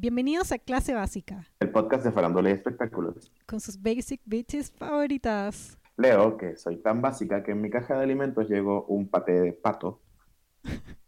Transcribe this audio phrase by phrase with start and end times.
[0.00, 3.32] Bienvenidos a Clase Básica, el podcast de farándula y espectáculos.
[3.46, 5.76] con sus basic bitches favoritas.
[5.96, 9.52] Leo que soy tan básica que en mi caja de alimentos llegó un paté de
[9.52, 10.00] pato.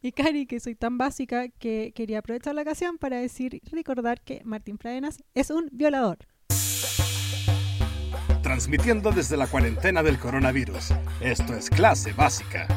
[0.00, 4.20] Y Cari, que soy tan básica que quería aprovechar la ocasión para decir y recordar
[4.20, 6.18] que Martín Pradenas es un violador.
[8.40, 10.94] Transmitiendo desde la cuarentena del coronavirus.
[11.20, 12.68] Esto es clase básica.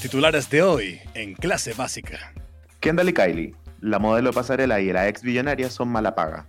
[0.00, 2.32] Titulares de hoy en clase básica.
[2.80, 6.46] Kendall y Kylie, la modelo pasarela y la ex billonaria son mala paga.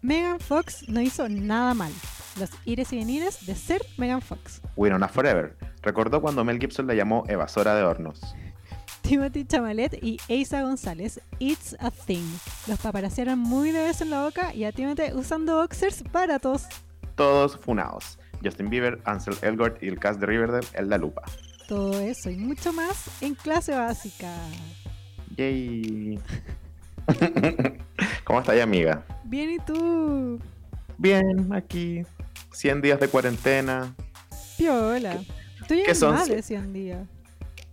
[0.00, 1.92] Megan Fox no hizo nada mal.
[2.40, 4.60] Los ires y venires de ser Megan Fox.
[4.74, 8.20] Winona Forever, recordó cuando Mel Gibson la llamó evasora de hornos.
[9.02, 12.26] Timothy Chamalet y Eisa González, It's a Thing.
[12.66, 16.64] Los paparazziaron muy de vez en la boca y a Timothy usando boxers baratos.
[17.14, 18.18] Todos funados.
[18.42, 21.22] Justin Bieber, Ansel Elgort y el cast de Riverdale en la lupa.
[21.72, 24.30] Todo eso y mucho más en clase básica.
[25.38, 26.18] Yay.
[28.24, 29.02] ¿Cómo estás, amiga?
[29.24, 30.38] Bien, ¿y tú?
[30.98, 32.02] Bien, aquí.
[32.52, 33.94] 100 días de cuarentena.
[34.58, 35.18] Piola.
[35.66, 37.08] Tú llegas son más de 100 días.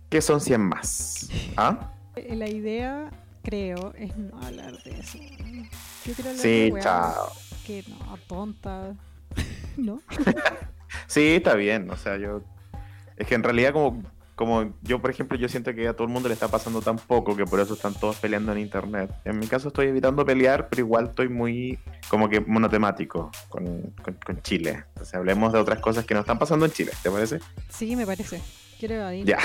[0.08, 1.28] ¿Qué son 100 más?
[1.58, 1.92] ¿Ah?
[2.16, 3.10] Eh, La idea,
[3.42, 5.18] creo, es no hablar de eso.
[6.06, 7.32] Yo quiero hablar Sí, chao.
[7.66, 8.94] que no, tonta.
[9.76, 10.00] ¿No?
[11.06, 11.90] Sí, está bien.
[11.90, 12.40] O sea, yo.
[13.20, 14.02] Es que en realidad, como,
[14.34, 16.96] como yo, por ejemplo, yo siento que a todo el mundo le está pasando tan
[16.96, 19.10] poco que por eso están todos peleando en internet.
[19.26, 24.14] En mi caso, estoy evitando pelear, pero igual estoy muy, como que monotemático con, con,
[24.24, 24.84] con Chile.
[25.02, 27.40] Sea, hablemos de otras cosas que no están pasando en Chile, ¿te parece?
[27.68, 28.40] Sí, me parece.
[28.78, 29.38] Quiero evadir Ya.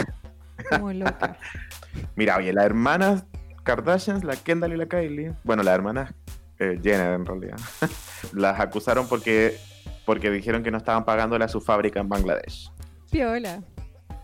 [0.69, 1.37] como loca.
[2.15, 3.25] Mira, oye, las hermanas
[3.63, 6.13] Kardashians, la Kendall y la Kylie, bueno, las hermanas
[6.59, 7.57] eh, Jenner en realidad,
[8.31, 9.57] las acusaron porque,
[10.05, 12.71] porque dijeron que no estaban pagándole a su fábrica en Bangladesh.
[13.15, 13.63] Piola.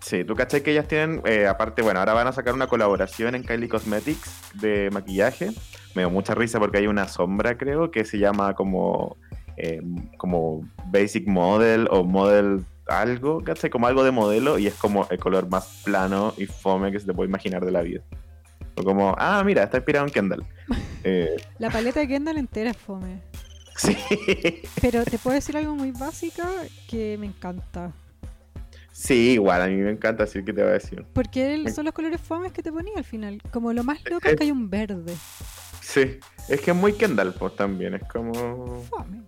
[0.01, 3.35] Sí, tú cachai que ellas tienen, eh, aparte, bueno, ahora van a sacar una colaboración
[3.35, 5.51] en Kylie Cosmetics de maquillaje.
[5.95, 9.15] Me dio mucha risa porque hay una sombra, creo, que se llama como,
[9.55, 9.81] eh,
[10.17, 13.69] como Basic Model o Model algo, ¿cachai?
[13.69, 17.05] Como algo de modelo y es como el color más plano y fome que se
[17.05, 18.01] te puede imaginar de la vida.
[18.75, 20.45] O como, ah, mira, está inspirado en Kendall.
[21.03, 23.23] Eh, La paleta de Kendall entera es fome.
[23.75, 23.97] sí,
[24.79, 26.43] Pero te puedo decir algo muy básico
[26.87, 27.91] que me encanta.
[29.01, 31.05] Sí, igual, a mí me encanta decir que te va a decir.
[31.13, 33.41] Porque son los colores fomes que te ponía al final.
[33.51, 35.15] Como lo más loco es que hay un verde.
[35.81, 38.81] Sí, es que es muy Kendall, pues también, es como...
[38.89, 39.23] Fome.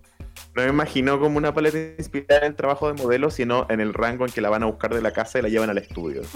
[0.55, 3.93] No me imagino como una paleta inspirada en el trabajo de modelo, sino en el
[3.93, 6.21] rango en que la van a buscar de la casa y la llevan al estudio.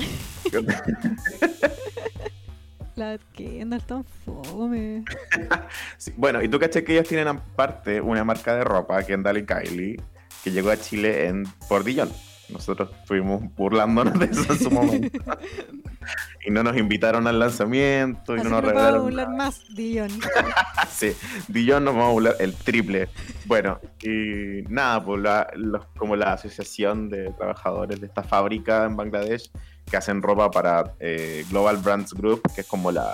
[2.95, 5.05] La Kendall tan fome.
[5.97, 9.45] Sí, Bueno, y tú caché que ellas tienen aparte una marca de ropa, Kendall y
[9.45, 10.01] Kylie,
[10.43, 12.11] que llegó a Chile en por Dillon.
[12.49, 15.19] Nosotros estuvimos burlándonos de eso en su momento.
[16.45, 19.27] y no nos invitaron al lanzamiento y Así no nos que no puedo regalaron burlar
[19.29, 19.37] nada.
[19.37, 20.09] más, Dion.
[20.89, 21.13] Sí,
[21.49, 23.09] Dillon nos vamos a burlar el triple.
[23.45, 28.95] Bueno, y nada, pues la- los- como la asociación de trabajadores de esta fábrica en
[28.95, 29.51] Bangladesh
[29.89, 33.11] que hacen ropa para eh, Global Brands Group, que es como la,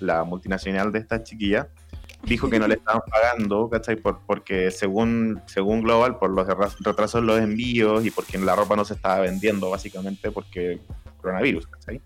[0.00, 1.68] la multinacional de esta chiquilla,
[2.24, 3.96] dijo que no le estaban pagando, ¿cachai?
[3.96, 8.54] Por, porque según, según Global, por los retra- retrasos en los envíos y porque la
[8.56, 10.80] ropa no se estaba vendiendo, básicamente porque
[11.20, 12.00] coronavirus, ¿cachai?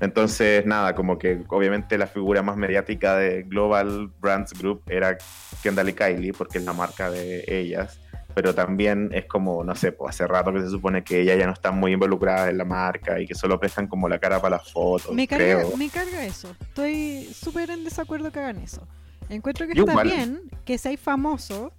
[0.00, 5.16] Entonces, nada, como que obviamente la figura más mediática de Global Brands Group era
[5.62, 8.00] Kendall y Kylie, porque es la marca de ellas.
[8.34, 11.46] Pero también es como, no sé, pues hace rato que se supone que ellas ya
[11.46, 14.56] no están muy involucradas en la marca y que solo prestan como la cara para
[14.56, 15.76] las fotos, Me carga, creo.
[15.76, 16.54] me carga eso.
[16.60, 18.86] Estoy súper en desacuerdo que hagan eso.
[19.28, 21.72] Encuentro que Yo está bien que seas famoso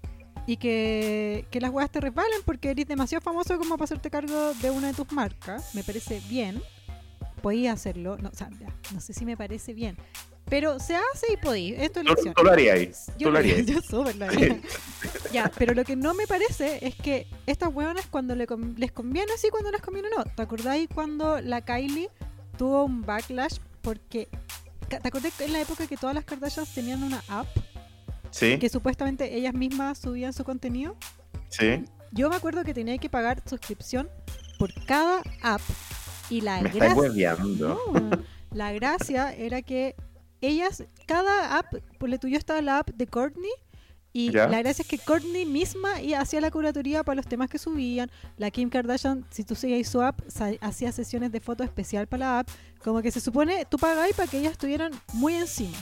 [0.46, 4.54] y que, que las weas te resbalen porque eres demasiado famoso como para hacerte cargo
[4.62, 5.74] de una de tus marcas.
[5.74, 6.62] Me parece bien.
[7.42, 8.18] Podías hacerlo.
[8.18, 9.98] No, o sea, ya, no sé si me parece bien.
[10.50, 11.74] Pero se hace y podí.
[11.74, 12.34] Es elección.
[12.34, 13.12] tú lo harías.
[13.18, 14.60] Yo, lo yo súper lo haría.
[15.32, 18.46] Ya, pero lo que no me parece es que estas hueonas cuando le
[18.78, 20.24] les conviene sí, cuando les conviene no.
[20.26, 22.10] ¿Te acordáis cuando la Kylie
[22.58, 24.28] tuvo un backlash porque...
[24.90, 27.48] ¿Te acordás que en la época que todas las Kardashians tenían una app
[28.30, 30.96] Sí, que supuestamente ellas mismas subían su contenido?
[31.50, 31.84] sí.
[32.16, 34.08] Yo me acuerdo que tenía que pagar suscripción
[34.60, 35.62] por cada app
[36.30, 37.36] y la Me gracia...
[37.58, 37.80] No,
[38.52, 39.96] la gracia era que
[40.48, 43.52] ellas, cada app, por le tuyo estaba la app de Courtney
[44.16, 44.48] y Ya.
[44.48, 48.12] la gracia es que Courtney misma hacía la curatoría para los temas que subían.
[48.38, 50.20] La Kim Kardashian, si tú seguías su app,
[50.62, 52.50] hacía sesiones de fotos especial para la app.
[52.84, 55.78] Como que se supone, tú pagáis para que ellas estuvieran muy encima.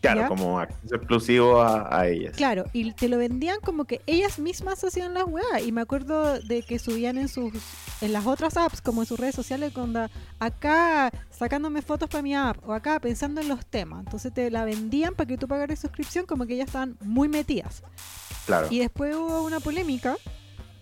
[0.00, 0.28] Claro, ¿Ya?
[0.28, 2.36] como acceso exclusivo a, a ellas.
[2.36, 5.62] Claro, y te lo vendían como que ellas mismas hacían las weas.
[5.66, 7.52] Y me acuerdo de que subían en sus
[8.00, 10.08] en las otras apps, como en sus redes sociales, cuando
[10.38, 14.00] acá sacándome fotos para mi app, o acá pensando en los temas.
[14.04, 17.82] Entonces te la vendían para que tú pagaras suscripción, como que ellas estaban muy metidas.
[18.46, 18.68] Claro.
[18.70, 20.16] Y después hubo una polémica.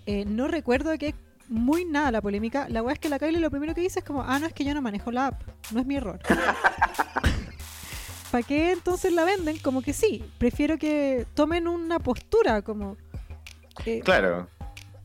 [0.06, 1.14] eh, no recuerdo que
[1.48, 2.68] muy nada la polémica.
[2.68, 4.52] La wea es que la Kylie lo primero que dice es como, ah, no es
[4.52, 6.18] que yo no manejo la app, no es mi error.
[8.34, 9.58] ¿Para qué entonces la venden?
[9.58, 12.96] Como que sí, prefiero que tomen una postura, como...
[13.86, 14.48] eh, Claro.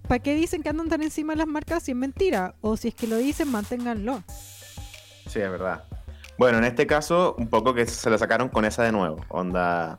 [0.07, 2.55] ¿Para qué dicen que andan tan encima de las marcas si es mentira?
[2.61, 4.23] O si es que lo dicen, manténganlo.
[5.27, 5.83] Sí, es verdad.
[6.39, 9.23] Bueno, en este caso, un poco que se la sacaron con esa de nuevo.
[9.27, 9.95] Onda,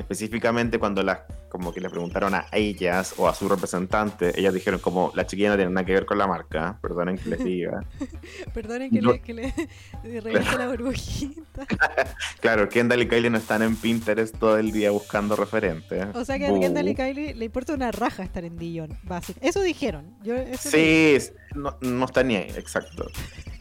[0.00, 4.80] específicamente cuando las, como que le preguntaron a ellas o a su representante, ellas dijeron
[4.80, 7.84] como, la chiquilla no tiene nada que ver con la marca, perdonen que les diga.
[8.54, 9.54] Perdonen que le, que le,
[10.20, 11.66] revise la burbujita.
[12.40, 16.06] Claro, Kendall y Kylie no están en Pinterest todo el día buscando referentes.
[16.14, 16.58] O sea que a.
[16.58, 19.38] Kendall y Kylie le importa una raja estar en Dillon, básico.
[19.42, 20.16] Eso dijeron.
[20.22, 21.20] Yo, eso leí.
[21.20, 23.10] Sí, no, no está ni ahí, exacto.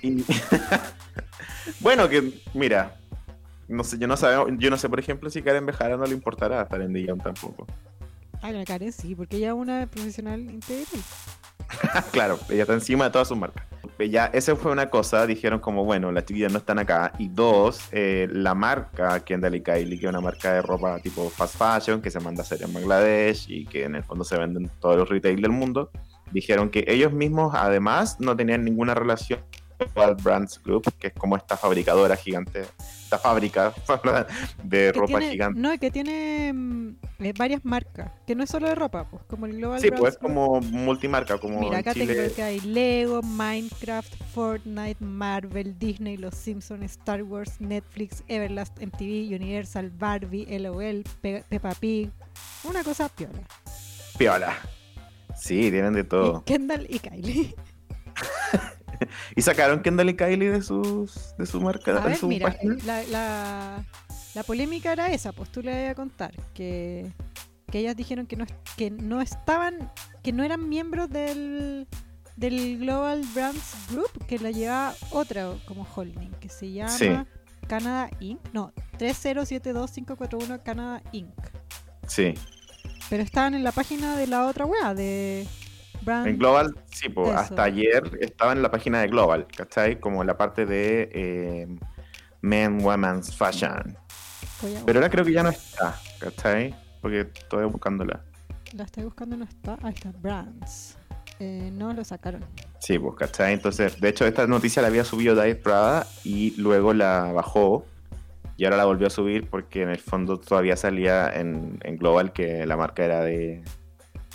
[0.01, 0.23] Y-
[1.81, 2.98] bueno, que mira,
[3.69, 6.13] no sé, yo no sabemos, yo no sé, por ejemplo, si Karen Bejara no le
[6.13, 7.67] importará estar en Dion tampoco.
[8.41, 11.01] Ay, la Karen sí, porque ella es una profesional integral.
[12.11, 13.65] claro, ella está encima de todas sus marcas.
[14.09, 17.11] Ya, esa fue una cosa, dijeron como, bueno, las chiquillas no están acá.
[17.19, 21.29] Y dos, eh, la marca Kendall y Kylie, que es una marca de ropa tipo
[21.29, 24.37] fast fashion, que se manda a hacer en Bangladesh y que en el fondo se
[24.37, 25.91] venden en todos los retail del mundo,
[26.31, 29.41] dijeron que ellos mismos además no tenían ninguna relación
[29.93, 32.65] Global Brands Group, que es como esta fabricadora gigante,
[33.09, 33.73] esta fábrica
[34.63, 35.59] de ropa tiene, gigante.
[35.59, 39.47] No, que tiene mm, eh, varias marcas, que no es solo de ropa, pues como
[39.47, 42.13] el Global Sí, pues es como multimarca, como Mira, acá Chile.
[42.13, 49.35] tengo que hay Lego, Minecraft, Fortnite, Marvel, Disney, Los Simpsons, Star Wars, Netflix, Everlast, MTV,
[49.35, 52.11] Universal, Barbie, LOL, Pe- Peppa Pig.
[52.63, 53.41] Una cosa piola.
[54.19, 54.55] Piola.
[55.35, 56.41] Sí, tienen de todo.
[56.41, 57.55] Y Kendall y Kylie.
[59.35, 61.91] ¿Y sacaron Kendall y Kylie de sus de su marca?
[61.91, 62.55] A de ver, su mira,
[62.85, 63.85] la, la,
[64.35, 67.11] la polémica era esa, pues tú le voy a contar, que,
[67.71, 68.45] que ellas dijeron que no,
[68.77, 69.91] que no estaban,
[70.23, 71.87] que no eran miembros del,
[72.35, 77.09] del Global Brands Group, que la lleva otra como holding, que se llama Sí.
[77.67, 78.39] Canada Inc.
[78.53, 81.33] No, 3072541 Canada Inc.
[82.07, 82.33] Sí.
[83.09, 85.47] Pero estaban en la página de la otra wea, de
[86.01, 86.27] Brand...
[86.27, 89.99] En Global, sí, pues hasta ayer estaba en la página de Global, ¿cachai?
[89.99, 91.67] Como la parte de eh,
[92.41, 93.97] Men, Women's Fashion.
[94.85, 96.75] Pero ahora creo que ya no está, ¿cachai?
[97.01, 98.21] Porque estoy buscándola.
[98.73, 99.77] La estoy buscando, no está.
[99.81, 100.97] Ahí está, Brands.
[101.39, 102.45] Eh, no lo sacaron.
[102.79, 103.53] Sí, pues, ¿cachai?
[103.53, 107.85] Entonces, de hecho, esta noticia la había subido Diet Prada y luego la bajó
[108.57, 112.33] y ahora la volvió a subir porque en el fondo todavía salía en, en Global
[112.33, 113.63] que la marca era de,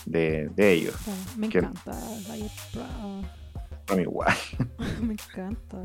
[0.07, 0.95] de, de ellos.
[1.37, 1.93] Me encanta
[2.31, 3.23] Diet Prada.
[3.89, 4.35] A mí igual.
[5.03, 5.83] me encanta.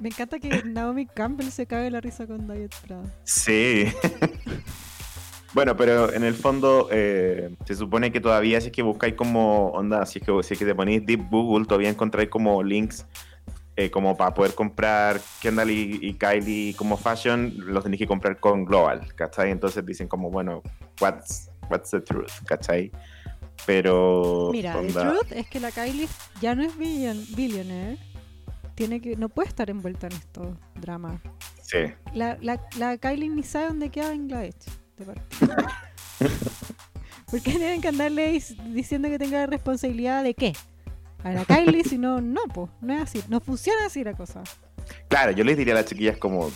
[0.00, 3.04] Me encanta que Naomi Campbell se cague la risa con Diet Prada.
[3.24, 3.86] Sí.
[5.54, 9.68] bueno, pero en el fondo eh, se supone que todavía si es que buscáis como
[9.68, 13.06] onda, si es que, si es que te ponéis Deep Google, todavía encontráis como links
[13.78, 18.40] eh, como para poder comprar Kendall y, y Kylie como fashion, los tenéis que comprar
[18.40, 19.50] con Global, ¿cachai?
[19.50, 20.62] Entonces dicen como, bueno,
[20.98, 22.90] what's, what's the truth, ¿cachai?
[23.66, 24.50] Pero...
[24.52, 26.08] Mira, el onda- truth es que la Kylie
[26.40, 27.98] ya no es billion, billionaire.
[28.74, 30.48] Tiene que, no puede estar envuelta en estos
[30.80, 31.20] dramas.
[31.62, 31.78] Sí.
[32.14, 34.54] La, la, la Kylie ni sabe dónde queda Bangladesh.
[34.96, 35.82] De partida.
[37.30, 40.52] ¿Por qué tienen que andarle diciendo que tenga responsabilidad de qué?
[41.24, 43.22] A la Kylie, si no, no, pues, no es así.
[43.28, 44.44] No funciona así la cosa.
[45.08, 46.50] Claro, yo les diría a las chiquillas como,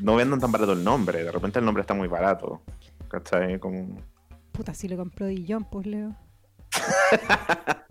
[0.00, 2.60] no vendan tan barato el nombre, de repente el nombre está muy barato,
[3.08, 3.60] ¿cachai?
[3.60, 3.96] Como...
[4.50, 6.16] Puta, si lo compró Dillon, pues Leo.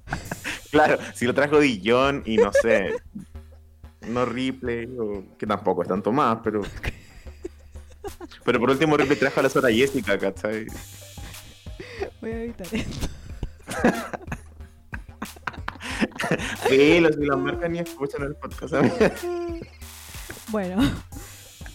[0.71, 2.95] Claro, si lo trajo Dillon y no sé,
[4.07, 6.63] no Ripley, o, que tampoco es tanto más, pero.
[8.43, 10.65] Pero por último, Ripley trajo a la Sora Jessica, ¿cachai?
[12.19, 13.07] Voy a evitar esto.
[16.67, 18.73] Sí, los y las marcas ni escuchan el podcast.
[20.49, 20.81] Bueno,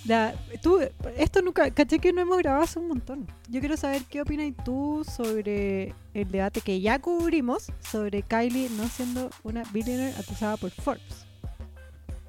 [0.08, 0.80] la- tú,
[1.16, 3.26] esto nunca, caché que no hemos grabado hace un montón.
[3.48, 8.88] Yo quiero saber qué opinas tú sobre el debate que ya cubrimos sobre Kylie no
[8.88, 11.26] siendo una billionaire acusada por Forbes.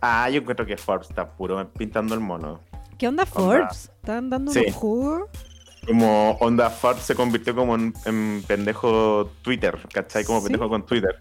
[0.02, 2.60] Ah, yo encuentro que Forbes está puro pintando el mono.
[2.98, 3.92] ¿Qué onda Forbes?
[4.02, 4.64] ¿Están dando Sí.
[4.68, 5.28] un jugo?
[5.88, 10.24] Como onda Forbes se convirtió como en, en pendejo Twitter, ¿cachai?
[10.26, 10.46] Como Sí.
[10.46, 11.18] pendejo con Twitter.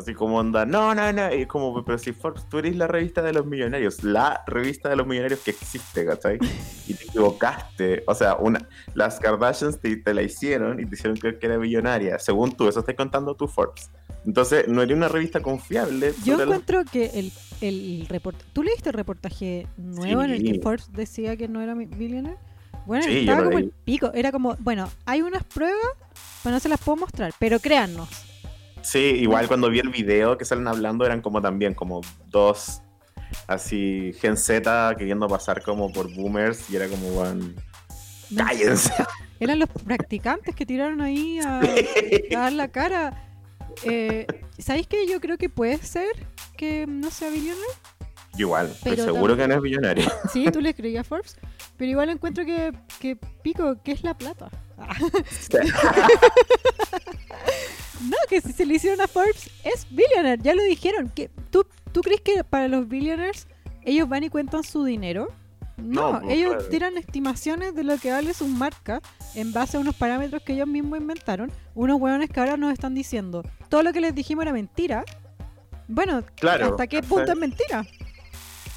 [0.00, 1.34] Así como onda, no, no, no.
[1.34, 4.88] Y es como, pero si Forbes, tú eres la revista de los millonarios, la revista
[4.88, 6.38] de los millonarios que existe, ¿cachai?
[6.88, 8.02] Y te equivocaste.
[8.06, 11.58] O sea, una, las Kardashians te, te la hicieron y te hicieron creer que era
[11.58, 12.18] millonaria.
[12.18, 13.90] Según tú, eso estás contando tú, Forbes.
[14.26, 16.12] Entonces, no era una revista confiable.
[16.24, 18.46] Yo los- encuentro que el, el reportaje.
[18.52, 22.38] ¿Tú leíste el reportaje nuevo en el que Forbes decía que no era mi- billionaire?
[22.86, 24.10] Bueno, Sí, estaba como el pico.
[24.14, 25.76] Era como, bueno, hay unas pruebas,
[26.42, 27.32] pero no se las puedo mostrar.
[27.38, 28.08] Pero créannos.
[28.82, 32.82] Sí, igual cuando vi el video que salen hablando eran como también como dos
[33.46, 37.54] así Gen Z queriendo pasar como por boomers y era como no-
[38.36, 38.92] cállense.
[39.38, 43.26] Eran los practicantes que tiraron ahí a, a dar la cara.
[43.84, 44.26] Eh,
[44.58, 46.08] ¿Sabéis que yo creo que puede ser
[46.56, 47.64] que no sea billionaire?
[48.36, 50.10] Igual, estoy Pero seguro tam- que no es millonario.
[50.32, 51.36] Sí, tú le creías a Forbes.
[51.76, 54.48] Pero igual encuentro que, que pico, que es la plata.
[54.82, 54.96] Ah.
[58.30, 61.12] Que si se le hicieron a Forbes es billionaire, ya lo dijeron.
[61.50, 63.48] ¿tú, ¿Tú crees que para los billionaires
[63.82, 65.28] ellos van y cuentan su dinero?
[65.76, 66.68] No, No, pues, ellos claro.
[66.68, 69.00] tiran estimaciones de lo que vale sus marcas
[69.34, 71.50] en base a unos parámetros que ellos mismos inventaron.
[71.74, 75.04] Unos hueones que ahora nos están diciendo todo lo que les dijimos era mentira.
[75.88, 77.84] Bueno, Claro, ¿hasta qué punto es mentira?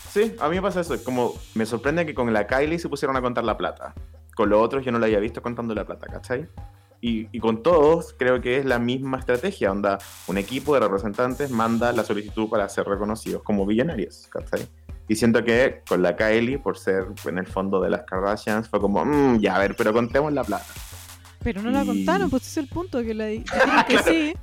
[0.10, 0.95] Sí, a mí me pasa eso.
[1.03, 3.93] Como me sorprende que con la Kylie se pusieron a contar la plata.
[4.36, 6.48] Con los otros yo no la había visto contando la plata, ¿cachai?
[7.05, 9.69] Y, y con todos creo que es la misma estrategia.
[9.74, 14.65] Onda, un equipo de representantes manda la solicitud para ser reconocidos como billonarios, ¿cachai?
[15.10, 18.79] Y siento que con la Kylie, por ser en el fondo de las Kardashians, fue
[18.79, 20.65] como, "Mm, ya, a ver, pero contemos la plata.
[21.43, 24.33] Pero no la contaron, pues ese es el punto, que dijeron que sí.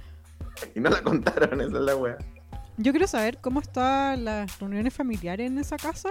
[0.75, 2.19] Y no la contaron, esa es la wea.
[2.77, 6.11] Yo quiero saber cómo están las reuniones familiares en esa casa,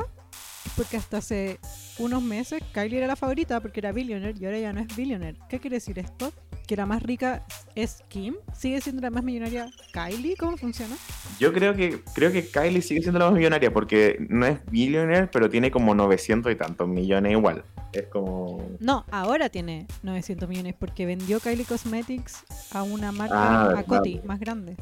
[0.76, 1.60] porque hasta hace
[2.00, 5.38] unos meses Kylie era la favorita porque era billionaire y ahora ya no es billionaire.
[5.50, 6.32] ¿Qué quiere decir esto?
[6.68, 8.36] ¿Que la más rica es Kim?
[8.56, 10.36] ¿Sigue siendo la más millonaria Kylie?
[10.38, 10.96] ¿Cómo funciona?
[11.40, 15.28] Yo creo que creo que Kylie sigue siendo la más millonaria porque no es billionaire,
[15.28, 17.64] pero tiene como 900 y tantos millones igual.
[17.92, 18.62] Es como...
[18.80, 23.36] No, ahora tiene 900 millones porque vendió Kylie Cosmetics a una marca,
[23.72, 23.84] Ah, a.
[23.84, 24.76] Coty, más grande.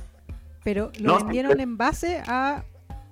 [0.64, 2.66] Pero lo No, vendieron en base a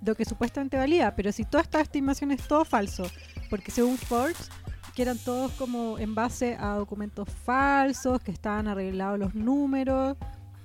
[0.06, 1.16] lo que supuestamente valía.
[1.16, 3.04] Pero si toda esta estimación es todo falso,
[3.50, 4.50] porque según Forbes,
[4.96, 10.16] que eran todos como en base a documentos falsos, que estaban arreglados los números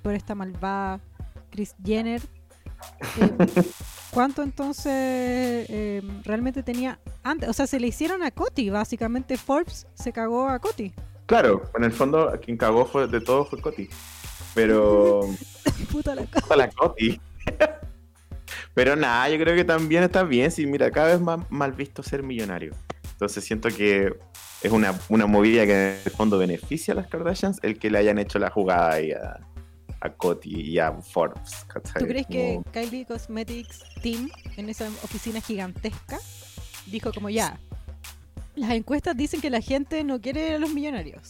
[0.02, 1.00] por esta malvada
[1.50, 2.22] Chris Jenner.
[3.20, 3.62] Eh,
[4.10, 4.86] ¿Cuánto entonces
[5.68, 7.48] eh, realmente tenía antes?
[7.48, 10.92] O sea, se le hicieron a Coty, básicamente Forbes se cagó a Coty.
[11.26, 13.88] Claro, en el fondo quien cagó fue, de todo fue Coti.
[14.52, 15.20] Pero...
[15.92, 16.40] Puta la cosa.
[16.40, 17.20] Puta la Coti.
[18.74, 20.50] Pero nada, yo creo que también está bien.
[20.50, 22.74] Sí, mira, cada vez más mal visto ser millonario.
[23.12, 24.14] Entonces siento que
[24.62, 27.98] es una, una movida que en el fondo beneficia a las Kardashians el que le
[27.98, 29.40] hayan hecho la jugada ahí a,
[30.00, 31.66] a Coti y a Forbes.
[31.98, 36.18] ¿Tú crees que Kylie Cosmetics Team, en esa oficina gigantesca,
[36.86, 37.58] dijo como ya,
[38.56, 41.28] las encuestas dicen que la gente no quiere a los millonarios?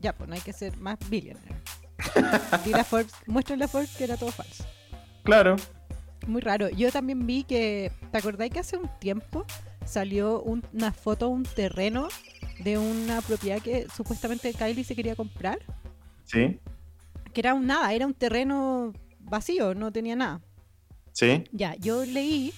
[0.00, 1.56] Ya, pues no hay que ser más billionaire.
[2.64, 4.64] Dile a Forbes, muéstrenle a Forbes que era todo falso.
[5.22, 5.56] Claro.
[6.26, 6.68] Muy raro.
[6.70, 9.44] Yo también vi que, ¿te acordáis que hace un tiempo
[9.84, 12.08] salió un- una foto de un terreno
[12.62, 15.58] de una propiedad que supuestamente Kylie se quería comprar?
[16.24, 16.58] Sí,
[17.32, 20.40] Que era un nada, era un terreno vacío, no tenía nada.
[21.12, 21.44] sí.
[21.52, 22.52] Ya, yo leí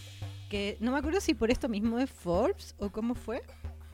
[0.51, 3.43] que, no me acuerdo si por esto mismo de Forbes o cómo fue,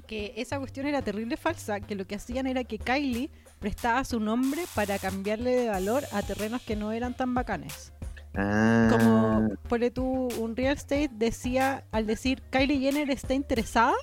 [0.06, 4.18] que esa cuestión era terrible falsa, que lo que hacían era que Kylie prestaba su
[4.20, 7.92] nombre para cambiarle de valor a terrenos que no eran tan bacanes.
[8.40, 13.94] Ah, Como, por tú, un real estate decía, al decir Kylie Jenner está interesada,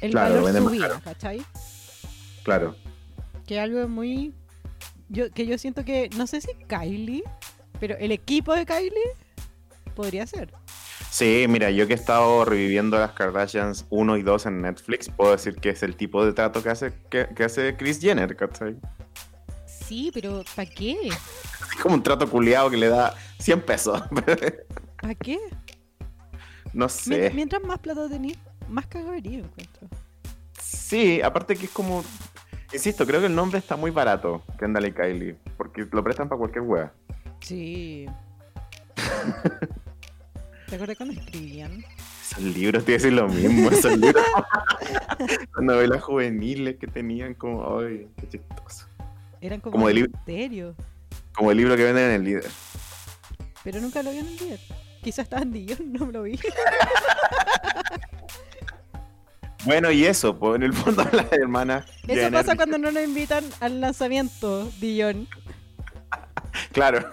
[0.00, 1.00] el Claro, valor subía, caro.
[1.04, 1.42] ¿cachai?
[2.42, 2.74] claro.
[3.46, 4.32] Que algo muy...
[5.10, 7.22] Yo, que yo siento que, no sé si Kylie,
[7.78, 9.12] pero el equipo de Kylie
[9.94, 10.52] podría ser.
[11.10, 15.32] Sí, mira, yo que he estado reviviendo las Kardashians 1 y 2 en Netflix, puedo
[15.32, 18.76] decir que es el tipo de trato que hace, que, que hace Chris Jenner, ¿cachai?
[19.86, 20.96] Sí, pero ¿para qué?
[21.08, 24.02] Es como un trato culiado que le da 100 pesos.
[25.00, 25.38] ¿Para qué?
[26.72, 27.30] no sé.
[27.34, 28.36] mientras más plata tenés,
[28.68, 29.88] más cagaría encuentro.
[30.60, 32.04] Sí, aparte que es como.
[32.72, 36.38] Insisto, creo que el nombre está muy barato, Kendall y Kylie, porque lo prestan para
[36.38, 36.92] cualquier wea.
[37.40, 38.06] Sí.
[40.68, 41.84] ¿Te acuerdas cuando escribían?
[42.22, 44.24] Esos libros, te decir lo mismo, esos libros.
[45.54, 47.78] Las novelas juveniles que tenían como.
[47.78, 48.86] Ay, qué chistoso.
[49.40, 50.74] Eran como, Como de misterio.
[51.34, 52.50] Como el libro que venden en el líder.
[53.62, 54.56] Pero nunca lo vi en el día.
[55.02, 56.38] Quizás estaba en Dion, no me lo vi.
[59.66, 61.86] Bueno, y eso, pues en el fondo las hermanas.
[62.06, 65.28] Eso pasa cuando no nos invitan al lanzamiento, Dion.
[66.72, 67.10] Claro.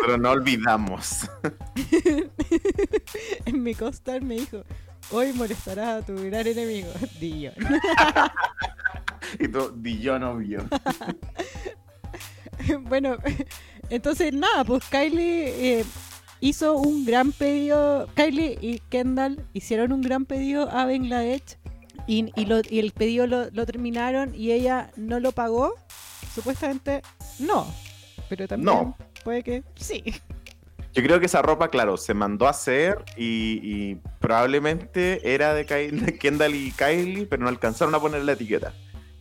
[0.00, 1.28] Pero no olvidamos.
[3.44, 4.62] en mi costar me dijo,
[5.10, 7.54] hoy molestarás a tu gran enemigo, Dion.
[9.38, 10.64] Y tú, Dillon obvio.
[12.82, 13.16] bueno,
[13.90, 15.84] entonces nada, pues Kylie eh,
[16.40, 21.56] hizo un gran pedido, Kylie y Kendall hicieron un gran pedido a Bangladesh
[22.06, 25.74] y, y lo- y el pedido lo, lo terminaron y ella no lo pagó.
[26.34, 27.02] Supuestamente
[27.40, 27.66] no,
[28.28, 28.96] pero también No.
[29.24, 30.02] puede que sí.
[30.92, 35.64] Yo creo que esa ropa, claro, se mandó a hacer y, y probablemente era de,
[35.64, 38.72] Ky- de Kendall y Kylie, pero no alcanzaron a poner la etiqueta.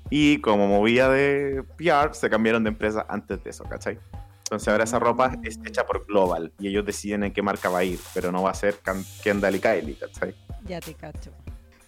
[0.09, 3.99] Y como movía de PR, se cambiaron de empresa antes de eso, ¿cachai?
[4.43, 7.79] Entonces ahora esa ropa es hecha por Global y ellos deciden en qué marca va
[7.79, 8.79] a ir, pero no va a ser
[9.23, 10.33] Kendall y Kylie, ¿cachai?
[10.65, 11.31] Ya te cacho.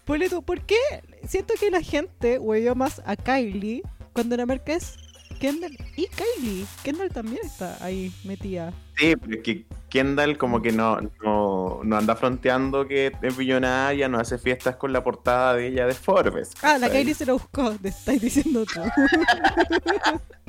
[0.04, 0.78] Ponle tú, ¿por qué
[1.26, 4.96] siento que la gente huevió más a Kylie cuando la marca es
[5.40, 6.66] Kendall y Kylie?
[6.84, 8.72] Kendall también está ahí metida.
[8.96, 14.08] Sí, pero es que Kendall como que no, no, no anda fronteando que es billonaria,
[14.08, 16.52] no hace fiestas con la portada de ella de Forbes.
[16.62, 16.90] Ah, la.
[16.90, 18.80] Kylie se lo buscó, te estáis diciendo tú.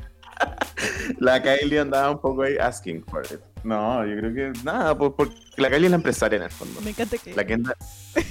[1.20, 3.40] La Kylie andaba un poco ahí asking for it.
[3.64, 6.82] No, yo creo que nada, pues porque la Kylie es la empresaria en el fondo.
[6.82, 7.76] Me encanta que, La Kendall,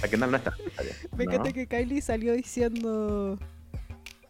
[0.03, 0.95] la Kendall no está empresaria.
[1.17, 1.33] me ¿no?
[1.33, 3.39] encanta que Kylie salió diciendo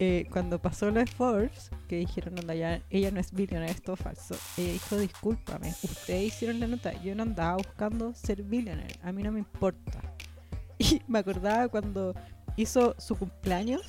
[0.05, 3.93] eh, cuando pasó lo de Forbes, que dijeron, onda, ya, ella no es billionaire, esto
[3.93, 4.35] es falso.
[4.59, 9.23] Ella dijo, discúlpame, ustedes hicieron la nota, yo no andaba buscando ser billionaire, a mí
[9.23, 10.01] no me importa.
[10.79, 12.15] Y me acordaba cuando
[12.57, 13.83] hizo su cumpleaños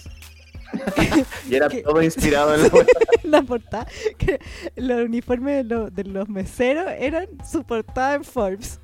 [1.50, 2.68] Y era que- todo inspirado en la
[3.24, 3.88] en la portada,
[4.20, 4.40] que
[4.76, 8.80] los uniformes de, lo- de los meseros eran su portada en Forbes.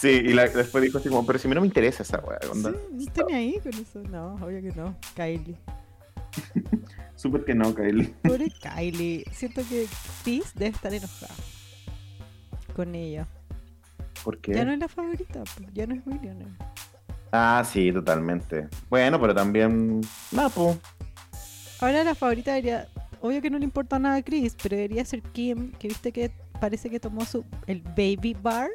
[0.00, 2.18] Sí, y la- después dijo así como, pero si a mí no me interesa esa
[2.20, 2.38] weá.
[2.52, 2.70] onda.
[2.72, 4.00] Sí, no tenía ahí con eso.
[4.02, 4.96] No, obvio que no.
[5.16, 5.56] Kylie.
[7.16, 8.14] Súper que no, Kylie.
[8.22, 9.24] Pobre Kylie.
[9.32, 9.86] Siento que
[10.22, 11.34] Chris debe estar enojada
[12.76, 13.26] con ella.
[14.22, 14.54] ¿Por qué?
[14.54, 16.52] Ya no es la favorita, pues, ya no es Millionaire.
[17.32, 18.68] Ah, sí, totalmente.
[18.88, 20.00] Bueno, pero también...
[20.30, 20.78] Pues.
[21.80, 22.88] Ahora la favorita debería.
[23.20, 26.30] Obvio que no le importa nada a Chris, pero debería ser Kim, que viste que
[26.60, 28.70] parece que tomó su el baby bar.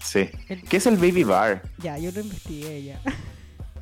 [0.00, 0.28] Sí.
[0.48, 1.62] El- ¿Qué es el baby bar?
[1.78, 3.00] Ya, yo lo investigué ya.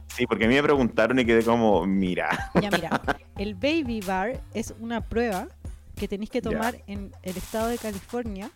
[0.09, 2.51] Sí, porque a mí me preguntaron y quedé como, mira.
[2.55, 3.03] Ya, mira,
[3.37, 5.47] el Baby Bar es una prueba
[5.95, 6.51] que tenéis que Ya.
[6.51, 8.51] tomar en el estado de California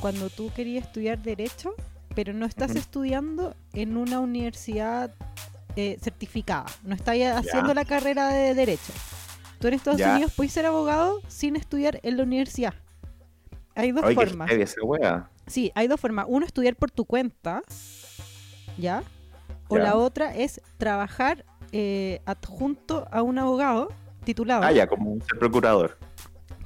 [0.00, 1.74] cuando tú querías estudiar Derecho,
[2.14, 5.14] pero no estás estudiando en una universidad
[5.76, 8.92] eh, certificada, no estás haciendo la carrera de Derecho.
[9.60, 10.12] Tú en Estados Ya.
[10.12, 12.74] Unidos puedes ser abogado sin estudiar en la universidad.
[13.78, 14.48] Hay dos qué formas.
[14.50, 15.30] heavy esa wea.
[15.46, 16.26] Sí, hay dos formas.
[16.28, 17.62] Uno, estudiar por tu cuenta,
[18.76, 19.02] ¿ya?
[19.68, 19.84] O Ya.
[19.84, 23.88] la otra es trabajar eh, adjunto a un abogado
[24.24, 24.62] titulado.
[24.62, 25.96] Ah, ya, como ser procurador.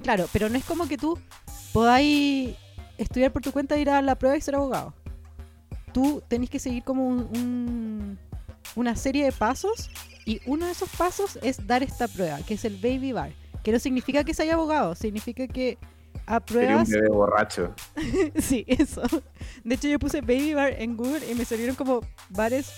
[0.03, 1.18] Claro, pero no es como que tú
[1.72, 2.57] podáis
[2.98, 4.94] estudiar por tu cuenta, ir a la prueba y ser abogado.
[5.92, 8.18] Tú tenés que seguir como un- un-
[8.77, 9.90] una serie de pasos
[10.25, 13.33] y uno de esos pasos es dar esta prueba, que es el Baby Bar.
[13.62, 15.79] Que no significa que sea abogado, significa que
[16.48, 17.74] Sería un bebé borracho.
[18.40, 19.02] Sí, eso.
[19.64, 22.70] De hecho, yo puse Baby Bar en Google y me salieron como bares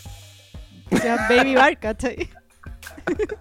[0.91, 2.29] que se llaman Baby Bar, ¿cachai?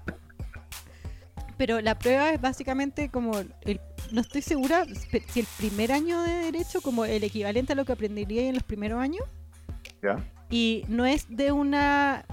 [1.58, 3.80] Pero la prueba es básicamente como, el-
[4.12, 4.86] no estoy segura
[5.30, 8.64] si el primer año de derecho, como el equivalente a lo que aprendería en los
[8.64, 9.24] primeros años,
[10.02, 10.18] ¿Ya?
[10.50, 12.26] y no es de una,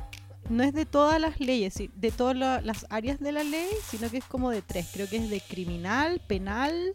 [0.49, 4.11] no es de todas las leyes, de todas la- las áreas de la ley, sino
[4.11, 4.89] que es como de tres.
[4.93, 6.93] Creo que es de criminal, penal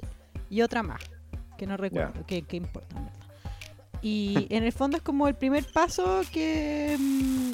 [0.49, 1.01] y otra más,
[1.57, 3.11] que no recuerdo, que, que importa, verdad.
[4.01, 7.51] Y en el fondo es como el primer paso que, mm,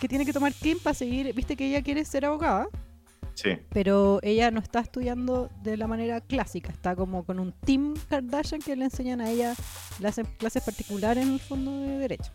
[0.00, 2.68] que tiene que tomar Kim para seguir, viste que ella quiere ser abogada,
[3.34, 3.50] Sí.
[3.70, 8.60] pero ella no está estudiando de la manera clásica, está como con un team Kardashian
[8.60, 9.54] que le enseñan a ella,
[9.98, 12.32] le hacen clases particulares en el fondo de derecho.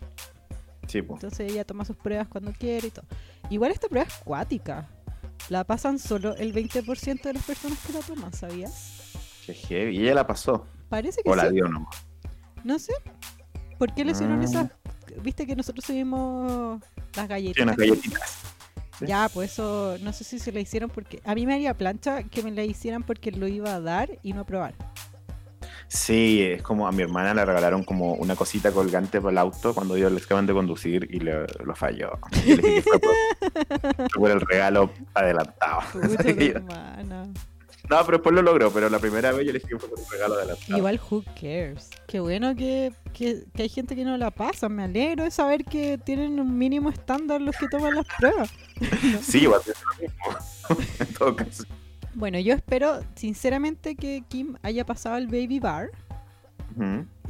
[0.88, 1.22] Sí, pues.
[1.22, 3.06] Entonces ella toma sus pruebas cuando quiere y todo.
[3.50, 4.88] Igual esta prueba es cuática.
[5.48, 8.95] La pasan solo el 20% de las personas que la toman, ¿sabías?
[9.46, 9.96] Qué heavy.
[9.98, 10.66] Y ella la pasó.
[10.88, 12.06] Parece que O la dio nomás.
[12.64, 12.92] No sé.
[13.78, 14.44] ¿Por qué le hicieron Ah.
[14.44, 14.70] esas?
[15.22, 16.80] Viste que nosotros subimos
[17.14, 17.62] las Sí, galletitas.
[17.64, 18.42] unas galletitas.
[18.98, 19.06] Sí.
[19.06, 21.20] Ya, pues eso, no sé si se la hicieron porque...
[21.24, 24.32] A mí me haría plancha que me la hicieran porque lo iba a dar y
[24.32, 24.74] no a probar.
[25.88, 29.72] Sí, es como a mi hermana le regalaron como una cosita colgante para el auto
[29.74, 32.18] cuando ellos les acaban de conducir y le, lo falló.
[32.44, 33.14] Y le dije que fue por,
[34.10, 35.80] fue por el regalo adelantado.
[37.88, 39.98] No, pero después lo logró, pero la primera vez yo le dije que fue por
[39.98, 40.76] el regalo adelantado.
[40.76, 41.90] Igual, who cares?
[42.08, 44.68] Qué bueno que, que, que hay gente que no la pasa.
[44.68, 48.50] Me alegro de saber que tienen un mínimo estándar los que toman las pruebas.
[49.22, 50.86] Sí, igual es lo mismo.
[51.00, 51.64] en todo caso.
[52.14, 55.90] Bueno, yo espero sinceramente que Kim haya pasado el baby bar.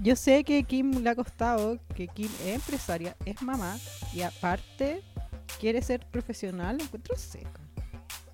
[0.02, 3.78] Yo sé que Kim le ha costado, que Kim es empresaria, es mamá
[4.12, 5.02] y aparte
[5.60, 6.78] quiere ser profesional.
[6.78, 7.60] Lo encuentro seco.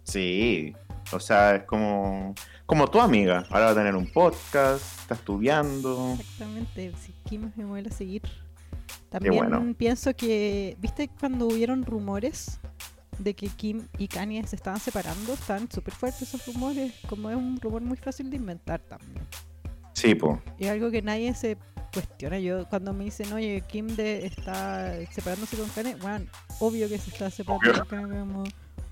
[0.05, 0.75] Sí,
[1.11, 2.35] o sea, es como,
[2.67, 3.47] como tu amiga.
[3.51, 6.17] Ahora va a tener un podcast, está estudiando.
[6.19, 8.23] Exactamente, si Kim me vuelve a seguir.
[9.11, 9.75] También bueno.
[9.77, 12.59] pienso que, ¿viste cuando hubieron rumores
[13.19, 15.35] de que Kim y Kanye se estaban separando?
[15.35, 19.27] Están súper fuertes esos rumores, como es un rumor muy fácil de inventar también.
[19.93, 20.41] Sí, po.
[20.59, 21.59] Es algo que nadie se
[21.93, 22.39] cuestiona.
[22.39, 26.27] Yo cuando me dicen, oye, Kim de está separándose con Kanye, bueno,
[26.59, 27.87] obvio que se está separando Obvio.
[27.87, 28.45] con Kanye, como,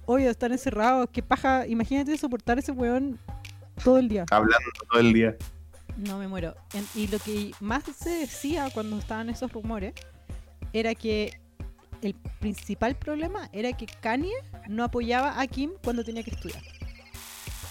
[0.06, 3.18] obvio, están encerrados, qué paja, imagínate soportar ese weón
[3.84, 4.24] todo el día.
[4.30, 5.36] Hablando todo el día.
[5.96, 6.54] No me muero.
[6.74, 9.92] En- y lo que más se decía cuando estaban esos rumores
[10.72, 11.38] era que
[12.02, 14.32] el principal problema era que Kanye
[14.68, 16.62] no apoyaba a Kim cuando tenía que estudiar.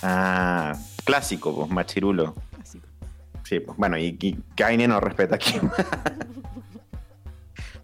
[0.03, 2.35] Ah, clásico, pues, machirulo.
[2.61, 2.79] Así.
[3.43, 3.77] Sí, pues.
[3.77, 5.53] Bueno, y, y Kanye no respeta aquí.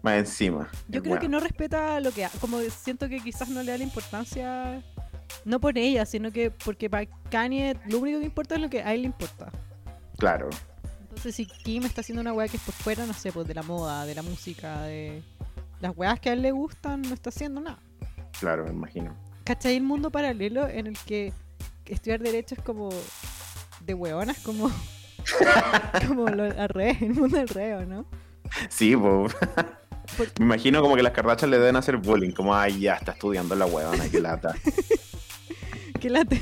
[0.02, 0.68] Más encima.
[0.88, 3.84] Yo creo que no respeta lo que como siento que quizás no le da la
[3.84, 4.82] importancia
[5.44, 8.82] no por ella, sino que porque para Kanye lo único que importa es lo que
[8.82, 9.50] a él le importa.
[10.18, 10.50] Claro.
[11.00, 13.54] Entonces si Kim está haciendo una weá que es por fuera, no sé, pues de
[13.54, 15.22] la moda, de la música, de
[15.80, 17.78] las weas que a él le gustan, no está haciendo nada.
[18.38, 19.16] Claro, me imagino.
[19.44, 19.76] ¿Cachai?
[19.76, 21.32] El mundo paralelo en el que
[21.86, 22.90] estudiar derecho es como
[23.80, 24.70] de hueonas, como,
[26.08, 28.06] como lo, al revés, el mundo al revés, ¿no?
[28.68, 29.34] Sí, pues.
[30.38, 32.30] Me imagino como que las carrachas le deben hacer bullying.
[32.32, 34.54] Como, ay, ya está estudiando la huevona, que lata.
[36.00, 36.40] Qué late.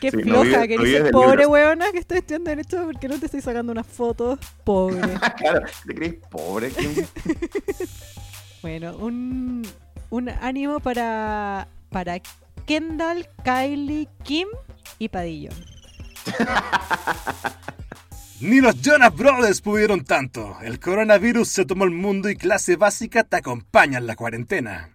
[0.00, 1.46] Qué Sí, no floja, vive- que no dice pobre libros".
[1.48, 5.00] hueona que estoy estudiando derecho porque no te estoy sacando unas fotos, pobre.
[5.38, 6.70] claro, ¿te crees pobre?
[6.70, 6.92] Kim?
[8.62, 9.66] bueno, un,
[10.10, 12.20] un ánimo para, para
[12.66, 14.48] Kendall, Kylie, Kim
[14.98, 15.54] y Padillón.
[18.40, 20.58] Ni los Jonas Brothers pudieron tanto.
[20.62, 24.90] El coronavirus se tomó el mundo y clase básica te acompaña en la cuarentena.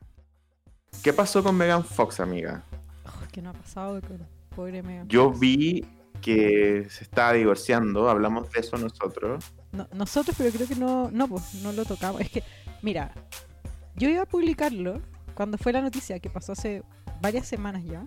[1.03, 2.63] ¿Qué pasó con Megan Fox, amiga?
[3.05, 4.19] Oh, ¿Qué no ha pasado con
[4.55, 5.39] pobre Megan Yo Fox?
[5.39, 5.85] vi
[6.21, 9.43] que se estaba divorciando, hablamos de eso nosotros.
[9.71, 12.21] No- nosotros, pero creo que no, no, pues, no lo tocamos.
[12.21, 12.43] Es que,
[12.83, 13.11] mira,
[13.95, 15.01] yo iba a publicarlo
[15.33, 16.83] cuando fue la noticia que pasó hace
[17.21, 18.05] varias semanas ya.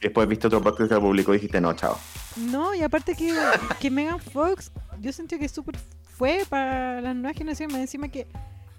[0.00, 1.98] Después viste otro podcast que lo publicó y dijiste, no, chao.
[2.36, 3.32] No, y aparte que,
[3.80, 4.70] que Megan Fox,
[5.00, 5.76] yo sentí que súper
[6.16, 7.76] fue para las nuevas generaciones.
[7.76, 8.26] Encima que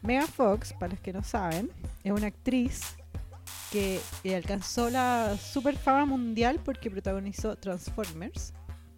[0.01, 1.69] Megan Fox, para los que no saben,
[2.03, 2.81] es una actriz
[3.71, 3.99] que
[4.35, 8.53] alcanzó la super fama mundial porque protagonizó Transformers,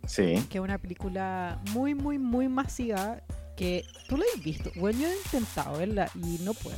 [0.05, 0.35] Sí.
[0.49, 3.21] que es una película muy, muy, muy masiva
[3.55, 4.69] que tú la has visto.
[4.75, 6.77] Bueno, yo he intentado verla y no puedo.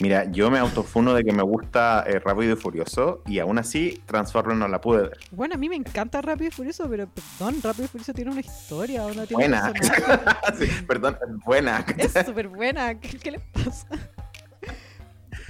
[0.00, 4.00] Mira, yo me autofuno de que me gusta eh, Rápido y Furioso y aún así
[4.06, 5.18] Transformers no la pude ver.
[5.32, 8.40] Bueno, a mí me encanta Rápido y Furioso, pero perdón, Rápido y Furioso tiene una
[8.40, 9.72] historia, una tiene Buena.
[10.58, 11.84] Sí, perdón, es buena.
[11.96, 12.98] Es súper buena.
[13.00, 13.88] ¿Qué, qué le pasa?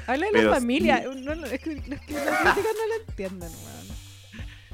[0.07, 1.03] Habla de Pero la familia.
[1.03, 1.21] sí.
[1.23, 3.99] No, no, es que los que no la entienden, weón.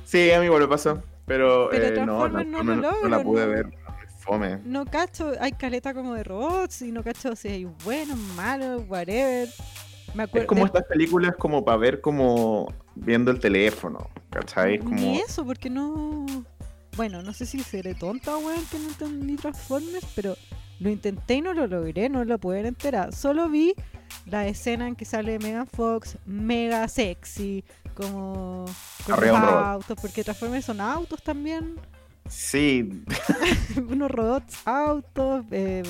[0.05, 1.03] Sí, a mí igual me pasó.
[1.27, 3.67] Pero, Pero eh, no, no no, la pude ver.
[4.25, 4.59] Fome.
[4.65, 9.49] No cacho, hay caleta como de robots y no cacho si hay buenos, malos, whatever.
[10.15, 14.79] Me Es como de- estas películas como para ver como viendo el teléfono, ¿cachai?
[14.79, 14.95] Como...
[14.95, 16.25] Ni eso, porque no.
[16.97, 20.37] Bueno, no sé si seré tonta, weón, que no entendí Transformers, pero
[20.79, 23.13] lo intenté y no lo logré, no lo pude enterar.
[23.13, 23.75] Solo vi
[24.27, 28.65] la escena en que sale Megan Fox, mega sexy, como
[29.05, 31.75] con los autos, porque Transformers son autos también,
[32.29, 33.05] Sí,
[33.77, 35.83] unos robots, autos, eh,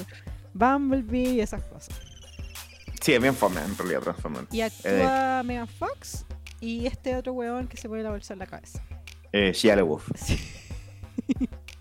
[0.53, 1.94] Bumblebee y esas cosas.
[3.01, 4.53] sí, es bien fome en realidad Transformers.
[4.53, 6.27] Y actúa Megan Fox
[6.61, 8.83] y este otro weón que se pone la bolsa en la cabeza.
[9.33, 10.09] Eh, Shia LaBeouf.
[10.16, 10.38] Sí.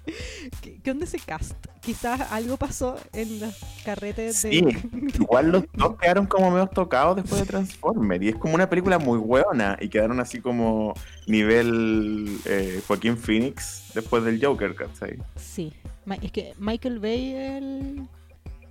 [0.62, 1.56] ¿Qué, qué onda ese cast?
[1.82, 4.72] Quizás algo pasó en los carretes Sí, de...
[5.20, 8.24] igual los dos quedaron como medio tocados después de Transformers.
[8.24, 9.78] Y es como una película muy buena.
[9.80, 10.94] Y quedaron así como
[11.28, 15.18] nivel eh, Joaquín Phoenix después del Joker, ¿cachai?
[15.36, 15.74] Sí,
[16.22, 18.08] es que Michael Bay es el,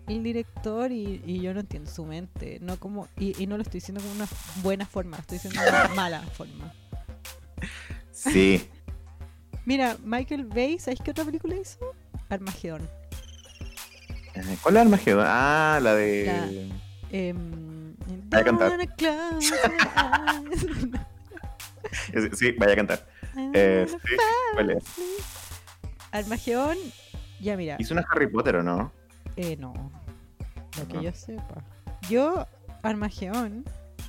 [0.09, 2.59] el director y, y yo no entiendo su mente.
[2.61, 4.29] No como y, y no lo estoy diciendo como una
[4.63, 6.73] buena forma, lo estoy diciendo de una mala forma.
[8.11, 8.69] Sí.
[9.65, 11.79] Mira, Michael Bay, ¿sabéis qué otra película hizo?
[12.29, 12.89] Armagedón.
[14.35, 15.25] Eh, ¿Cuál es Armagedón?
[15.29, 16.67] Ah, la de...
[16.69, 16.83] La-
[17.15, 17.95] Em,
[18.31, 18.73] Vaya a cantar.
[22.33, 23.07] Sí, vaya a cantar.
[23.53, 23.97] Eh, sí,
[24.55, 24.85] ¿cuál es?
[26.11, 26.79] Armagedón,
[27.41, 28.91] ya mira, Hizo una Harry Potter, ¿o no?
[29.37, 29.75] eh, no,
[30.79, 31.03] lo que No.
[31.03, 31.63] yo sepa.
[32.09, 32.47] Yo,
[32.83, 33.65] Armagedón,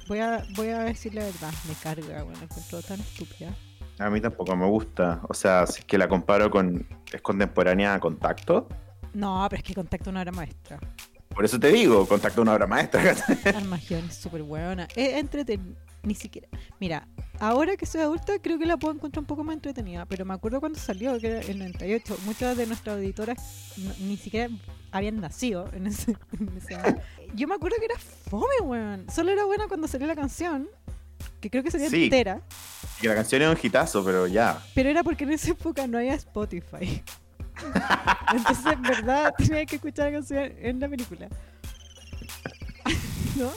[0.08, 3.54] voy a, voy a decir la verdad, me carga, bueno, encuentro tan estúpida.
[4.00, 5.22] A mí tampoco me gusta.
[5.30, 6.86] O sea, si es que la comparo con.
[7.12, 8.68] Es contemporánea a Contacto.
[9.14, 10.80] No, pero es que Contacto una obra maestra.
[11.30, 13.16] Por eso te digo, Contacto es una obra maestra.
[13.56, 14.88] Armageddon es súper buena.
[14.96, 15.76] Es entretenida.
[16.04, 16.50] Ni siquiera.
[16.82, 17.08] Mira,
[17.40, 20.06] ahora que soy adulta, creo que la puedo encontrar un poco más entretenida.
[20.06, 22.18] Pero me acuerdo cuando salió, que era el 98.
[22.26, 24.50] Muchas de nuestras auditoras no- ni siquiera
[24.92, 26.98] habían nacido en ese, en ese año.
[27.36, 29.06] Yo me acuerdo que era fome, weón.
[29.10, 30.68] Solo era buena cuando salió la canción.
[31.40, 32.06] Que creo que salía Sí.
[32.06, 32.42] entera.
[33.04, 34.64] Que la canción era un hitazo, pero ya.
[34.74, 37.04] Pero era porque en esa época no había Spotify.
[38.34, 41.28] Entonces, en verdad, tenía que escuchar la canción en la película.
[43.36, 43.50] ¿No?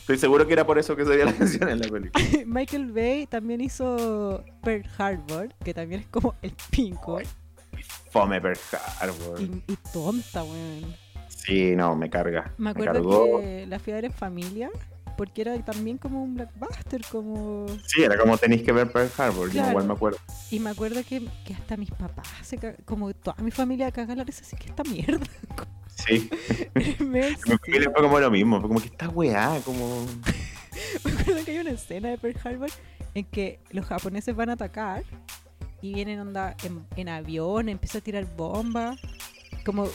[0.00, 2.24] Estoy seguro que era por eso que salía la canción en la película.
[2.46, 7.20] Michael Bay también hizo Pearl Harbor, que también es como el pinco.
[8.10, 8.58] Fome Pearl
[9.00, 9.40] Harbor.
[9.40, 10.94] Y, y tonta, weón.
[11.28, 12.52] Sí, no, me carga.
[12.58, 14.70] Me acuerdo que la fui a ver en familia,
[15.20, 17.66] porque era también como un blockbuster, como...
[17.86, 20.18] Sí, era como tenéis que ver Pearl Harbor, yo igual me acuerdo.
[20.50, 22.56] Y me acuerdo que, que hasta mis papás, se
[22.86, 25.26] como toda mi familia caga la risa, así que esta mierda.
[25.94, 26.30] Sí,
[26.74, 30.06] Me mi familia fue como lo mismo, fue como que esta weá, como...
[31.04, 32.70] Me acuerdo que hay una escena de Pearl Harbor
[33.14, 35.04] en que los japoneses van a atacar
[35.82, 38.98] y vienen onda en, en avión, empieza a tirar bombas.
[39.66, 39.90] Como eh,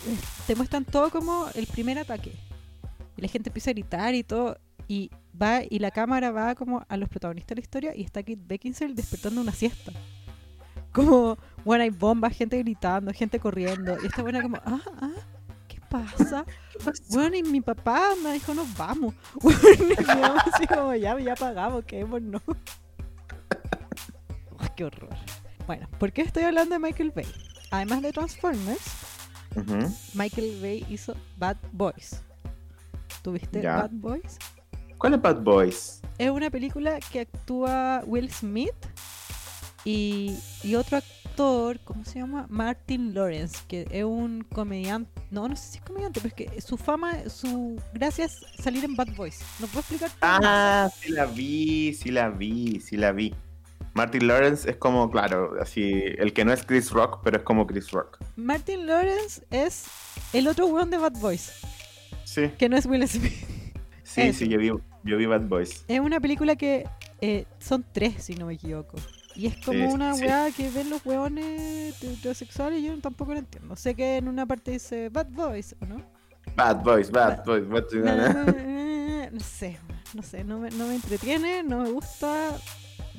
[0.45, 2.31] te muestran todo como el primer ataque.
[3.17, 4.59] Y la gente empieza a gritar y todo.
[4.87, 8.21] Y va y la cámara va como a los protagonistas de la historia y está
[8.21, 9.91] Kate Beckinsale despertando una siesta.
[10.91, 13.97] Como, bueno, hay bombas, gente gritando, gente corriendo.
[14.01, 15.11] Y esta buena como, ah, ah,
[15.67, 16.45] ¿qué pasa?
[17.09, 19.13] Bueno, y mi papá me dijo, nos vamos.
[19.41, 22.41] Bueno, y mi mamá así como, ya, ya pagamos, quedémonos.
[22.47, 22.55] Uy,
[24.75, 25.15] qué horror.
[25.67, 27.25] Bueno, ¿por qué estoy hablando de Michael Bay?
[27.71, 28.81] Además de Transformers.
[30.13, 32.21] Michael Bay hizo Bad Boys.
[33.21, 33.77] ¿Tuviste Ya.
[33.77, 34.37] Bad Boys?
[34.97, 36.01] ¿Cuál es Bad Boys?
[36.17, 38.73] Es una película que actúa Will Smith
[39.83, 42.45] y, y otro actor, ¿cómo se llama?
[42.49, 45.11] Martin Lawrence, que es un comediante.
[45.31, 48.85] No, no sé si es comediante, pero es que su fama, su gracia es salir
[48.85, 49.41] en Bad Boys.
[49.59, 50.11] ¿No puedo explicar?
[50.21, 53.35] Ah, sí la vi, sí la vi, sí la vi.
[53.93, 57.65] Martin Lawrence es como, claro, así, el que no es Chris Rock, pero es como
[57.65, 58.19] Chris Rock.
[58.35, 59.85] Martin Lawrence es
[60.33, 61.51] el otro weón de Bad Boys,
[62.25, 63.54] Sí, que no es Will Smith.
[64.15, 64.39] Sí, Eso.
[64.39, 64.67] sí, yo vi,
[65.03, 65.83] yo vi Bad Boys.
[65.87, 66.87] Es una película que
[67.21, 68.97] eh, son tres, si no me equivoco.
[69.35, 70.23] Y es como Sí, una sí.
[70.25, 73.75] weá que ven los weones heterosexuales y yo tampoco lo entiendo.
[73.75, 76.01] Sé que en una parte dice Bad Boys, ¿o no?
[76.55, 79.31] Bad Boys, Bad Boys, Bad Boys.
[79.33, 79.77] no sé,
[80.13, 82.55] no sé, no me, no me entretiene, no me gusta.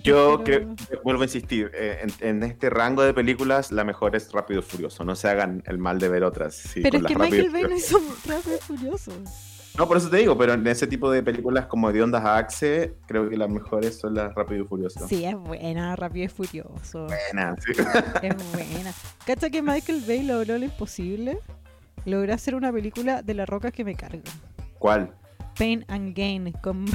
[0.02, 4.14] Yo Pero- creo, vuelvo a insistir, eh, en, en este rango de películas la mejor
[4.14, 6.54] es Rápido y Furioso, no se hagan el mal de ver otras.
[6.54, 9.12] sí, Pero es que Michael Bay no hizo Rápido y Furioso.
[9.78, 12.94] No, por eso te digo, pero en ese tipo de películas como de ondas Axe,
[13.06, 15.06] creo que las mejores son las Rápido y Furioso.
[15.06, 17.06] Sí, es buena, Rápido y Furioso.
[17.06, 17.72] Buena, sí.
[18.22, 18.92] Es buena.
[19.26, 21.38] ¿Cacha que Michael Bay logró lo imposible?
[22.06, 24.22] Logró hacer una película de la roca que me carga.
[24.78, 25.12] ¿Cuál?
[25.58, 26.86] Pain and Gain con,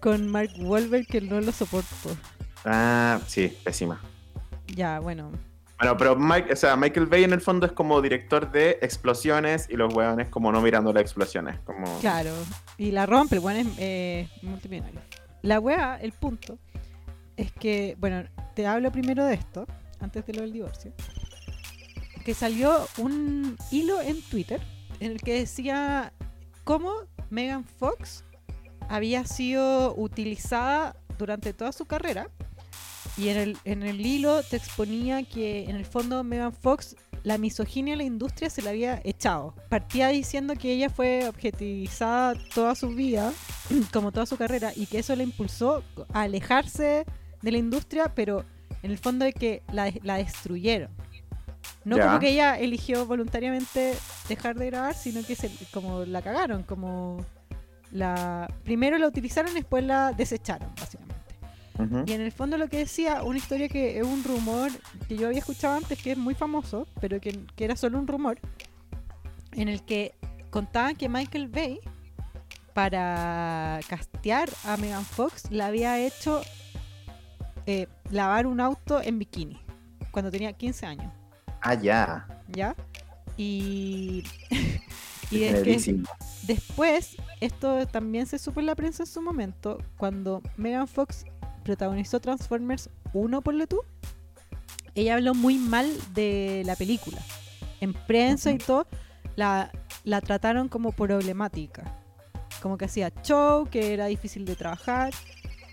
[0.00, 2.16] con Mark Wahlberg que no lo soporto.
[2.64, 4.00] Ah, sí, pésima.
[4.74, 5.30] Ya, bueno.
[5.78, 9.68] Bueno, pero Mike, o sea, Michael Bay en el fondo es como director de explosiones
[9.68, 11.58] y los hueones como no mirando las explosiones.
[11.60, 11.98] Como...
[12.00, 12.32] Claro.
[12.78, 15.00] Y la rompe, el weón es eh, multimillonario.
[15.42, 16.58] La wea, el punto,
[17.36, 19.66] es que, bueno, te hablo primero de esto,
[20.00, 20.92] antes de lo del divorcio.
[22.24, 24.60] Que salió un hilo en Twitter
[25.00, 26.12] en el que decía
[26.64, 26.92] cómo
[27.30, 28.24] Megan Fox
[28.88, 32.30] había sido utilizada durante toda su carrera.
[33.16, 37.38] Y en el, en el hilo te exponía que en el fondo Megan Fox la
[37.38, 39.54] misoginia en la industria se la había echado.
[39.68, 43.32] Partía diciendo que ella fue objetivizada toda su vida,
[43.92, 47.04] como toda su carrera, y que eso la impulsó a alejarse
[47.42, 48.44] de la industria, pero
[48.82, 50.90] en el fondo de que la, la destruyeron.
[51.84, 53.94] No como que ella eligió voluntariamente
[54.28, 57.24] dejar de grabar, sino que se, como la cagaron, como
[57.92, 61.05] la primero la utilizaron y después la desecharon, básicamente.
[62.06, 64.70] Y en el fondo lo que decía, una historia que es un rumor
[65.08, 68.06] que yo había escuchado antes, que es muy famoso, pero que, que era solo un
[68.06, 68.38] rumor,
[69.52, 70.14] en el que
[70.50, 71.80] contaban que Michael Bay,
[72.72, 76.42] para castear a Megan Fox, la había hecho
[77.66, 79.60] eh, lavar un auto en bikini,
[80.10, 81.12] cuando tenía 15 años,
[81.60, 82.26] Ah, ya.
[82.48, 82.76] ¿ya?
[83.36, 84.24] Y,
[85.30, 86.00] y es que.
[86.46, 91.24] Después, esto también se supo en la prensa en su momento, cuando Megan Fox
[91.66, 93.80] protagonizó Transformers 1, por tú,
[94.94, 97.18] ella habló muy mal de la película.
[97.80, 98.86] En prensa y todo,
[99.34, 99.72] la,
[100.04, 101.98] la trataron como problemática.
[102.62, 105.12] Como que hacía show, que era difícil de trabajar.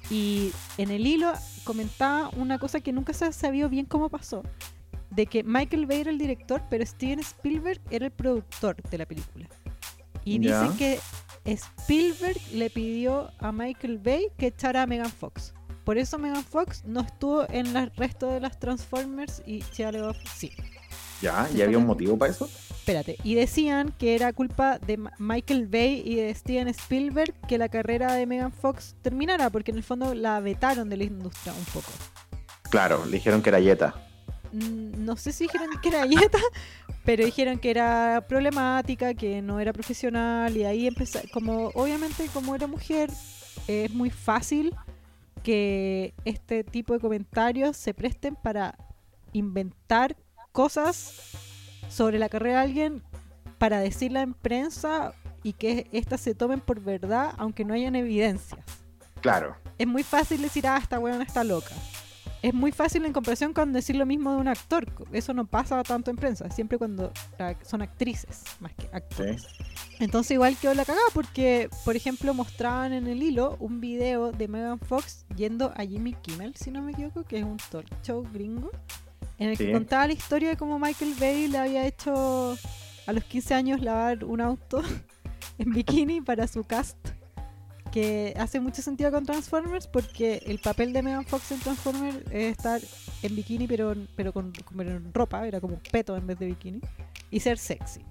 [0.09, 1.31] Y en el hilo
[1.63, 4.41] comentaba una cosa que nunca se sabido bien cómo pasó.
[5.11, 9.05] De que Michael Bay era el director, pero Steven Spielberg era el productor de la
[9.05, 9.47] película.
[10.25, 10.99] Y dicen que
[11.45, 15.53] Spielberg le pidió a Michael Bay que echara a Megan Fox.
[15.83, 20.17] Por eso Megan Fox no estuvo en el resto de las Transformers y Shia LaBeouf
[20.33, 20.51] sí.
[21.21, 22.49] Ya, ¿y había un motivo para eso?
[22.69, 27.69] Espérate, y decían que era culpa de Michael Bay y de Steven Spielberg que la
[27.69, 31.63] carrera de Megan Fox terminara, porque en el fondo la vetaron de la industria un
[31.65, 31.91] poco.
[32.69, 33.95] Claro, le dijeron que era Yeta.
[34.51, 36.39] Mm, No sé si dijeron que era dieta,
[37.05, 42.53] pero dijeron que era problemática, que no era profesional, y ahí empezó, como obviamente como
[42.53, 43.09] era mujer,
[43.67, 44.73] es muy fácil
[45.43, 48.75] que este tipo de comentarios se presten para
[49.33, 50.15] inventar
[50.51, 51.31] cosas
[51.89, 53.03] sobre la carrera de alguien
[53.57, 58.65] para decirla en prensa y que éstas se tomen por verdad aunque no hayan evidencias.
[59.21, 59.55] Claro.
[59.77, 61.73] Es muy fácil decir, ah, esta weona está loca.
[62.43, 64.85] Es muy fácil en comparación con decir lo mismo de un actor.
[65.13, 67.13] Eso no pasa tanto en prensa, siempre cuando
[67.65, 69.47] son actrices más que actores.
[69.99, 74.49] Entonces igual quedó la cagada porque, por ejemplo, mostraban en el hilo un video de
[74.49, 78.27] Megan Fox yendo a Jimmy Kimmel, si no me equivoco, que es un talk show
[78.33, 78.71] gringo,
[79.39, 82.57] en el que contaba la historia de cómo Michael Bay le había hecho
[83.07, 84.81] a los 15 años lavar un auto
[85.59, 86.97] en bikini para su cast
[87.93, 92.57] que hace mucho sentido con Transformers porque el papel de Megan Fox en Transformers es
[92.57, 92.81] estar
[93.21, 96.81] en bikini pero, pero con pero en ropa, era como peto en vez de bikini,
[97.29, 98.01] y ser sexy.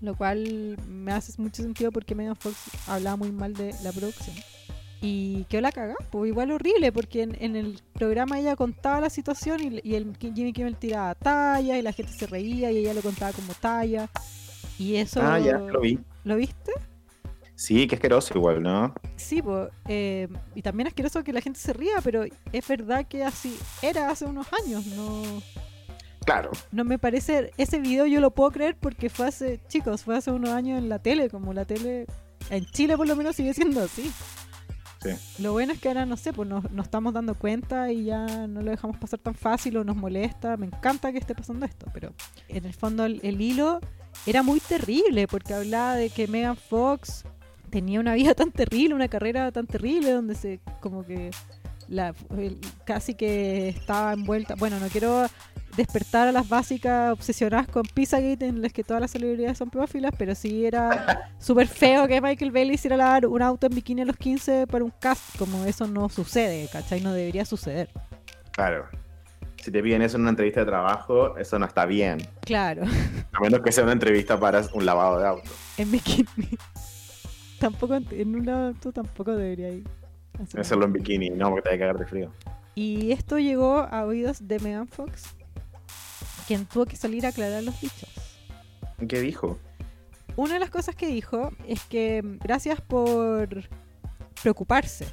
[0.00, 4.36] Lo cual me hace mucho sentido porque Megan Fox hablaba muy mal de la producción.
[5.00, 9.10] Y quedó la cagada, pues igual horrible, porque en, en el programa ella contaba la
[9.10, 12.94] situación y, y el Jimmy Kimmel tiraba talla y la gente se reía y ella
[12.94, 14.08] lo contaba como talla.
[14.78, 15.20] Y eso...
[15.20, 15.98] Ah, ya, lo vi.
[16.22, 16.72] ¿Lo viste?
[17.54, 18.94] Sí, qué asqueroso igual, ¿no?
[19.16, 23.22] Sí, po, eh, y también asqueroso que la gente se ría, pero es verdad que
[23.24, 24.86] así era hace unos años.
[24.86, 25.22] No,
[26.24, 26.50] Claro.
[26.70, 27.52] no me parece.
[27.56, 30.88] Ese video yo lo puedo creer porque fue hace, chicos, fue hace unos años en
[30.88, 32.06] la tele, como la tele.
[32.50, 34.10] En Chile por lo menos sigue siendo así.
[35.02, 35.42] Sí.
[35.42, 38.46] Lo bueno es que ahora, no sé, pues nos, nos estamos dando cuenta y ya
[38.46, 40.56] no lo dejamos pasar tan fácil o nos molesta.
[40.56, 42.12] Me encanta que esté pasando esto, pero
[42.48, 43.80] en el fondo el, el hilo
[44.26, 47.24] era muy terrible porque hablaba de que Megan Fox
[47.72, 51.30] tenía una vida tan terrible, una carrera tan terrible donde se como que
[51.88, 52.14] la,
[52.84, 54.54] casi que estaba envuelta.
[54.54, 55.26] Bueno, no quiero
[55.76, 60.12] despertar a las básicas obsesionadas con Pizzagate en las que todas las celebridades son pedófilas,
[60.16, 64.02] pero sí era súper feo que Michael Bay le hiciera lavar un auto en bikini
[64.02, 67.00] a los 15 para un cast, como eso no sucede, ¿cachai?
[67.00, 67.88] No debería suceder.
[68.52, 68.86] Claro.
[69.62, 72.18] Si te piden eso en una entrevista de trabajo, eso no está bien.
[72.40, 72.82] Claro,
[73.32, 75.50] A menos que sea una entrevista para un lavado de auto.
[75.78, 76.58] en bikini.
[77.62, 79.86] Tampoco en un auto tampoco debería ir.
[80.42, 82.32] hacer Hacerlo en bikini, no, porque te hay que cagar de frío.
[82.74, 85.36] Y esto llegó a oídos de Megan Fox,
[86.48, 88.10] quien tuvo que salir a aclarar los dichos.
[89.08, 89.60] ¿Qué dijo?
[90.34, 93.48] Una de las cosas que dijo es que mm, gracias por
[94.42, 95.06] preocuparse.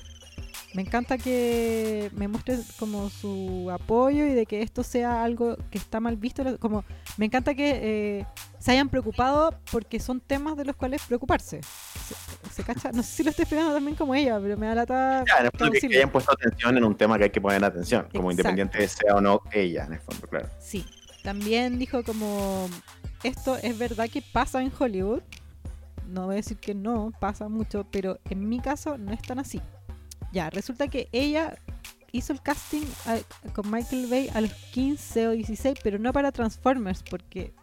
[0.74, 5.80] Me encanta que me muestre como su apoyo y de que esto sea algo que
[5.80, 6.60] está mal visto.
[6.60, 6.86] Como
[7.18, 7.72] me encanta que
[8.20, 8.26] eh,
[8.60, 11.62] se hayan preocupado porque son temas de los cuales preocuparse.
[11.64, 12.92] Se, se cacha?
[12.92, 15.26] No sé si lo estoy explicando también como ella, pero me da lata.
[15.26, 17.42] Ya, en el fondo que, que hayan puesto atención en un tema que hay que
[17.42, 18.32] poner atención, como Exacto.
[18.32, 20.50] independiente de sea o no ella, en el fondo, claro.
[20.60, 20.86] Sí,
[21.24, 22.70] también dijo como
[23.24, 25.22] esto es verdad que pasa en Hollywood.
[26.08, 29.40] No voy a decir que no, pasa mucho, pero en mi caso no es tan
[29.40, 29.62] así.
[30.32, 31.58] Ya, resulta que ella
[32.12, 36.32] hizo el casting a- con Michael Bay a los 15 o 16, pero no para
[36.32, 37.54] Transformers, porque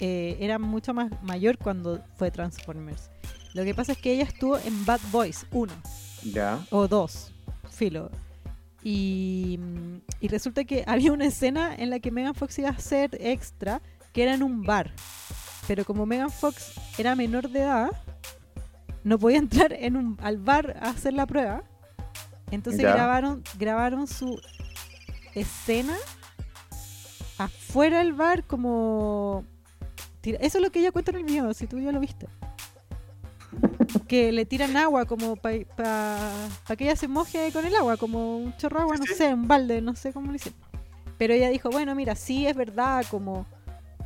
[0.00, 3.10] eh, era mucho más mayor cuando fue Transformers.
[3.54, 5.72] Lo que pasa es que ella estuvo en Bad Boys 1
[6.24, 6.64] Ya.
[6.70, 7.32] o dos,
[7.70, 8.10] filo.
[8.82, 9.58] Y,
[10.20, 13.82] y resulta que había una escena en la que Megan Fox iba a hacer extra,
[14.12, 14.92] que era en un bar.
[15.68, 17.90] Pero como Megan Fox era menor de edad,
[19.04, 21.62] no podía entrar en un, al bar a hacer la prueba.
[22.50, 22.94] Entonces Ya.
[22.94, 24.40] grabaron, grabaron su
[25.34, 25.96] escena
[27.38, 29.44] afuera del bar como...
[30.22, 32.26] Eso es lo que ella cuenta en el video, si tú ya lo viste
[34.06, 35.64] que le tiran agua como para
[36.76, 39.46] que ella se moje con el agua, como un chorro de agua, no sé, un
[39.48, 40.58] balde, no sé cómo lo hicieron.
[41.16, 43.46] Pero ella dijo, bueno, mira, sí es verdad, como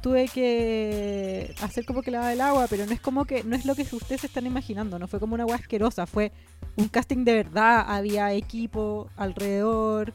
[0.05, 3.65] tuve que hacer como que lavaba el agua, pero no es como que, no es
[3.65, 6.31] lo que ustedes están imaginando, no fue como una agua asquerosa, fue
[6.77, 10.13] un casting de verdad, había equipo alrededor,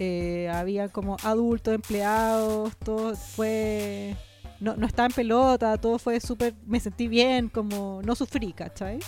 [0.00, 4.16] eh, había como adultos, empleados, todo fue...
[4.58, 6.54] No, no estaba en pelota, todo fue súper...
[6.66, 8.98] Me sentí bien, como no sufrí, ¿cachai?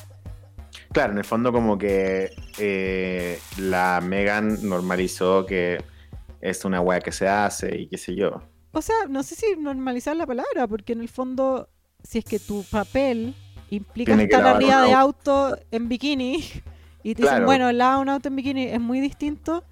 [0.92, 5.82] Claro, en el fondo como que eh, la Megan normalizó que
[6.40, 8.53] es una wea que se hace y qué sé yo.
[8.74, 11.68] O sea, no sé si normalizar la palabra, porque en el fondo,
[12.02, 13.34] si es que tu papel
[13.70, 15.56] implica Tiene estar arriba de auto.
[15.70, 16.44] en bikini
[17.02, 19.62] y te dicen, bueno, lava un auto en bikini, es muy distinto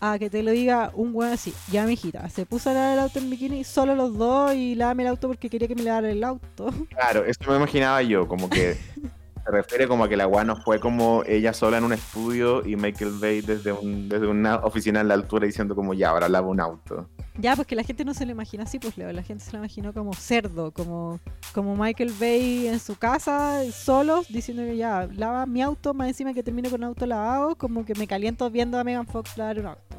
[0.00, 1.52] a que te lo diga un weón así.
[1.70, 5.02] Ya, mijita, se puso a lavar el auto en bikini, solo los dos y lávame
[5.02, 6.72] el auto porque quería que me lavara el auto.
[6.88, 8.78] Claro, eso me imaginaba yo, como que
[9.46, 12.66] se refiere como a que la wea no fue como ella sola en un estudio
[12.66, 16.28] y Michael Bay desde, un, desde una oficina en la altura diciendo como ya, ahora
[16.28, 17.08] lava un auto.
[17.38, 19.52] Ya, pues que la gente no se lo imagina así, pues Leo, la gente se
[19.52, 21.20] lo imaginó como cerdo, como,
[21.54, 26.34] como Michael Bay en su casa, solos, diciendo que ya, lava mi auto, más encima
[26.34, 29.60] que termino con un auto lavado, como que me caliento viendo a Megan Fox lavar
[29.60, 29.96] un auto.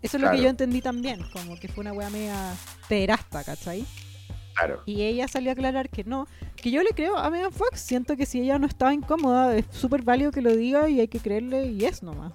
[0.00, 2.34] Eso es lo que yo entendí también, como que fue una wea media
[2.88, 3.84] pederasta, ¿cachai?
[4.56, 4.82] Claro.
[4.86, 6.26] Y ella salió a aclarar que no,
[6.56, 9.66] que yo le creo a Megan Fox, siento que si ella no estaba incómoda, es
[9.70, 12.32] súper válido que lo diga y hay que creerle y es nomás.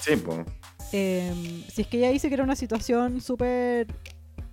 [0.00, 0.38] Sí, pues.
[0.90, 3.86] Si es que ella dice que era una situación súper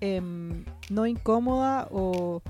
[0.01, 2.41] em, no incómoda o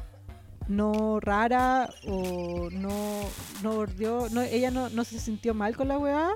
[0.67, 3.21] no rara o no,
[3.63, 6.31] no bordeó, no, ella no, no se sintió mal con la weá,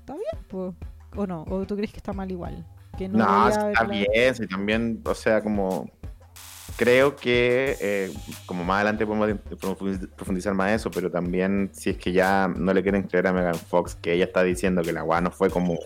[0.00, 0.74] está bien, pues.
[1.14, 1.44] ¿O no?
[1.48, 2.64] ¿O tú crees que está mal igual?
[2.96, 5.88] Que no, está haberla- bien, sí, también, o sea, como
[6.76, 8.12] creo que eh,
[8.46, 9.28] como más adelante podemos
[9.60, 13.32] profundiz- profundizar más eso, pero también si es que ya no le quieren creer a
[13.32, 15.78] Megan Fox que ella está diciendo que la weá no fue como,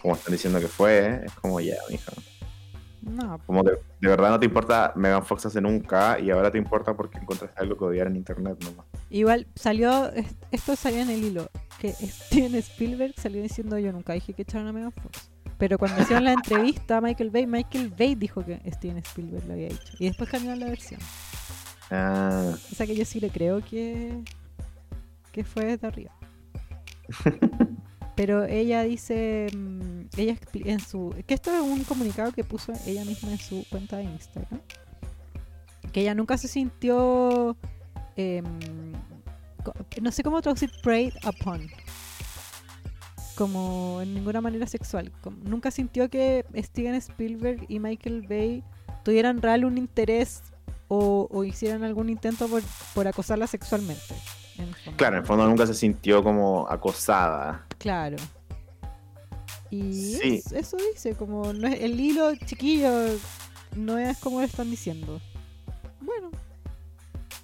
[0.00, 2.12] como están diciendo que fue, es como ya, mija.
[3.02, 6.94] No, Como de verdad no te importa Megan Fox hace nunca y ahora te importa
[6.96, 8.86] porque encontraste algo que odiar en internet nomás.
[9.10, 14.14] Igual salió, es- esto salió en el hilo, que Steven Spielberg salió diciendo yo nunca
[14.14, 15.28] dije que echaron a Megan Fox.
[15.58, 19.52] Pero cuando hicieron la entrevista a Michael Bay, Michael Bay dijo que Steven Spielberg lo
[19.54, 19.94] había dicho.
[19.98, 21.00] Y después cambiaron la versión.
[21.90, 24.20] Ah, O sea que yo sí le creo que,
[25.32, 26.12] que fue desde arriba.
[28.16, 33.04] Pero ella dice, mm, ella en su, que esto es un comunicado que puso ella
[33.04, 34.60] misma en su cuenta de Instagram,
[35.92, 37.56] que ella nunca se sintió,
[39.64, 41.68] co- no sé cómo traducir preyed upon,
[43.36, 48.62] como en ninguna manera sexual, como- nunca sintió que Steven Spielberg y Michael Bay
[49.02, 50.42] tuvieran real un interés
[50.88, 52.62] o, o hicieran algún intento por,
[52.94, 54.14] por acosarla sexualmente.
[54.58, 57.66] en claro, en el fondo nunca se sintió como acosada.
[57.78, 58.16] Claro.
[59.70, 60.42] Y Sí.
[60.46, 62.90] es- eso dice, como no es, el hilo chiquillo
[63.76, 65.20] no es como lo están diciendo.
[66.00, 66.30] Bueno,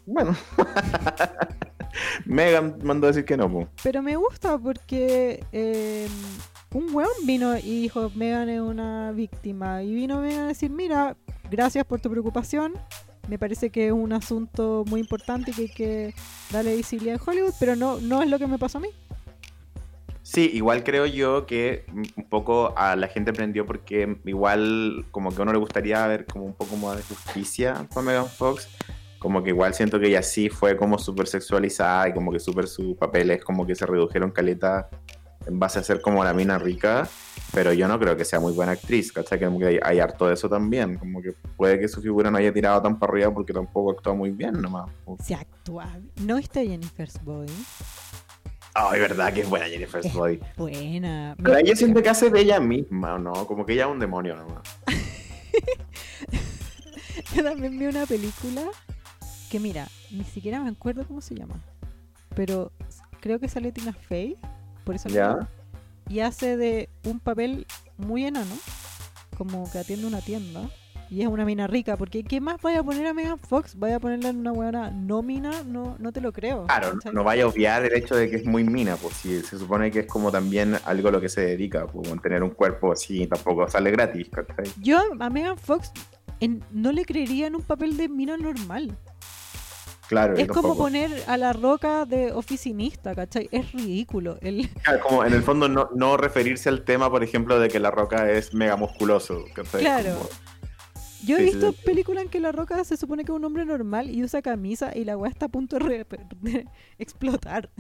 [0.07, 0.37] Bueno.
[2.25, 3.69] Megan mandó a decir que no, po.
[3.83, 6.09] pero me gusta porque eh,
[6.73, 9.83] un weón vino y dijo, Megan es una víctima.
[9.83, 11.17] Y vino Megan a decir, mira,
[11.51, 12.75] gracias por tu preocupación.
[13.29, 16.15] Me parece que es un asunto muy importante y que hay que
[16.51, 18.89] darle visibilidad en Hollywood, pero no, no es lo que me pasó a mí.
[20.23, 25.39] Sí, igual creo yo que un poco a la gente prendió porque igual como que
[25.39, 28.69] a uno le gustaría ver como un poco más de justicia para Megan Fox.
[29.21, 32.67] Como que igual siento que ella sí fue como súper sexualizada y como que súper
[32.67, 34.89] sus papeles como que se redujeron caleta
[35.47, 37.07] en base a ser como la mina rica.
[37.53, 39.39] Pero yo no creo que sea muy buena actriz, ¿cachai?
[39.39, 40.97] Que que hay, hay harto de eso también.
[40.97, 44.15] Como que puede que su figura no haya tirado tan para arriba porque tampoco actúa
[44.15, 44.91] muy bien nomás.
[45.23, 45.87] Se actúa.
[46.23, 47.53] ¿No viste Jennifer's Body?
[48.73, 50.41] Ay, verdad que es buena Jennifer Body.
[50.57, 51.37] Buena.
[51.43, 53.47] Pero ella siente que hace de ella misma, ¿o no?
[53.47, 54.63] Como que ella es un demonio nomás.
[57.35, 58.63] Yo también vi una película
[59.51, 61.57] que, mira, ni siquiera me acuerdo cómo se llama.
[62.35, 62.73] Pero
[63.21, 64.37] creo que sale Tina Fey.
[64.85, 65.49] Por eso Ya.
[66.09, 67.67] Y hace de un papel
[67.99, 68.55] muy enano.
[69.37, 70.69] Como que atiende una tienda.
[71.11, 71.97] Y es una mina rica.
[71.97, 73.77] Porque ¿qué más vaya a poner a Megan Fox?
[73.77, 75.63] ¿Vaya a ponerla en una buena nómina?
[75.65, 76.67] No, no te lo creo.
[76.67, 79.59] Claro, no vaya a obviar el hecho de que es muy mina, pues si se
[79.59, 82.93] supone que es como también algo a lo que se dedica, pues tener un cuerpo
[82.93, 84.71] así tampoco sale gratis, ¿cachai?
[84.81, 85.91] Yo a Megan Fox
[86.39, 88.97] en- no le creería en un papel de mina normal.
[90.11, 93.49] Claro, Es como poner a la roca de oficinista, ¿cachai?
[93.53, 94.39] Es ridículo.
[94.41, 97.79] El, Claro, como en el fondo no, no referirse al tema, por ejemplo, de que
[97.79, 99.81] la roca es mega musculoso, ¿cachai?
[99.83, 100.15] Claro.
[100.17, 100.29] Como-
[101.25, 101.79] Yo he Sí, visto sí.
[101.85, 104.91] películas en que la roca se supone que es un hombre normal y usa camisa
[104.97, 106.05] y la weá está a punto de,
[106.41, 106.67] de
[106.99, 107.71] explotar.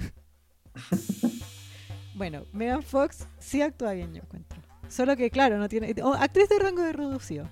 [2.14, 4.60] bueno, Megan Fox sí actúa bien, yo encuentro.
[4.88, 5.94] Solo que, claro, no tiene.
[6.02, 7.48] oh, actriz de rango de reducido.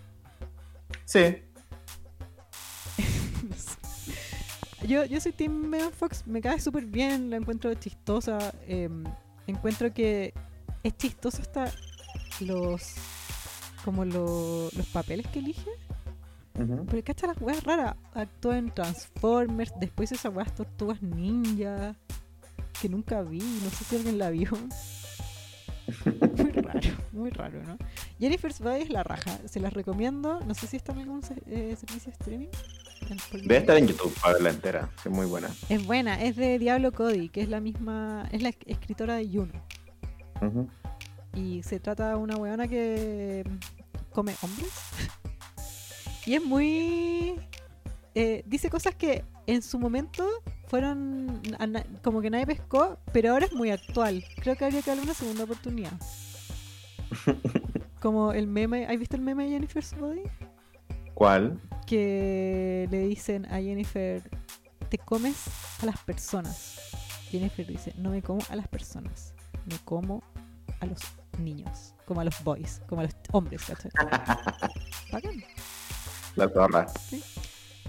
[1.05, 1.37] Sí,
[4.89, 8.55] Yo, yo soy Team Megan Fox, me cae súper bien, la encuentro chistosa.
[8.67, 8.89] eh,
[9.47, 10.33] encuentro que
[10.83, 11.71] es chistoso hasta
[12.41, 12.95] los.
[13.85, 15.71] como lo- los papeles que elige.
[16.59, 16.87] Ujú.
[16.91, 17.95] Pero cacha las weas raras.
[18.15, 21.95] Actúa en Transformers, después esas weas tortugas ninja.
[22.81, 24.51] que nunca vi, no sé si alguien la vio.
[26.37, 27.77] Muy raro, muy raro, ¿no?
[28.21, 30.39] Jennifer's Body es la raja, se las recomiendo.
[30.47, 32.49] No sé si está en algún eh, servicio de streaming.
[33.33, 34.91] Debe estar en YouTube para verla entera.
[35.03, 35.49] Sí, muy buena.
[35.69, 39.53] Es buena, es de Diablo Cody, que es la misma, es la escritora de Juno.
[41.35, 44.73] Y se trata de una weona que mm, come hombres.
[46.27, 47.35] y es muy...
[48.15, 50.27] eh, dice cosas que en su momento
[50.67, 51.41] fueron
[52.03, 54.23] como que nadie pescó, pero ahora es muy actual.
[54.37, 55.93] Creo que habría que darle una segunda oportunidad.
[58.01, 60.23] Como el meme, ¿has visto el meme de Jennifer's Body?
[61.19, 61.59] ¿Cuál?
[61.85, 64.23] Que le dicen a Jennifer,
[64.89, 65.35] te comes
[65.83, 66.79] a las personas.
[67.29, 69.35] Jennifer dice, no me como a las personas,
[69.67, 70.23] me como
[70.79, 71.01] a los
[71.41, 73.91] niños, como a los boys, como a los hombres, ¿cachai?
[75.13, 75.43] Bacán.
[76.37, 76.87] La zorra.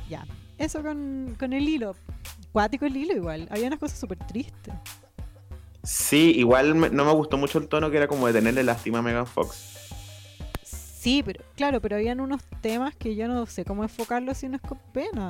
[0.10, 0.26] Ya.
[0.58, 1.96] Eso con, con el hilo.
[2.52, 3.48] Cuático el hilo igual.
[3.52, 4.74] Había unas cosas súper tristes.
[5.84, 9.00] Sí, igual me- no me gustó mucho el tono que era como de tenerle lástima
[9.00, 9.76] a Megan Fox.
[11.00, 14.58] Sí, pero claro, pero habían unos temas que yo no sé cómo enfocarlos si no
[14.58, 15.30] es con pena.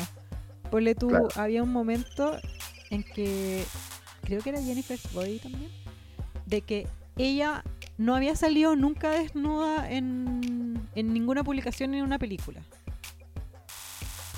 [0.72, 1.28] Ponle tú, Claro.
[1.36, 2.40] había un momento
[2.90, 3.64] en que
[4.24, 5.70] creo que era Jennifer's Body también,
[6.48, 7.64] de que ella
[8.00, 12.62] no había salido nunca desnuda en, en ninguna publicación ni en una película.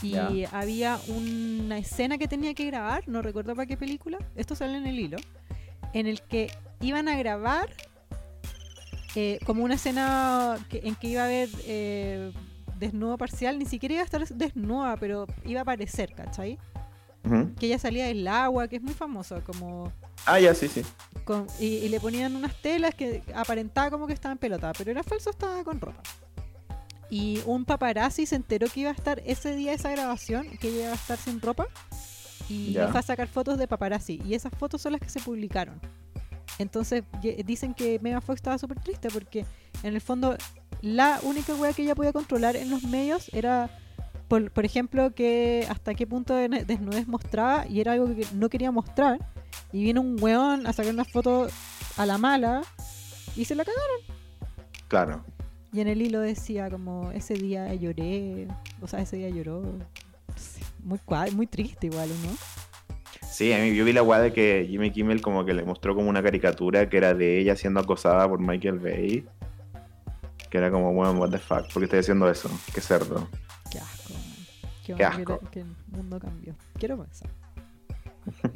[0.01, 0.15] Y
[0.51, 4.87] había una escena que tenía que grabar, no recuerdo para qué película, esto sale en
[4.87, 5.17] el hilo,
[5.93, 6.51] en el que
[6.81, 7.69] iban a grabar
[9.15, 12.31] eh, como una escena que- en que iba a haber eh,
[12.79, 16.57] desnudo parcial, ni siquiera iba a estar desnuda, pero iba a aparecer, ¿cachai?
[17.59, 19.91] Que ella salía del agua, que es muy famoso, como
[20.25, 20.81] Ah, ya, sí, sí.
[21.23, 24.89] con- y, y le ponían unas telas que aparentaba como que estaba en pelota, pero
[24.89, 26.01] era falso, estaba con ropa.
[27.11, 30.83] Y un paparazzi se enteró que iba a estar ese día esa grabación, que ella
[30.83, 31.67] iba a estar sin ropa,
[32.49, 32.85] y Ya.
[32.85, 34.19] le fue a sacar fotos de paparazzi.
[34.25, 35.79] Y esas fotos son las que se publicaron.
[36.59, 37.03] Entonces
[37.45, 39.45] dicen que Megan Fox estaba súper triste porque
[39.83, 40.35] en el fondo
[40.81, 43.69] la única wea que ella podía controlar en los medios era,
[44.27, 48.49] por, por ejemplo, que hasta qué punto de desnudez mostraba y era algo que no
[48.49, 49.19] quería mostrar.
[49.71, 51.47] Y viene un weón a sacar una foto
[51.97, 52.61] a la mala
[53.35, 54.21] y se la cagaron.
[54.87, 55.23] Claro.
[55.73, 58.47] Y en el hilo decía como ese día lloré,
[58.81, 59.63] o sea, ese día lloró.
[60.35, 60.99] Sí, Muy,
[61.33, 62.31] muy triste igual, ¿no?
[63.31, 65.95] Sí, a mí yo vi la weá de que Jimmy Kimmel como que le mostró
[65.95, 69.25] como una caricatura que era de ella siendo acosada por Michael Bay.
[70.49, 72.49] Que era como, bueno, what the fuck, ¿por qué estoy haciendo eso?
[72.73, 73.27] Qué cerdo.
[73.71, 74.13] Qué asco.
[74.85, 75.39] Qué, Qué que asco.
[75.49, 76.55] que el mundo cambió.
[76.77, 77.29] Quiero pensar.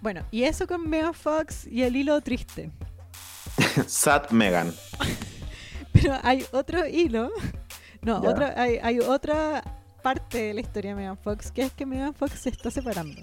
[0.00, 2.70] bueno, y eso con Megan Fox y el hilo triste.
[3.88, 4.72] Sad Megan.
[5.92, 7.30] Pero hay otro hilo.
[8.02, 8.30] No, Ya.
[8.30, 9.64] otra, hay, hay otra
[10.02, 13.20] parte de la historia de Megan Fox, que es que Megan Fox se está separando.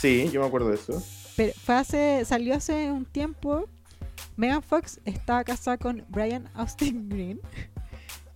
[0.00, 1.02] Sí, yo me acuerdo de eso.
[1.36, 3.68] Pero fue hace, salió hace un tiempo.
[4.36, 7.40] Megan Fox está casada con Brian Austin Green.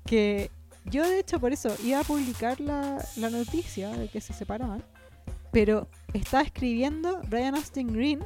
[0.04, 0.50] Que
[0.84, 4.82] yo, de hecho, por eso iba a publicar la, la noticia de que se separaban.
[5.52, 8.20] Pero estaba escribiendo Brian Austin Green,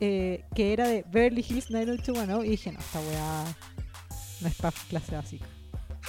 [0.00, 2.46] eh, que era de Beverly Hills 90210.
[2.46, 3.44] Y dije, no, esta weá
[4.40, 5.46] no es para clase básica.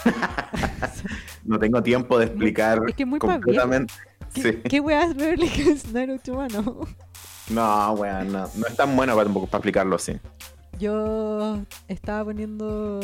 [1.44, 3.94] No tengo tiempo de explicar Es que muy completamente.
[4.34, 4.54] ¿Qué, Sí.
[4.70, 6.96] ¿Qué weá es Beverly Hills 90210?
[7.50, 8.50] No, weón, no.
[8.56, 10.14] No es tan bueno para, tampoco para explicarlo así.
[10.80, 13.00] Yo estaba poniendo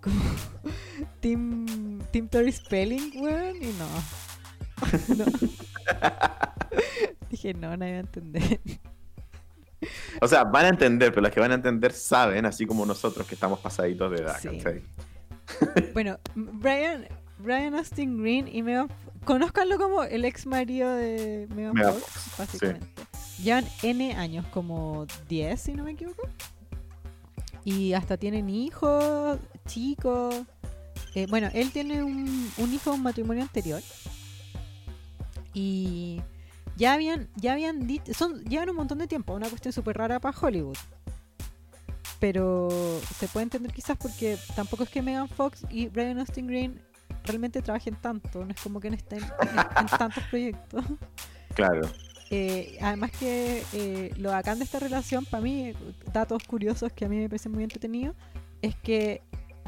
[0.00, 0.20] como
[1.20, 3.88] Team, team Tori Spelling, weón, y no.
[5.16, 5.24] no.
[7.30, 8.60] Dije, no, nadie va a entender.
[10.20, 13.26] O sea, van a entender, pero los que van a entender saben, así como nosotros
[13.26, 14.48] que estamos pasaditos de edad, Sí.
[14.48, 14.82] ¿cachai?
[15.94, 17.06] Bueno, Brian,
[17.38, 18.88] Brian Austin Green y Megan
[19.24, 22.86] conozcanlo como el ex marido de Megan Megan Fox, Fox, básicamente.
[23.42, 26.28] Llevan N años, como 10 si no me equivoco.
[27.64, 30.34] Y hasta tienen hijos, chicos.
[31.14, 33.82] Eh, bueno, él tiene un, un hijo de un matrimonio anterior.
[35.54, 36.20] Y
[36.76, 40.20] ya habían, ya habían dicho, son, llevan un montón de tiempo, una cuestión súper rara
[40.20, 40.76] para Hollywood.
[42.20, 42.68] Pero
[43.18, 46.80] se puede entender quizás porque tampoco es que Megan Fox y Brian Austin Green
[47.24, 50.84] realmente trabajen tanto, no es como que no estén en, en tantos proyectos.
[51.54, 51.88] Claro.
[52.30, 55.72] Eh, además que eh, lo bacán de esta relación, para mí,
[56.12, 58.14] datos curiosos que a mí me parecen muy entretenidos,
[58.60, 59.22] es que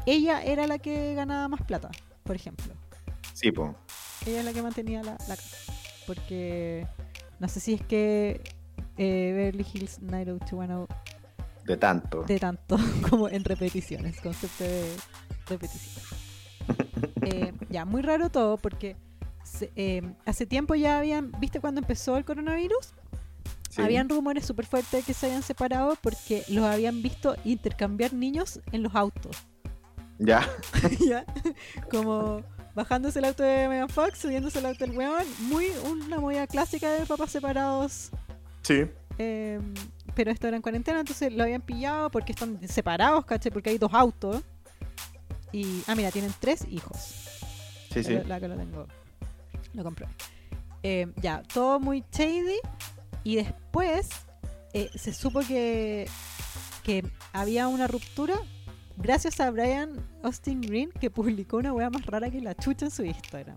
[0.06, 1.90] ella era la que ganaba más plata,
[2.22, 2.72] por ejemplo.
[3.32, 3.74] Sí, po.
[4.26, 5.56] Ella es la que mantenía la, la casa.
[6.06, 6.86] Porque
[7.38, 8.42] no sé si es que
[8.98, 10.88] eh, Beverly Hills 90210
[11.64, 12.22] De tanto.
[12.24, 12.76] de tanto
[13.08, 14.94] como en repeticiones, concepto de
[15.48, 16.04] repetición.
[17.22, 18.96] Eh, ya, muy raro todo porque
[19.44, 22.92] se- eh, hace tiempo ya habían, ¿viste cuando empezó el coronavirus?
[23.68, 23.82] Sí.
[23.82, 28.60] Habían rumores súper fuertes de que se habían separado porque los habían visto intercambiar niños
[28.72, 29.36] en los autos.
[30.18, 30.48] Ya.
[31.00, 31.24] ¿ya?
[31.90, 32.42] Como
[32.74, 35.24] bajándose el auto de Megan Fox, subiéndose el auto del weón.
[35.42, 38.10] Muy una movida clásica de papás separados.
[38.62, 38.86] Sí.
[39.18, 39.60] eh,
[40.14, 43.52] pero esto era en cuarentena, entonces lo habían pillado porque están separados, ¿cachai?
[43.52, 44.42] Porque hay dos autos.
[45.52, 46.98] Y, ah, mira, tienen tres hijos.
[47.92, 48.14] Sí, sí.
[48.14, 48.86] La, la que lo tengo.
[49.74, 50.06] Lo compré.
[50.82, 52.58] Eh, ya, todo muy shady.
[53.24, 54.08] Y después
[54.72, 56.08] eh, se supo que,
[56.82, 58.36] que había una ruptura
[58.96, 59.92] gracias a Brian
[60.22, 63.56] Austin Green que publicó una wea más rara que la chucha en su Instagram.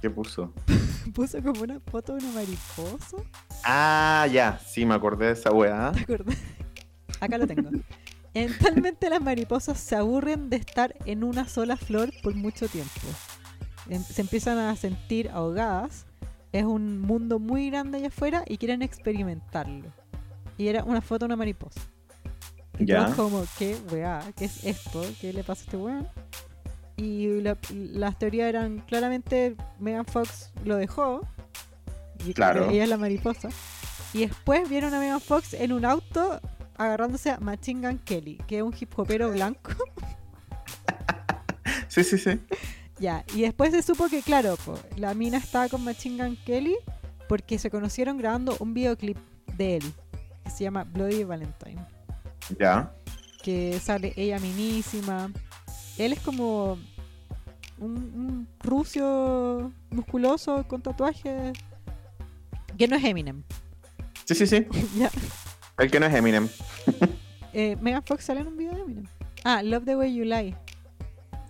[0.00, 0.52] ¿Qué puso?
[1.14, 3.16] Puso como una foto de una mariposa.
[3.64, 4.58] Ah, ya.
[4.66, 5.92] Sí, me acordé de esa weá.
[5.92, 6.36] ¿Te acuerdas?
[7.20, 7.70] Acá lo tengo.
[8.34, 13.00] Eventualmente las mariposas se aburren de estar en una sola flor por mucho tiempo.
[13.88, 16.06] Em- Se empiezan a sentir ahogadas.
[16.52, 19.88] Es un mundo muy grande allá afuera y quieren experimentarlo.
[20.58, 21.80] Y era una foto de una mariposa.
[22.78, 23.04] Y Ya.
[23.04, 24.20] todos como, ¿qué weá?
[24.36, 25.02] ¿Qué es esto?
[25.20, 26.08] ¿Qué le pasa a este weón?
[26.96, 31.20] Y la- las teorías eran claramente Megan Fox lo dejó.
[32.26, 32.68] Y Claro.
[32.70, 33.48] Ella es la mariposa.
[34.12, 36.40] Y después vieron a Megan Fox en un auto
[36.80, 39.72] agarrándose a Machine Gun Kelly, que es un hip hopero blanco.
[41.88, 42.38] Sí, sí, sí.
[43.00, 46.76] ya, y después se supo que, claro, po, la mina estaba con Machine Gun Kelly
[47.28, 49.18] porque se conocieron grabando un videoclip
[49.56, 49.92] de él,
[50.44, 51.84] que se llama Bloody Valentine.
[52.58, 52.92] Ya.
[53.42, 55.32] que sale ella minísima.
[55.98, 56.78] Él es como
[57.78, 61.58] un, un rucio musculoso con tatuajes.
[62.78, 63.42] Que no es Eminem.
[64.24, 64.66] Sí, sí, sí.
[64.96, 65.10] ya.
[65.80, 66.48] El que no es Eminem.
[67.52, 69.06] Eh, Megan Fox sale en un video de Eminem.
[69.44, 70.54] Ah, Love the Way You Lie.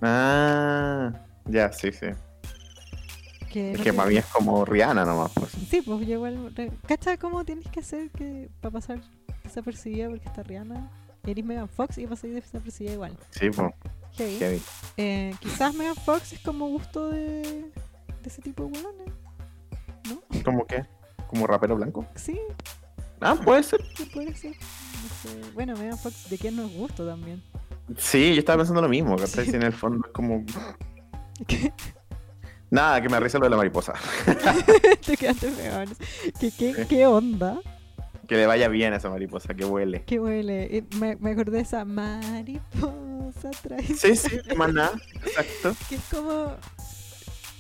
[0.01, 1.13] Ah,
[1.47, 2.07] ya, sí, sí.
[3.51, 5.33] Que Es no que para mí es como Rihanna nomás.
[5.35, 5.51] Pues.
[5.69, 6.55] Sí, pues yo igual.
[6.55, 9.01] re- ¿Cacha cómo tienes que hacer que para pasar
[9.43, 10.89] desapercibida porque está Rihanna?
[11.27, 13.17] Eres Megan Fox y pasar desapercibida igual.
[13.33, 13.73] Sí, pues.
[14.17, 14.39] Heavy.
[14.39, 14.63] Heavy.
[14.97, 17.71] Eh, quizás Megan Fox es como gusto de, de
[18.25, 19.09] ese tipo de hueones.
[20.09, 20.43] ¿No?
[20.45, 20.87] ¿Cómo qué?
[21.27, 22.07] ¿Como rapero blanco?
[22.15, 22.41] Sí,
[23.21, 23.85] Ah, puede ser.
[23.97, 24.53] sí puede ser.
[24.53, 25.51] No sé.
[25.55, 27.43] Bueno, Megan Fox, ¿de quién no es gusto también?
[27.97, 29.17] Sí, yo estaba pensando lo mismo.
[29.17, 29.47] ¿cachai?
[29.47, 29.57] Sí.
[29.57, 30.45] En el fondo es como.
[31.47, 31.73] ¿Qué?
[32.71, 33.95] Nada, que me risa lo de la mariposa.
[35.07, 35.89] Te quedaste peor.
[36.39, 36.85] ¿Qué, qué, Sí.
[36.89, 37.59] qué onda?
[38.29, 40.05] Que le vaya bien a esa mariposa, que huele.
[40.05, 40.85] ¿Qué huele?
[41.01, 43.97] Me, me acordé de esa mariposa traicionera.
[43.99, 44.93] Sí, sí, nada.
[45.27, 45.75] Exacto.
[45.89, 46.55] Que es como.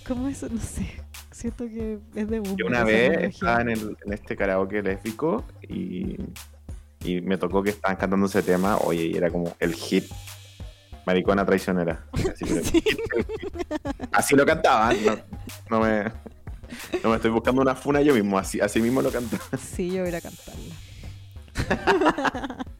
[0.07, 0.49] ¿Cómo eso?
[0.49, 1.03] No sé.
[1.41, 6.16] Siento que es de Yo una vez estaba en, el, en este karaoke lésbico y,
[7.03, 10.05] y me tocó que estaban cantando ese tema, oye, y era como el hit
[11.07, 12.05] Maricona traicionera.
[12.12, 12.82] Así, pero- Sí.
[14.12, 15.16] así lo cantaban, no,
[15.70, 16.05] no me,
[17.03, 19.43] no me estoy buscando una funa yo mismo, así, así mismo lo cantaba.
[19.57, 20.74] Sí, yo voy a cantarla.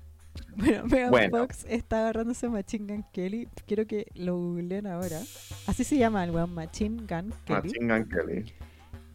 [0.61, 1.39] bueno, Megan Bueno.
[1.39, 3.49] Fox está agarrándose a Machine Gun Kelly.
[3.67, 5.21] Quiero que lo googleen ahora.
[5.67, 7.63] Así se llama el weón, Machine Gun Kelly.
[7.63, 8.55] Machine Gun Kelly.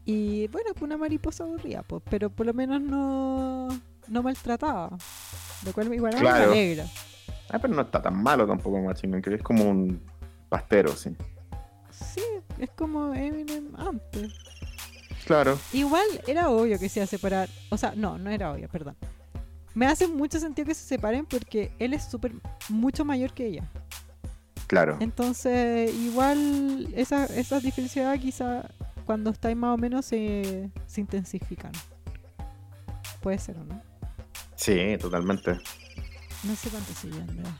[0.05, 3.67] Y bueno, pues una mariposa aburrida, pues, pero por lo menos no,
[4.07, 4.89] no maltratada.
[5.65, 6.51] Lo cual igual Claro.
[6.51, 6.85] me alegra.
[7.49, 10.01] Ah, pero no está tan malo tampoco Machine Gun Kelly, es como un
[10.49, 11.15] pastero, sí.
[11.91, 12.21] Sí,
[12.59, 14.33] es como Eminem antes.
[15.25, 15.57] Claro.
[15.73, 17.49] Igual era obvio que se iba a separar.
[17.71, 18.95] O sea, no, no era obvio, perdón.
[19.75, 22.31] Me hace mucho sentido que se separen porque él es súper,
[22.69, 23.69] mucho mayor que ella.
[24.67, 24.97] Claro.
[24.99, 28.67] Entonces, igual esa- esas diferencias quizá
[29.05, 31.71] cuando estáis más o menos se, se intensifican.
[33.21, 33.81] Puede ser o no.
[34.55, 35.51] Sí, totalmente.
[36.43, 37.55] No sé cuánto sigue Andrea.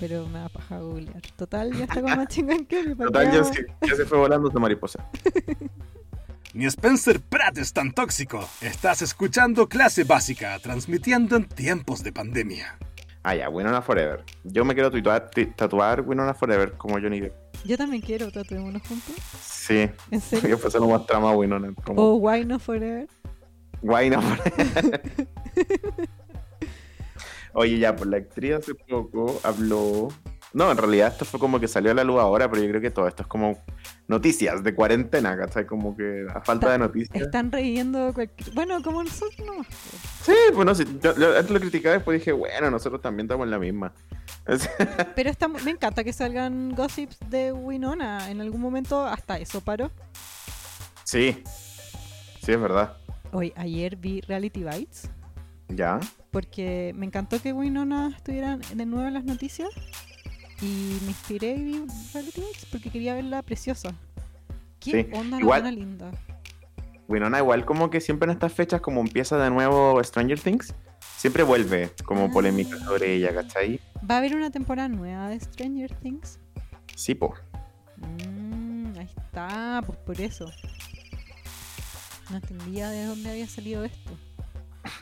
[0.00, 1.20] Pero me da paja googlear.
[1.36, 4.48] Total, ya está con más chingón que mi Total, ya se, ya se fue volando
[4.48, 5.06] esa mariposa.
[6.54, 8.46] Ni Spencer Pratt es tan tóxico.
[8.60, 12.78] Estás escuchando clase básica, transmitiendo en tiempos de pandemia.
[13.22, 14.24] Ah, ya, Winona Forever.
[14.44, 17.34] Yo me quiero tatuar, tatuar Winona Forever como Johnny Depp.
[17.64, 19.14] Yo también quiero, tatuémonos juntos.
[19.40, 20.50] Sí, ¿En serio?
[20.50, 21.72] yo pues se lo mostramos a Winona.
[21.84, 23.08] Como O Why No Forever.
[23.80, 25.02] Winona Forever.
[27.54, 30.08] Oye, ya, pues la actriz hace poco habló.
[30.52, 32.80] No, en realidad esto fue como que salió a la luz ahora, pero yo creo
[32.80, 33.58] que todo esto es como
[34.08, 35.66] noticias de cuarentena, ¿cachai?
[35.66, 37.22] Como que a falta de noticias.
[37.22, 38.54] Están riendo cualquier...
[38.54, 39.66] Bueno, como nosotros.
[40.22, 43.44] Sí, no sé, yo, yo antes lo criticaba y después dije, bueno, nosotros también estamos
[43.44, 43.92] en la misma.
[45.16, 48.30] Pero está, me encanta que salgan gossips de Winona.
[48.30, 49.90] En algún momento hasta eso paró.
[51.04, 51.42] sí,
[52.40, 52.96] sí, es verdad.
[53.32, 55.10] Hoy, ayer vi Reality Bites.
[55.68, 56.00] Ya,
[56.30, 59.70] Porque me encantó que Winona estuviera de nuevo en las noticias.
[60.62, 61.84] Y me inspiré y vi
[62.14, 63.92] Reality porque quería verla preciosa.
[64.80, 66.10] ¿Qué Sí, onda igual- la linda?
[67.08, 70.72] Winona igual como que siempre en estas fechas como empieza de nuevo Stranger Things,
[71.16, 72.30] siempre vuelve como Ah.
[72.32, 73.80] polémica sobre ella, ¿cachai?
[74.08, 76.38] ¿Va a haber una temporada nueva de Stranger Things?
[76.94, 77.34] Sí, po.
[77.96, 80.46] Mm, ahí está, pues por eso.
[82.30, 84.12] No entendía de dónde había salido esto.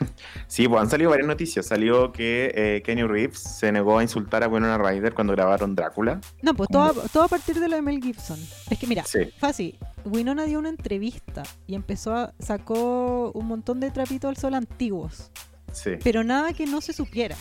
[0.47, 1.65] Sí, pues han salido varias noticias.
[1.65, 6.19] Salió que eh, Kenny Reeves se negó a insultar a Winona Ryder cuando grabaron Drácula.
[6.41, 8.39] No, pues todo, todo a partir de lo de Mel Gibson.
[8.69, 9.29] Es que mira, Sí.
[9.39, 9.77] fácil.
[10.03, 15.31] Winona dio una entrevista y empezó a, sacó un montón de trapitos al sol antiguos,
[15.71, 15.91] Sí.
[16.03, 17.35] pero nada que no se supiera.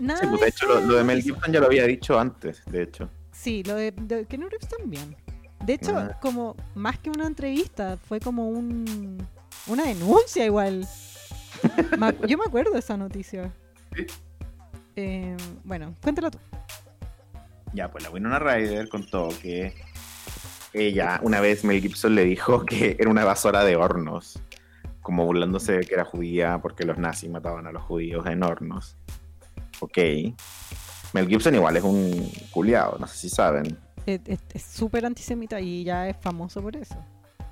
[0.00, 2.62] Nada Sí, pues de hecho lo, lo de Mel Gibson ya lo había dicho antes,
[2.66, 3.08] de hecho.
[3.32, 5.16] Sí, lo de, de Keanu Reeves también.
[5.64, 6.18] De hecho, Ah.
[6.20, 9.18] como más que una entrevista, fue como un
[9.66, 10.86] una denuncia igual.
[12.28, 13.52] Yo me acuerdo de esa noticia.
[13.94, 14.06] Sí.
[14.96, 16.38] Eh, bueno, cuéntalo tú.
[17.72, 19.74] Ya, pues la Winona Ryder contó que
[20.72, 24.40] ella, una vez Mel Gibson le dijo que era una evasora de hornos,
[25.00, 28.96] como burlándose de que era judía porque los nazis mataban a los judíos en hornos.
[29.80, 29.98] Ok.
[31.12, 33.78] Mel Gibson igual es un culiado, no sé si saben.
[34.04, 36.96] Es súper antisemita y ya es famoso por eso.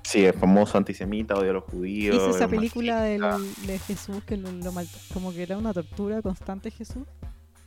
[0.07, 2.15] Sí, es famoso antisemita, odia a los judíos.
[2.15, 3.21] Hizo esa es película del-
[3.65, 7.03] de Jesús que lo, lo mal- como que era una tortura constante Jesús.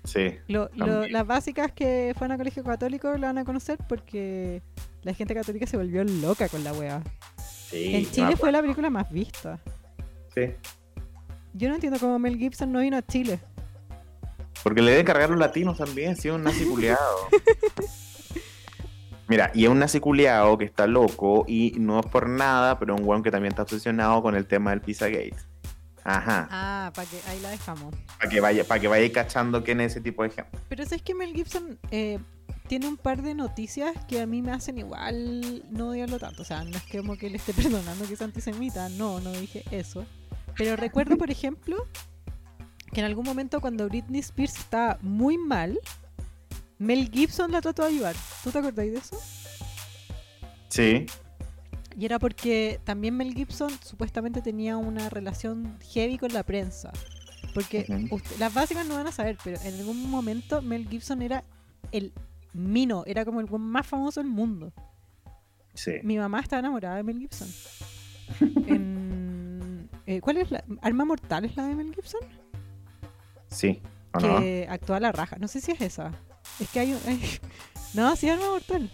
[0.04, 4.62] Sí, Lo- lo- las básicas que fueron a colegio católico la van a conocer porque
[5.02, 7.02] la gente católica se volvió loca con la wea.
[7.68, 7.94] sí.
[7.94, 9.60] en Chile fue la película más vista.
[10.34, 10.54] Sí.
[11.52, 13.38] Yo no entiendo cómo Mel Gibson no vino a Chile.
[14.62, 16.64] Porque le deben cargar los latinos también, sí, un nazi.
[19.30, 22.96] Mira, y es un nazi culiado que está loco y no es por nada, pero
[22.96, 25.36] un weón que también está obsesionado con el tema del Pizzagate.
[26.02, 26.48] Ajá.
[26.50, 27.94] Ah, para que ahí la dejamos.
[28.18, 30.50] Para que vaya, para que vaya cachando quién es ese tipo de gente.
[30.68, 32.18] Pero sabes que Mel Gibson eh,
[32.66, 36.42] tiene un par de noticias que a mí me hacen igual no odiarlo tanto.
[36.42, 38.88] O sea, no es que como que le esté perdonando que es antisemita.
[38.88, 40.06] No, no dije eso.
[40.56, 41.86] Pero recuerdo, por ejemplo,
[42.92, 45.78] que en algún momento cuando Britney Spears estaba muy mal,
[46.80, 48.16] Mel Gibson la trató de ayudar.
[48.42, 49.16] ¿Tú te acordáis de eso?
[50.68, 51.06] Sí.
[51.96, 56.90] Y era porque también Mel Gibson supuestamente tenía una relación heavy con la prensa.
[57.54, 61.44] Porque usted- las básicas no van a saber, pero en algún momento Mel Gibson era
[61.92, 62.12] el
[62.54, 64.72] mino, era como el buen más famoso del mundo.
[65.74, 65.92] Sí.
[66.02, 67.48] Mi mamá está enamorada de Mel Gibson.
[68.66, 70.64] En- eh, ¿Cuál es la?
[70.82, 72.20] ¿Arma Mortal es la de Mel Gibson?
[73.48, 73.80] Sí.
[74.14, 74.38] ¿O no?
[74.40, 75.36] Que actúa a la raja.
[75.38, 76.12] No sé si es esa.
[76.58, 77.38] Es que hay, un- hay-
[77.94, 78.90] No, sí, Arma Mortal.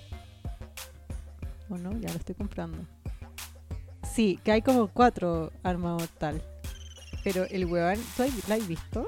[1.68, 1.92] ¿O no?
[1.98, 2.78] Ya lo estoy comprando.
[4.14, 6.42] Sí, que hay como cuatro Arma Mortal.
[7.24, 9.06] Pero el weón, ¿tú la has visto?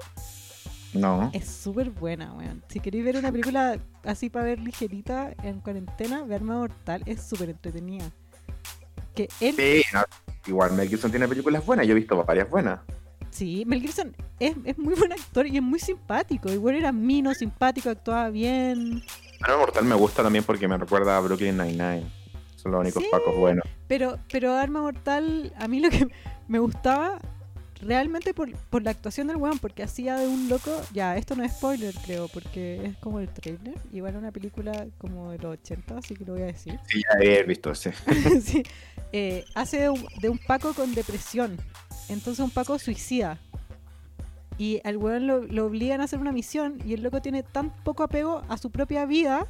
[0.92, 1.30] No.
[1.32, 2.62] Es súper buena, weón.
[2.68, 7.22] Si queréis ver una película así para ver ligerita en cuarentena, ver Arma Mortal es
[7.22, 8.11] súper entretenida.
[9.14, 10.03] Que él, Sí, no.
[10.46, 12.80] Igual Mel Gibson tiene películas buenas, yo he visto varias buenas.
[13.39, 16.51] Sí, Mel Gibson es, es muy buen actor y es muy simpático.
[16.53, 19.03] Igual era mino, simpático, actuaba bien.
[19.41, 22.05] Arma Mortal me gusta también porque me recuerda a Brooklyn Nine-Nine.
[22.57, 23.09] Son los únicos Sí.
[23.11, 23.64] pacos buenos.
[23.86, 26.07] Pero, pero Arma Mortal, a mí lo que
[26.49, 27.20] me gustaba
[27.80, 31.45] realmente por, por la actuación del weón, porque hacía de un loco, ya, esto no
[31.45, 35.99] es spoiler creo, porque es como el trailer, igual una película como de los 80,
[35.99, 36.76] así que lo voy a decir.
[36.89, 37.93] Sí, ya he visto ese.
[38.43, 38.64] Sí.
[39.12, 41.57] Eh, hace de un, de un Paco con depresión,
[42.09, 43.38] entonces un Paco suicida.
[44.59, 47.70] Y al weón lo, lo obligan a hacer una misión y el loco tiene tan
[47.84, 49.46] poco apego a su propia vida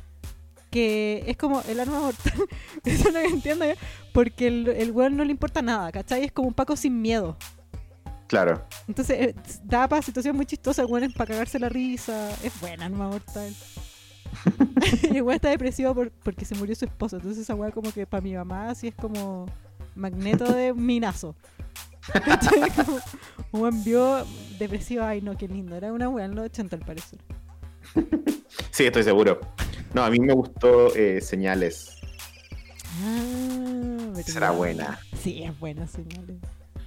[0.70, 2.34] que es como el arma mortal.
[2.84, 3.72] Eso no lo entiendo yo.
[4.12, 6.24] Porque el, el weón no le importa nada, ¿cachai?
[6.24, 7.38] Es como un Paco sin miedo.
[8.26, 8.62] Claro.
[8.86, 9.34] Entonces eh,
[9.64, 12.30] da para situaciones muy chistosas, el weón es para cagarse la risa.
[12.42, 13.54] Es buena arma mortal.
[15.04, 17.16] y el weón está depresivo por- porque se murió su esposo.
[17.16, 19.46] Entonces esa weá como que para mi mamá así es como
[19.96, 21.34] magneto de minazo.
[23.52, 24.24] Weón vio
[24.59, 25.76] depresivo, ay no, qué lindo.
[25.76, 27.18] Era una weá en los 80 al parecer.
[28.70, 29.40] Sí, estoy seguro.
[29.94, 31.98] No, a mí me gustó eh, Señales.
[33.02, 34.98] Ah, Será buena.
[35.16, 36.36] Sí, es buena señales.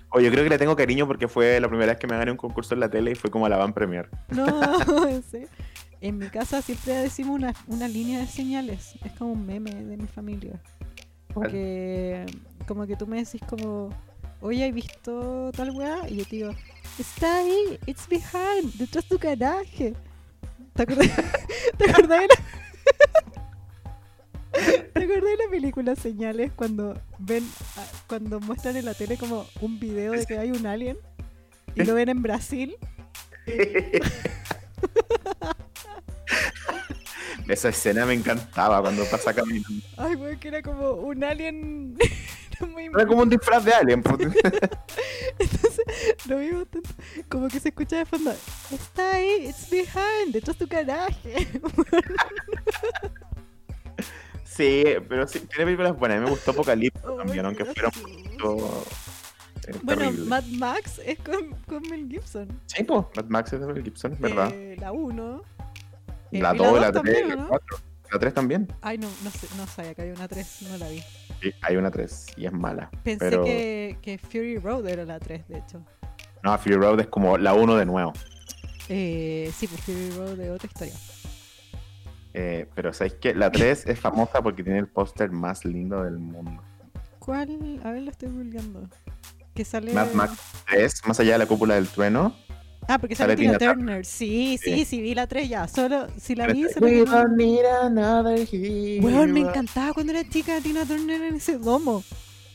[0.10, 2.32] O yo creo que le tengo cariño porque fue la primera vez que me gané
[2.32, 4.10] un concurso en la tele y fue como a la Van Premier.
[4.30, 4.46] No,
[5.32, 5.48] serio.
[6.02, 8.96] En mi casa siempre decimos una, una línea de señales.
[9.06, 10.60] Es como un meme de mi familia.
[11.50, 12.26] Que
[12.68, 13.90] como que tú me decís como,
[14.42, 16.08] oye, ¿has visto tal weá?
[16.10, 16.56] Y yo te digo,
[17.00, 19.94] está ahí, it's behind, detrás de tu garaje.
[20.74, 21.08] ¿Te acordás,
[21.78, 22.36] ¿te acordás de la...
[24.94, 29.48] ¿Te acordás de la película Señales cuando ven, ah, cuando muestran en la tele como
[29.62, 30.98] un video de que hay un alien
[31.74, 32.76] y lo ven en Brasil?
[37.48, 39.86] Esa escena me encantaba cuando pasa caminando.
[39.98, 41.98] Ay, weón, que era como un alien.
[42.68, 44.02] Muy Era como un disfraz de alien.
[44.04, 44.20] pues.
[45.40, 45.86] Entonces,
[46.28, 46.90] lo tanto,
[47.30, 48.32] como que se escucha de fondo.
[48.72, 51.48] Está ahí, it's behind, detrás de tu garaje.
[54.44, 56.18] sí, pero sí, tiene películas buenas.
[56.18, 58.84] A mí me gustó Apocalipsis Oh, también, aunque fuera un poquito
[59.68, 60.26] eh, Bueno, terrible.
[60.26, 62.48] Mad Max es con, con Mel Gibson.
[62.66, 64.52] Sí, pues, Mad Max es de Mel Gibson, ¿verdad?
[64.54, 65.44] Eh, la 1.
[66.32, 67.48] la y 2, la 3, también, ¿o la no?
[67.50, 67.78] 4.
[68.12, 68.68] La 3 también.
[68.82, 71.02] Ay, no, no sé, no sabía que había una 3, no la vi.
[71.42, 72.90] Sí, hay una 3 y es mala.
[73.04, 75.84] Pensé pero que, que Fury Road era la 3, de hecho.
[76.44, 78.14] no, Fury Road es como la 1 de nuevo.
[78.90, 80.94] Eh, sí, pues Fury Road de otra historia.
[82.34, 86.18] Eh, pero sabéis que la 3 es famosa porque tiene el póster más lindo del
[86.20, 86.62] mundo.
[87.20, 87.80] ¿Cuál?
[87.84, 88.90] A ver, lo estoy bulleando.
[89.54, 89.94] Que sale.
[89.94, 90.38] Mad Max
[90.70, 92.36] 3, más allá de la cúpula del trueno.
[92.88, 94.06] Ah, porque sale, Tina Turner.
[94.06, 94.86] Sí, sí, Sí.
[94.86, 95.68] sí, vi la 3 ya.
[95.68, 99.06] Solo si la vi, solo We don't need another hero.
[99.06, 102.04] Weón, me encantaba cuando era chica Tina Turner en ese domo.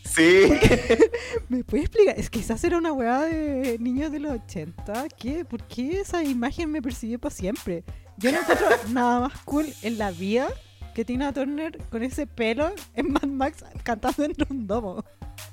[0.04, 0.48] Sí.
[1.48, 2.18] ¿Me puedes explicar?
[2.18, 5.06] Es que quizás era una weá de niños de los 80.
[5.18, 5.44] ¿Qué?
[5.44, 7.84] ¿Por qué esa imagen me persiguió para siempre?
[8.18, 10.48] Yo no encuentro nada más cool en la vida
[10.94, 15.04] que Tina Turner con ese pelo en Mad Max cantando de un domo.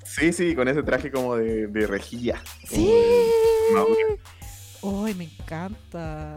[0.05, 2.41] Sí, sí, con ese traje como de, de rejilla.
[2.65, 2.85] ¡Sí!
[2.85, 4.19] De.
[4.83, 6.35] ¡Ay, me encanta!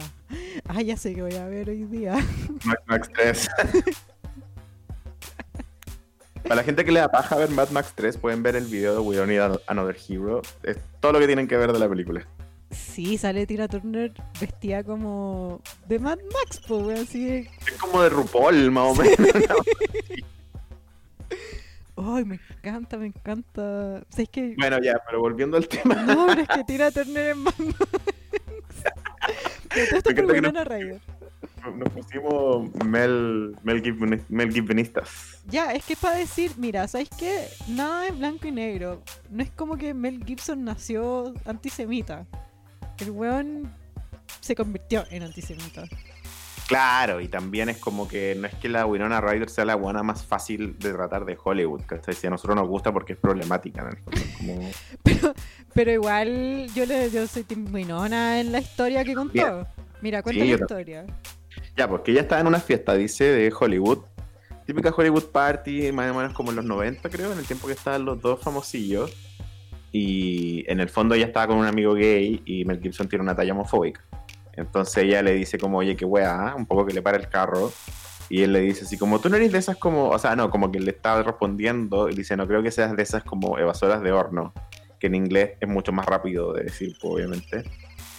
[0.68, 2.14] Ah, ya sé que voy a ver hoy día.
[2.64, 3.49] Mad Max 3.
[6.44, 8.94] Para la gente que le da paja ver Mad Max 3, pueden ver el video
[8.94, 10.42] de We Don't Need Another Hero.
[10.62, 12.24] Es todo lo que tienen que ver de la película.
[12.70, 18.70] Sí, sale Tina Turner vestida como de Mad Max, pues, así Es como de RuPaul,
[18.70, 19.16] más o menos.
[21.97, 23.62] Ay, me encanta, me encanta.
[24.09, 24.55] O sea, es que.
[24.59, 25.94] bueno, ya, pero volviendo al tema.
[25.94, 27.55] No, pero es que Tina Turner es más.
[29.68, 31.01] Pero todo esto Me por encanta que no- Winona Ryder.
[31.76, 35.42] Nos pusimos Mel, Mel, Gibson- Mel Gibsonistas.
[35.49, 37.49] Ya, es que es para decir, mira, ¿sabes qué?
[37.68, 39.03] Nada es blanco y negro.
[39.30, 42.24] No es como que Mel Gibson nació antisemita.
[42.99, 43.72] El weón
[44.40, 45.84] se convirtió en antisemita.
[46.67, 50.03] Claro, y también es como que no es que la Winona Ryder sea la buena
[50.03, 52.14] más fácil de tratar de Hollywood, ¿cachai?
[52.14, 53.89] Si a nosotros nos gusta porque es problemática,
[54.39, 54.71] como-
[55.05, 55.35] Pero,
[55.75, 59.33] pero igual yo le yo soy Tim Winona en la historia que contó.
[59.33, 59.67] Bien.
[60.01, 61.07] Mira, cuenta Sí, la historia.
[61.77, 63.99] Ya, porque ella estaba en una fiesta, dice, de Hollywood.
[64.67, 67.75] Típica Hollywood Party, más o menos como en los 90, creo, en el tiempo que
[67.75, 69.12] estaban los dos famosillos.
[69.93, 73.35] Y en el fondo ella estaba con un amigo gay y Mel Gibson tiene una
[73.37, 74.03] talla homofóbica.
[74.57, 77.73] Entonces ella le dice como, oye, qué weá, un poco que le para el carro.
[78.29, 80.51] Y él le dice así como, tú no eres de esas como, o sea, no,
[80.51, 83.59] como que le estaba respondiendo y le dice, no creo que seas de esas como
[83.59, 84.53] evasoras de horno,
[84.99, 87.63] que en inglés es mucho más rápido de decir, pues, obviamente.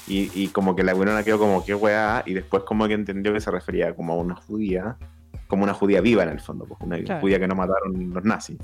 [0.07, 3.33] Y, y como que la Winona quedó como, qué weá, y después como que entendió
[3.33, 4.95] que se refería como a una judía,
[5.47, 7.19] como una judía viva en el fondo, pues una Claro.
[7.19, 8.57] judía que no mataron los nazis.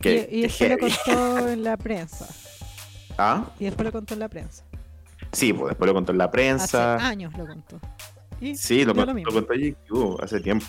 [0.00, 2.26] Que, y, y después lo contó en la prensa.
[3.16, 3.44] ¿Ah?
[3.60, 4.64] Y después lo contó en la prensa.
[5.36, 6.94] Sí, pues después lo contó en la prensa.
[6.94, 7.78] Hace años lo contó.
[8.40, 10.64] Y Sí, lo, contó, lo contó GQ hace tiempo.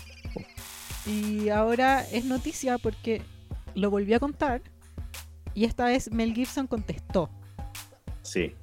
[1.06, 3.22] Y ahora es noticia porque
[3.74, 4.60] lo volvió a contar.
[5.54, 7.30] Y esta vez Mel Gibson contestó.
[8.20, 8.54] Sí.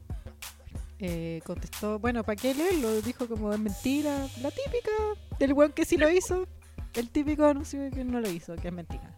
[0.99, 3.01] Eh, contestó, bueno, ¿para qué leerlo?
[3.01, 4.27] Dijo como es mentira.
[4.43, 4.91] La típica
[5.39, 6.47] del weón que sí lo hizo.
[6.93, 9.11] El típico anuncio que no lo hizo, que es mentira.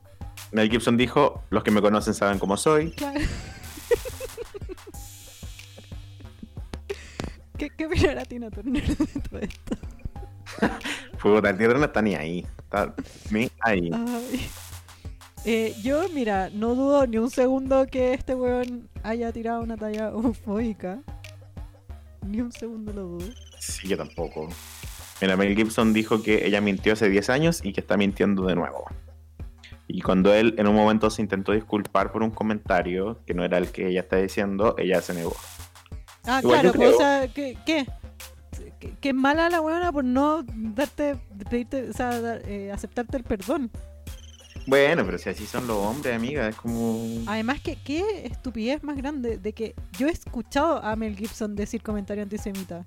[0.54, 2.92] Mel Gibson dijo, los que me conocen saben cómo soy.
[2.92, 3.20] Claro.
[7.58, 9.78] ¿Qué, ¿Qué opinará Tina Turner de todo esto?
[11.22, 12.46] Puta, el tío no está ni ahí.
[12.60, 12.94] Está
[13.32, 13.92] ni ahí.
[13.94, 14.50] Ay.
[15.46, 20.14] Eh, yo, mira, no dudo ni un segundo que este weón haya tirado una talla
[20.14, 21.00] homofóbica.
[22.26, 23.34] Ni un segundo lo dudo.
[23.60, 24.50] Sí, yo tampoco.
[25.22, 28.56] Mira, Mel Gibson dijo que ella mintió hace 10 años y que está mintiendo de
[28.56, 28.86] nuevo.
[29.88, 33.58] Y cuando él en un momento se intentó disculpar por un comentario que no era
[33.58, 35.36] el que ella está diciendo, ella se negó.
[36.28, 37.58] Ah, Igual claro, pues, o sea, ¿qué?
[37.66, 37.88] ¿Qué?
[39.02, 41.16] Que, es mala la weona por no darte,
[41.50, 43.72] pedirte, o sea, dar- eh, aceptarte el perdón.
[44.68, 47.02] Bueno, pero si así son los hombres, amiga, es como...
[47.26, 51.82] Además, que qué estupidez más grande de que yo he escuchado a Mel Gibson decir
[51.82, 52.84] comentario antisemita.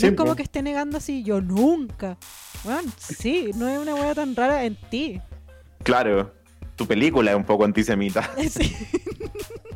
[0.00, 2.18] No es como que esté negando así, yo nunca.
[2.62, 5.20] Bueno, sí, no es una wea tan rara en ti.
[5.82, 6.32] Claro,
[6.76, 8.30] tu película es un poco antisemita.
[8.50, 8.76] Sí.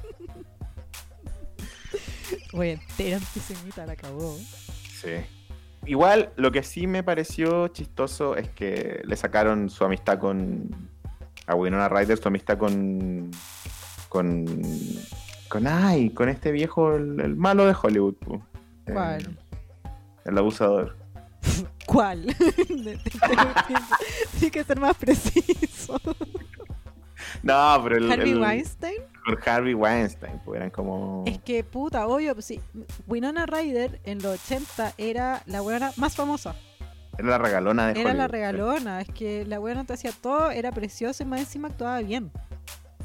[2.53, 4.37] Oye, entera antisemita la acabó.
[5.01, 5.11] Sí.
[5.87, 10.71] Igual, lo que sí me pareció chistoso es que le sacaron su amistad con.
[11.47, 13.31] A Winona Ryder, su amistad con.
[14.09, 14.45] Con.
[15.49, 15.67] Con.
[15.67, 18.15] Ay, con este viejo, el, el malo de Hollywood.
[18.87, 19.39] Eh, ¿Cuál?
[20.25, 20.97] el abusador.
[21.87, 22.27] ¿Cuál?
[24.39, 26.01] Tiene que ser más preciso.
[27.43, 29.03] No, pero el, Harvey el- Weinstein.
[29.25, 31.25] Con Harvey Weinstein, pues eran como.
[31.27, 32.61] Es que puta, obvio, pues sí.
[33.07, 36.55] Winona Ryder en los 80 era la buena más famosa.
[37.19, 40.73] Era la regalona de Era la regalona, es que la buena te hacía todo, era
[40.73, 42.31] preciosa y más encima actuaba bien.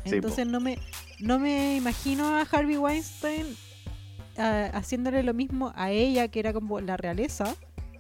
[0.06, 0.80] Sí, Entonces no me
[1.20, 3.46] no me imagino a Harvey Weinstein
[4.38, 7.56] ah, haciéndole lo mismo a ella, que era como la realeza,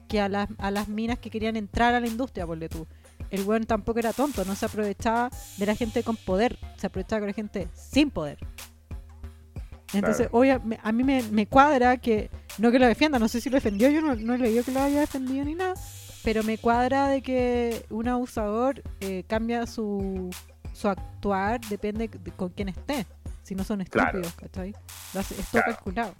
[0.08, 2.88] que a las, a las minas que querían entrar a la industria, ponle tú.
[3.30, 7.20] El weón tampoco era tonto, no se aprovechaba de la gente con poder, se aprovechaba
[7.22, 8.38] con la gente sin poder.
[9.94, 10.38] Entonces, Claro.
[10.40, 13.50] obvia- me- a mí me, me cuadra que, no que lo defienda, no sé si
[13.50, 15.76] lo defendió, yo no, no he leído que lo haya defendido ni nada,
[16.24, 20.30] pero me cuadra de que un abusador eh, cambia su,
[20.74, 23.06] su actuar, depende de con quién esté.
[23.44, 24.20] Si no son Claro.
[24.20, 24.76] estúpidos, ¿cachai?
[25.14, 25.76] Lo hace- es todo Claro.
[25.76, 26.14] calculado.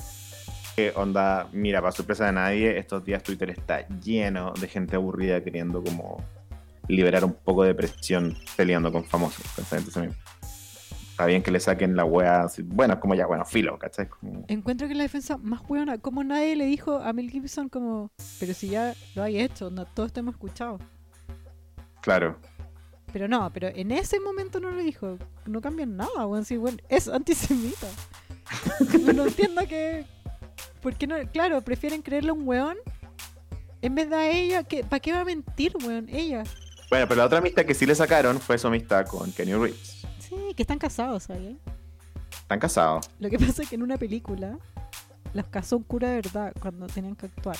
[0.78, 5.44] Que onda, mira, para sorpresa de nadie, estos días Twitter está lleno de gente aburrida
[5.44, 6.24] queriendo como
[6.88, 9.46] liberar un poco de presión peleando con famosos.
[9.56, 9.80] ¿cachai?
[9.80, 10.14] Entonces,
[11.12, 14.08] está bien que le saquen la wea bueno, como ya, bueno, filo, ¿cachai?
[14.08, 18.12] Como- Encuentro que la defensa más buena, como nadie le dijo a Mel Gibson como,
[18.40, 20.80] pero si ya lo hay hecho, no, todos te hemos escuchado.
[22.02, 22.38] claro.
[23.14, 25.18] Pero no, pero en ese momento no lo dijo.
[25.46, 26.44] No cambian nada, weón.
[26.44, 27.88] Sí, weón, es antisemita.
[29.16, 30.04] no, entiendo que.
[30.82, 31.16] ¿Por qué no?
[31.32, 32.76] Claro, prefieren creerle a un weón
[33.82, 34.64] en vez de a ella.
[34.64, 36.10] que ¿Para qué va a mentir, weón?
[36.10, 36.44] Ella.
[36.90, 40.06] Bueno, pero la otra amistad que sí le sacaron fue su amistad con Kenny Reeves.
[40.20, 41.56] Sí, que están casados, ¿sabes?
[42.32, 43.10] Están casados.
[43.20, 44.58] Lo que pasa es que en una película
[45.34, 47.58] los casó un cura de verdad cuando tenían que actuar.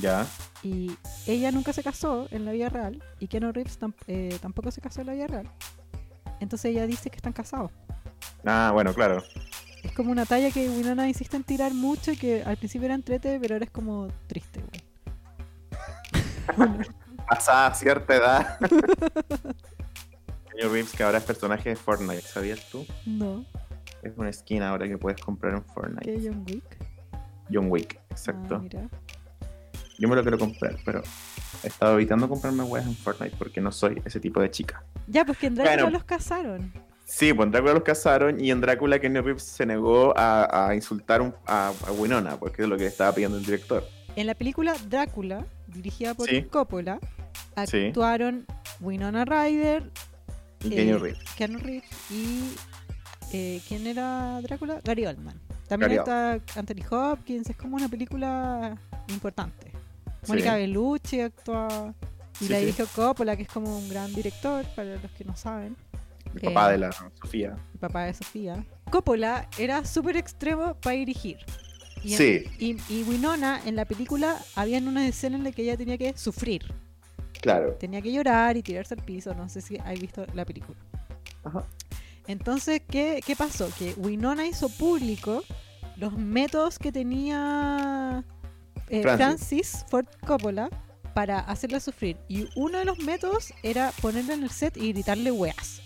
[0.00, 0.26] Ya.
[0.62, 0.92] Y
[1.26, 3.02] ella nunca se casó en la vida real.
[3.20, 5.48] Y Keanu Reeves tam- eh, tampoco se casó en la vida real.
[6.40, 7.70] Entonces ella dice que están casados.
[8.44, 9.22] Ah, bueno, claro.
[9.84, 12.94] Es como una talla que Winona insiste en tirar mucho y que al principio era
[12.94, 14.82] entrete, pero ahora es como triste, güey.
[17.28, 18.58] Pasada cierta edad.
[20.50, 22.86] Kenny Reeves, que ahora es personaje de Fortnite, ¿sabías tú?
[23.06, 23.44] no,
[24.02, 26.04] Es una skin ahora que puedes comprar en Fortnite.
[26.12, 26.76] que John Wick.
[27.52, 28.58] John Wick, Ah, exacto.
[28.58, 28.88] mira.
[29.98, 31.02] Yo me lo quiero comprar, pero
[31.62, 34.84] he estado evitando comprarme weas en Fortnite porque no soy ese tipo de chica.
[35.06, 35.90] Ya, pues que en Drácula Bueno.
[35.90, 36.72] los casaron.
[37.04, 40.74] Sí, pues en Drácula los casaron y en Drácula Kenny Reeves se negó a, a
[40.74, 43.84] insultar un- a, a Winona porque es lo que le estaba pidiendo el director.
[44.16, 46.42] En la película Drácula, dirigida por Sí.
[46.44, 46.98] Coppola,
[47.66, 47.86] Sí.
[47.88, 48.46] actuaron
[48.80, 49.90] Winona Ryder,
[50.64, 51.18] Y Eh, Reeves.
[51.36, 52.54] Keanu Reeves y...
[53.32, 54.80] eh, ¿Quién era Drácula?
[54.84, 55.40] Gary Oldman.
[55.66, 58.76] También Gary está Anthony Hopkins, es como una película
[59.08, 59.72] importante.
[60.22, 60.28] Sí.
[60.28, 61.92] Mónica Bellucci actúa
[62.40, 65.76] y la dirigió Coppola, que es como un gran director, para los que no saben,
[66.34, 67.56] El papá eh, de la Sofía.
[67.74, 68.64] el papá de Sofía.
[68.90, 71.38] Coppola era súper extremo para dirigir.
[72.04, 72.44] Y, en- Sí.
[72.58, 76.16] y, y Winona en la película había una escena en la que ella tenía que
[76.16, 76.62] sufrir.
[77.40, 77.74] Claro.
[77.74, 79.34] Tenía que llorar y tirarse al piso.
[79.34, 80.78] No sé si has visto la película.
[81.44, 81.64] Ajá.
[82.28, 83.68] Entonces, ¿qué, qué pasó?
[83.78, 85.42] Que Winona hizo público
[85.96, 88.24] los métodos que tenía
[88.88, 89.16] eh, Francis.
[89.16, 90.70] Francis Ford Coppola
[91.14, 92.16] para hacerla sufrir.
[92.28, 95.82] Y uno de los métodos era ponerla en el set y gritarle weas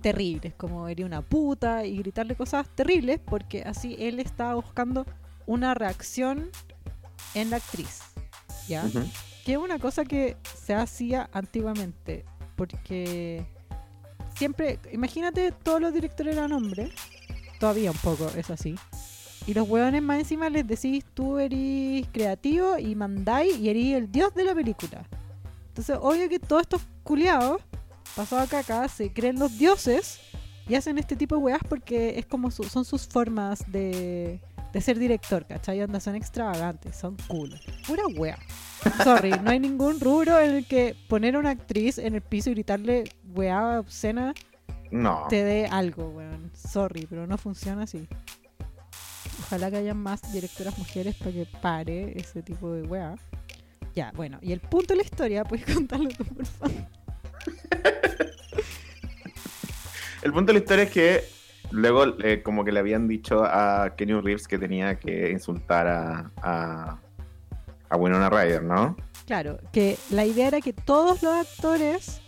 [0.00, 5.06] Terribles, como ería una puta y gritarle cosas terribles, porque así él estaba buscando
[5.46, 6.50] una reacción
[7.34, 8.00] en la actriz.
[8.68, 8.84] ¿Ya?
[9.44, 12.24] Que es una cosa que se hacía antiguamente,
[12.56, 13.46] porque
[14.34, 16.92] siempre, imagínate, todos los directores eran hombres,
[17.58, 18.76] todavía un poco, es así,
[19.46, 24.12] y los hueones más encima les decís, tú eres creativo y mandáis y eres el
[24.12, 25.04] dios de la película.
[25.68, 27.60] Entonces, obvio que todos estos culiados,
[28.16, 30.20] pasados acá, acá, se creen los dioses
[30.68, 34.40] y hacen este tipo de weas porque es como su- son sus formas de,
[34.72, 35.82] de ser director, ¿cachai?
[35.82, 37.58] Onda, son extravagantes, son cool.
[37.86, 38.38] Pura wea.
[39.04, 42.50] Sorry, no hay ningún rubro en el que poner a una actriz en el piso
[42.50, 43.04] y gritarle
[43.34, 44.34] weá obscena
[44.90, 45.26] No.
[45.28, 46.50] te dé algo, weón.
[46.54, 48.06] Sorry, pero no funciona así.
[49.46, 53.14] Ojalá que haya más directoras mujeres para que pare ese tipo de weá.
[53.94, 56.74] Ya, bueno, y el punto de la historia, puedes contarlo tú, por favor.
[60.22, 61.24] El punto de la historia es que
[61.70, 66.30] luego eh, como que le habían dicho a Kenny Reeves que tenía que insultar a,
[66.42, 66.98] a,
[67.88, 68.96] a Winona Ryder, ¿no?
[69.26, 72.20] Claro, que la idea era que todos los actores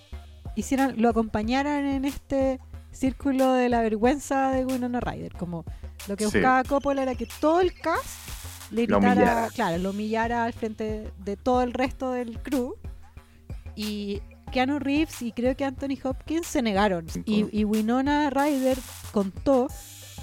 [0.56, 2.60] hicieran, lo acompañaran en este
[2.92, 5.32] círculo de la vergüenza de Winona Ryder.
[5.34, 5.64] Como
[6.08, 6.38] lo que Sí.
[6.38, 8.28] buscaba Coppola era que todo el cast
[8.70, 9.48] le Lo gritara, humillara.
[9.54, 12.74] claro, lo humillara al frente de todo el resto del crew.
[13.76, 14.22] Y
[14.52, 17.06] Keanu Reeves y creo que Anthony Hopkins se negaron.
[17.24, 18.78] Y, y Winona Ryder
[19.12, 19.68] contó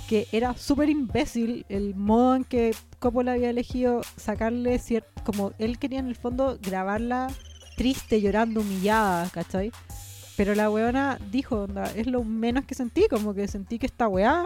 [0.07, 5.09] que era súper imbécil el modo en que Coppola había elegido sacarle cierto.
[5.24, 7.30] Como él quería en el fondo grabarla
[7.78, 9.72] triste, llorando, humillada, ¿cachai?
[10.36, 14.07] Pero la weona dijo, onda, es lo menos que sentí, como que sentí que esta
[14.07, 14.43] weá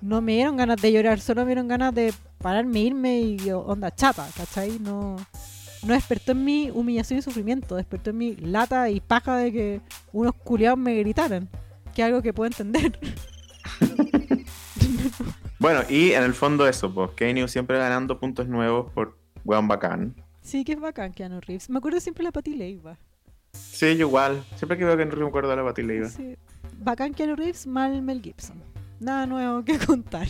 [0.00, 3.94] no me dieron ganas de llorar, solo me dieron ganas de pararme, irme y onda
[3.94, 4.78] chata, ¿cachai?
[4.78, 5.16] No,
[5.84, 9.80] no despertó en mí humillación y sufrimiento, despertó en mí lata y paja de que
[10.12, 11.48] unos culiados me gritaran,
[11.94, 12.98] que es algo que puedo entender.
[15.58, 20.14] bueno, y en el fondo eso, pues Kenny siempre ganando puntos nuevos por weón bacán.
[20.42, 21.70] Sí, que es bacán Keanu Reeves.
[21.70, 22.98] Me acuerdo siempre de la Pati Leiva.
[23.52, 24.44] Sí, yo igual.
[24.56, 26.08] Siempre que veo que me acuerdo de la Pati Leiva.
[26.08, 26.36] Sí.
[26.78, 28.60] Bacán Keanu Reeves, mal Mel Gibson.
[28.98, 30.26] Nada nuevo que contar.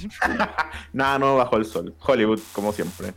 [0.93, 1.95] Nada nuevo bajo el sol.
[2.01, 3.15] Hollywood, como siempre.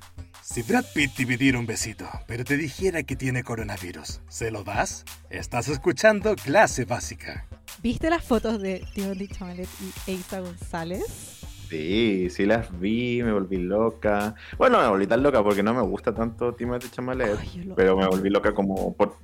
[0.48, 4.64] Si Brad Pitt te pidiera un besito, pero te dijera que tiene coronavirus, ¿se lo
[4.64, 5.04] das?
[5.32, 7.48] Estás escuchando Clase Básica.
[7.82, 11.42] ¿Viste las fotos de Timothy Chalamet y Eiza González?
[11.68, 14.36] Sí, sí las vi, me volví loca.
[14.60, 17.40] Bueno, me volví tan loca porque no me gusta tanto Timothy Chalamet,
[17.76, 19.16] pero me volví loca como por...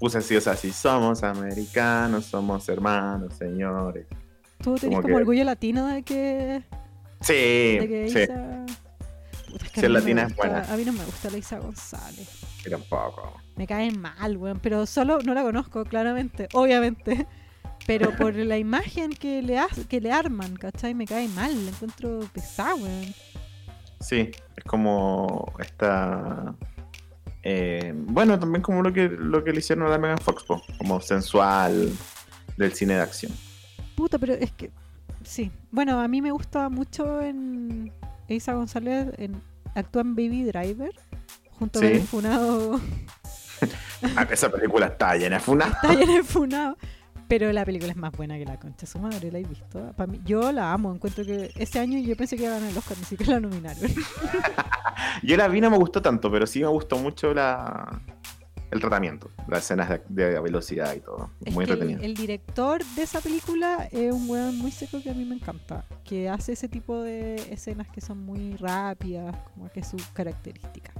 [0.00, 4.08] Puse así, o sea, si somos americanos, somos hermanos, señores.
[4.60, 6.64] ¿Tú tenés como, orgullo latino de que...
[7.20, 7.32] Sí,
[7.78, 8.32] de que sí.
[9.48, 10.62] Puta, latina es buena.
[10.62, 12.28] A mí no me gusta la Isa González.
[12.68, 13.40] Tampoco.
[13.56, 14.60] Me cae mal, weón.
[14.60, 16.48] Pero solo no la conozco, claramente.
[16.52, 17.26] Obviamente.
[17.86, 20.94] Pero por la imagen que le, que le arman, ¿cachai?
[20.94, 21.64] Me cae mal.
[21.64, 23.14] La encuentro pesada, weón.
[24.00, 26.54] Sí, es como esta.
[27.42, 30.44] Eh, bueno, también como lo que, lo que le hicieron a la Megan Fox,
[30.76, 31.90] como sensual
[32.56, 33.32] del cine de acción.
[33.96, 34.70] Puta, pero es que.
[35.24, 35.50] Sí.
[35.70, 37.92] Bueno, a mí me gusta mucho en
[38.34, 39.40] Isa González en,
[39.74, 40.92] actúa en Baby Driver
[41.58, 42.80] junto con el Funado.
[44.16, 45.72] Ah, esa película está llena de Funado.
[45.72, 46.76] Está llena de Funado.
[47.26, 49.92] Pero la película es más buena que la concha su madre, ¿la he visto?
[49.96, 52.70] Para mí, yo la amo, encuentro que ese año yo pensé que iba a ganar
[52.70, 53.82] el Oscar, ni siquiera la nominaron.
[55.22, 58.00] yo la vi, no me gustó tanto, pero sí me gustó mucho la,
[58.70, 61.30] el tratamiento, las escenas de, velocidad y todo.
[61.52, 62.00] muy entretenido.
[62.02, 65.84] El, director de esa película es un weón muy seco que a mí me encanta,
[66.04, 70.92] que hace ese tipo de escenas que son muy rápidas, como que es su característica.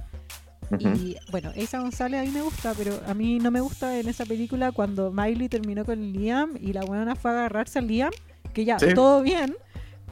[0.77, 4.07] Y bueno, esa González a mí me gusta, pero a mí no me gusta en
[4.07, 8.11] esa película cuando Miley terminó con Liam y la buena fue a agarrarse a Liam,
[8.53, 9.55] que ya, todo bien,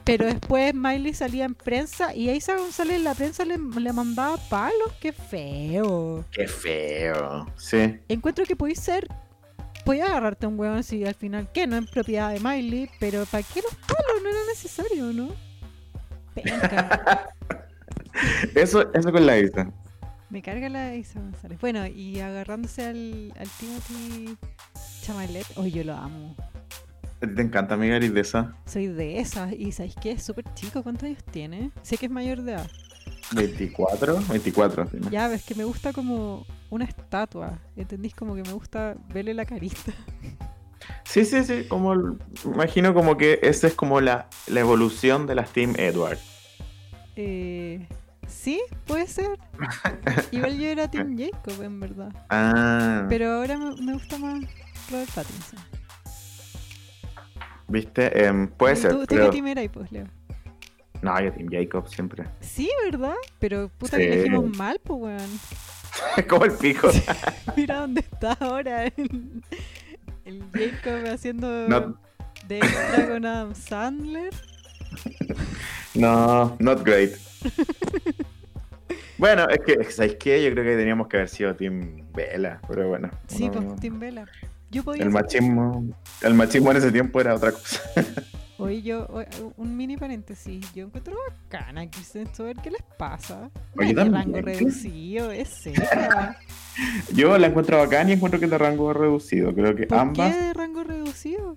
[0.08, 4.94] pero después Miley salía en prensa y Isa González en la prensa le, mandaba palos.
[5.02, 6.24] ¡Qué feo!
[6.32, 7.46] ¡Qué feo!
[7.58, 7.98] Sí.
[8.08, 9.06] Encuentro que podéis ser.
[9.84, 13.26] Podía agarrarte a un huevón así al final, que no es propiedad de Miley, pero
[13.26, 14.22] ¿para qué los palos?
[14.22, 15.28] No era necesario, ¿no?
[18.54, 19.70] eso, eso con la Isa.
[20.30, 21.60] Me carga la Isa González.
[21.60, 24.38] Bueno, y agarrándose al, al Timothy
[25.02, 26.34] Chamalet, hoy yo lo amo.
[27.20, 28.54] ¿Te encanta Miguel y de esa?
[28.66, 29.52] Soy de esa.
[29.52, 30.82] ¿Y sabéis que es súper chico?
[30.82, 31.72] ¿Cuántos años tiene?
[31.82, 32.70] Sé que es mayor de edad.
[33.32, 34.86] 24, 24.
[35.10, 37.58] Ya, ves que me gusta como una estatua.
[37.76, 38.14] ¿Entendís?
[38.14, 39.92] Como que me gusta verle la carita.
[41.04, 41.64] Sí, sí, sí.
[41.68, 46.18] Como, imagino como que esa es como la, la evolución de las Team Edward.
[47.16, 47.86] Eh,
[48.26, 49.38] sí, puede ser.
[50.30, 52.12] Igual yo era Team Jacob, en verdad.
[52.30, 53.06] Ah.
[53.08, 54.44] Pero ahora me, me gusta más
[54.90, 55.77] Robert Pattinson.
[57.68, 58.10] ¿Viste?
[58.14, 58.92] Eh, puede ser.
[58.92, 59.26] ¿Tú, pero...
[59.26, 60.06] qué team eras, pues, Leo?
[61.02, 62.24] No, yo Team Jacob siempre.
[62.40, 63.14] Sí, ¿verdad?
[63.38, 65.40] Pero puta que elegimos mal, pues, weón.
[66.28, 66.90] Como el pico.
[67.56, 69.42] Mira dónde está ahora el,
[70.24, 71.98] el Jacob haciendo no.
[72.48, 74.32] de extra con Adam Sandler.
[75.94, 77.10] No, not great.
[79.16, 80.44] bueno, es que, ¿sabéis qué?
[80.44, 83.10] Yo creo que teníamos que haber sido Team Vela, pero bueno.
[83.26, 84.26] Sí, pues, Team Vela
[84.70, 85.84] el machismo,
[86.22, 87.80] el machismo en ese tiempo era otra cosa.
[88.60, 89.06] Oye, yo,
[89.56, 93.50] un mini paréntesis, yo encuentro bacana Kristen Stewart, ¿qué les pasa?
[93.76, 95.62] Oye, de rango reducido, es
[97.14, 100.34] yo la encuentro bacana y encuentro que es de rango reducido, creo que ¿Por ambas...
[100.34, 101.56] qué de rango reducido?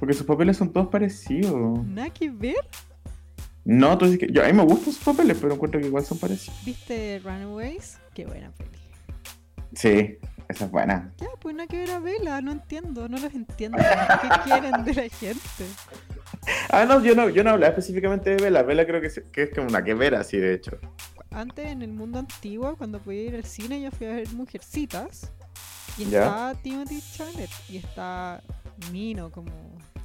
[0.00, 1.86] Porque sus papeles son todos parecidos.
[1.86, 2.56] ¿Nada que ver?
[3.64, 4.32] No, tú dices que...
[4.32, 6.64] Yo, a mí me gustan sus papeles, pero encuentro que igual son parecidos.
[6.64, 7.98] ¿Viste Runaways?
[8.12, 8.70] Qué buena peli.
[9.72, 10.18] Sí,
[10.48, 11.12] esa es buena.
[11.18, 13.78] Ya, pues no que ver a Vela, no entiendo, no los entiendo.
[13.78, 15.40] ¿Qué quieren de la gente?
[16.70, 18.62] Ah, no, yo no, yo no hablaba específicamente de Vela.
[18.62, 20.78] Vela creo que es, que es como una que ver así, de hecho.
[21.30, 25.32] Antes, en el mundo antiguo, cuando podía ir al cine, yo fui a ver Mujercitas.
[25.96, 27.50] Y está Timothy Chalamet.
[27.68, 28.42] Y está
[28.92, 29.50] Mino, como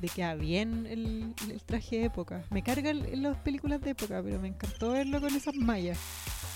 [0.01, 2.43] de que bien el, el, traje de época.
[2.51, 5.99] Me carga en las películas de época, pero me encantó verlo con esas mallas.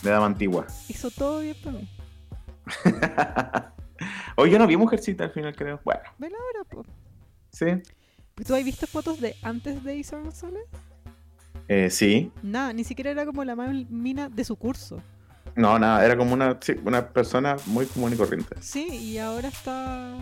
[0.02, 0.68] De dama antigua.
[0.88, 1.90] Hizo todo bien para mí.
[4.36, 5.80] Hoy yo no vi Mujercita al final, creo.
[5.84, 6.02] Bueno.
[6.18, 6.86] Vela ahora, po.
[7.52, 7.66] Sí.
[8.46, 10.64] ¿Tú has visto fotos de antes de Isa González?
[11.68, 12.32] Eh, sí.
[12.42, 15.02] Nada, ni siquiera era como la más mina de su curso.
[15.56, 18.56] No, nada, era como una, una persona muy común y corriente.
[18.60, 20.16] Sí, y ahora está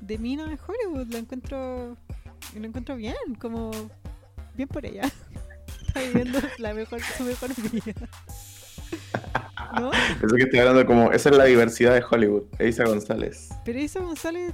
[0.00, 1.06] de mina de Hollywood.
[1.12, 1.96] La encuentro,
[2.54, 3.70] lo encuentro bien, como
[4.54, 5.02] bien por ella.
[5.86, 7.94] Está viviendo la mejor, su mejor vida.
[9.80, 9.92] ¿No?
[9.92, 12.42] Eso que estoy hablando como, esa es la diversidad de Hollywood.
[12.58, 13.50] Elisa González.
[13.64, 14.52] Pero Isa González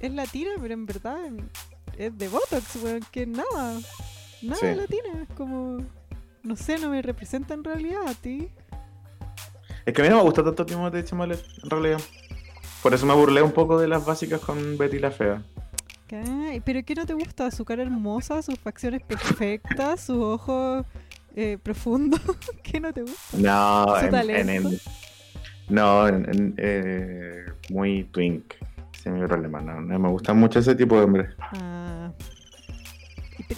[0.00, 1.18] es latina, pero en verdad
[1.98, 3.80] es de Botox, weón, que nada.
[4.42, 4.74] Nada Sí.
[4.74, 5.22] latina.
[5.22, 5.78] Es como.
[6.42, 8.48] No sé, no me representa en realidad a ti.
[9.84, 12.00] Es que a mí no me gusta tanto Timothée Chalamet, en realidad.
[12.82, 15.42] Por eso me burlé un poco de las básicas con Betty la Fea.
[16.64, 17.50] ¿Pero qué no te gusta?
[17.50, 18.40] ¿Su cara hermosa?
[18.40, 20.00] ¿Sus facciones perfectas?
[20.00, 20.86] ¿Sus ojos
[21.40, 22.20] eh, profundos?
[22.64, 23.36] ¿Qué no te gusta?
[23.36, 24.78] No, en, en- en-
[25.68, 28.54] no, en- en, eh, muy twink.
[28.94, 29.60] Ese es mi problema.
[29.60, 31.34] No, no me gusta mucho ese tipo de hombres.
[31.38, 32.10] Ah.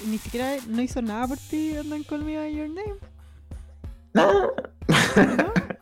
[0.07, 2.94] Ni siquiera no hizo nada por ti Andan Me By Your Name.
[4.12, 4.32] No.
[4.32, 4.52] ¿no?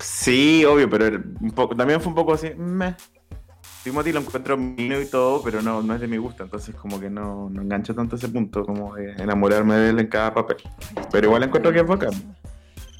[0.00, 1.06] Sí, obvio, pero
[1.40, 2.50] un poco, también fue un poco así.
[2.56, 2.94] Meh.
[3.84, 6.98] Timothy lo encuentro mío y todo, pero no, no es de mi gusto, entonces como
[7.00, 10.58] que no, no engancho tanto ese punto, como de enamorarme de él en cada papel.
[11.10, 12.36] Pero igual encuentro que es bacán.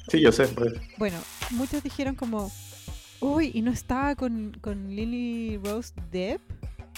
[0.09, 0.73] Sí, yo sé, pues.
[0.97, 1.17] Bueno,
[1.51, 2.51] muchos dijeron como,
[3.19, 6.41] uy, y no estaba con, con Lily Rose Depp,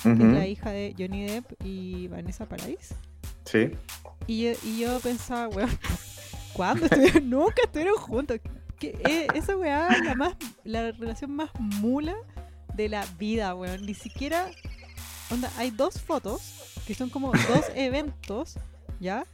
[0.04, 2.96] que Ujú, es la hija de Johnny Depp y Vanessa Paradis.
[3.46, 3.72] Sí.
[4.28, 5.70] Y yo, y yo pensaba, weón,
[6.54, 7.30] ¿cuándo estuvieron?
[7.30, 8.40] Nunca estuvieron juntos.
[8.80, 12.16] Que, eh, esa weá es la, más, la relación más mula
[12.76, 13.86] de la vida, weón.
[13.86, 14.48] Ni siquiera.
[15.30, 18.58] Onda, hay dos fotos que son como dos eventos,
[19.00, 19.26] ¿ya?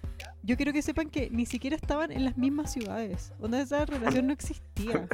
[0.43, 3.33] Yo quiero que sepan que ni siquiera estaban en las mismas ciudades.
[3.41, 5.07] Onda, esa relación no existía.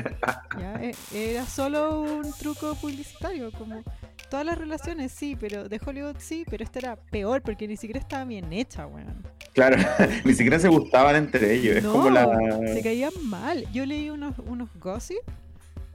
[0.59, 0.75] ¿ya?
[0.83, 3.81] E- Era solo un truco publicitario, como
[4.29, 7.99] todas las relaciones sí, pero de Hollywood sí, pero esta era peor porque ni siquiera
[7.99, 9.25] estaba bien hecha, weón.
[9.53, 9.77] Claro,
[10.25, 11.77] ni siquiera se gustaban entre ellos.
[11.77, 12.27] Es como la.
[12.73, 13.65] Se caían mal.
[13.71, 15.21] Yo leí unos, unos gossip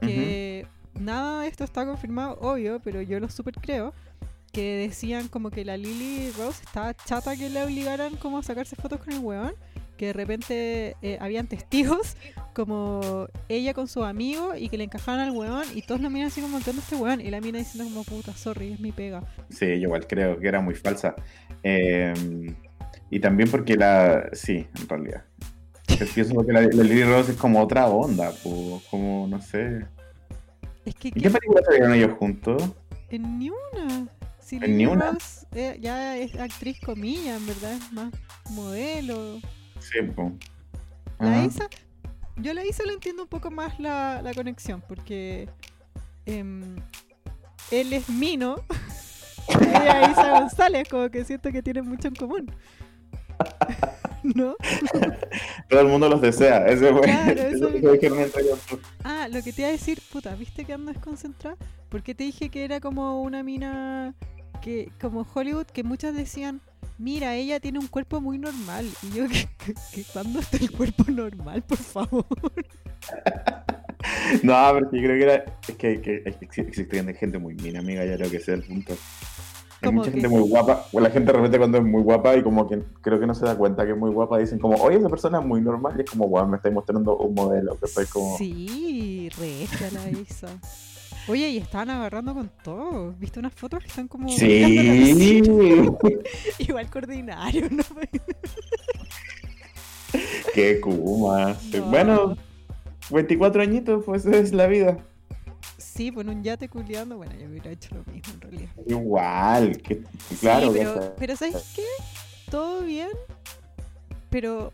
[0.01, 3.93] que nada de esto está confirmado, obvio, pero yo lo super creo.
[4.53, 8.77] Que decían como que la Lily Rose estaba chata que le obligaran como a sacarse
[8.77, 9.53] fotos con el weón.
[9.99, 12.17] Que de repente eh, habían testigos
[12.55, 16.29] como ella con su amigo y que le encajaban al weón y todos la miran
[16.29, 17.21] así como ¿qué onda este weón?
[17.21, 19.23] Y la mina diciendo como puta, sorry, es mi pega.
[19.51, 21.15] Sí, yo igual creo que era muy falsa.
[21.63, 22.15] Eh,
[23.11, 24.29] y también porque la.
[24.33, 25.25] Sí, en realidad.
[25.89, 29.87] Yo pienso que la, la Lily Rose es como otra onda, po, como no sé.
[30.89, 32.63] Es que ¿En ¿qué película salieron ellos juntos?
[33.11, 34.09] En ni una.
[34.41, 35.19] Si ¿En ni una?
[35.55, 38.11] Eh, ya es actriz comilla, en verdad, es más
[38.53, 39.39] modelo.
[39.81, 40.33] Sí, po.
[41.21, 41.45] La.
[41.45, 41.69] Isa,
[42.37, 45.51] yo la Isa le entiendo un poco más la, la conexión, porque
[46.25, 46.77] em,
[47.71, 48.57] él es Mino,
[49.61, 52.51] ella es Isa González, como que siento que tienen mucho en común.
[54.35, 54.57] ¿No?
[55.69, 56.67] Todo el mundo los desea.
[56.67, 57.03] Ese fue.
[57.03, 58.31] Claro, eso eso- es lo que.
[59.05, 61.57] Ah, lo que te iba a decir, puta, ¿viste que ando desconcentrada?
[61.89, 64.15] Porque te dije que era como una mina
[64.61, 66.61] que, como Hollywood, que muchas decían,
[66.99, 68.87] mira, ella tiene un cuerpo muy normal.
[69.03, 69.25] Y yo,
[69.95, 72.27] que, ¿cuándo está el cuerpo normal, por favor?
[74.43, 75.45] No, pero yo creo que era.
[75.69, 78.97] Es que, que, existe gente muy mina, amiga, ya creo que es el punto.
[79.81, 80.21] Hay ¿Cómo mucha que?
[80.21, 80.87] gente muy guapa.
[80.93, 83.35] O la gente de repente cuando es muy guapa y como que creo que no
[83.35, 85.95] se da cuenta que es muy guapa, dicen como, oye, esa persona es muy normal.
[85.97, 87.77] Y es como, wow, me estáis mostrando un modelo.
[87.79, 88.37] Que estoy como.
[88.39, 90.49] Sí, regia la Isa.
[91.29, 93.13] Oye, y estaban agarrando con todo.
[93.19, 94.31] ¿Viste unas fotos que están como...
[94.31, 95.43] Sí.
[96.59, 97.85] Igual coordinario, ¿no?
[100.55, 101.55] Qué kuma.
[101.73, 101.85] No.
[101.85, 102.37] Bueno,
[103.11, 104.99] 24 añitos, pues esa es la vida.
[105.99, 108.71] Sí, pues en un yate culiando, bueno, yo hubiera hecho lo mismo en realidad.
[108.87, 110.05] Igual, que
[110.41, 110.69] claro.
[110.73, 111.83] sí, pero, pero ¿sabes qué?
[112.53, 113.09] Todo bien,
[114.31, 114.73] pero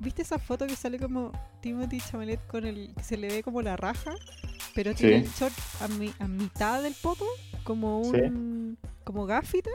[0.00, 1.32] ¿viste esa foto que sale como
[1.62, 4.12] Timothy Chalamet con el que se le ve como la raja?
[4.74, 5.24] Pero tiene Sí.
[5.24, 7.24] el short a, mi- a mitad del poto,
[7.64, 8.20] como Sí.
[8.20, 9.72] un como gaffiter.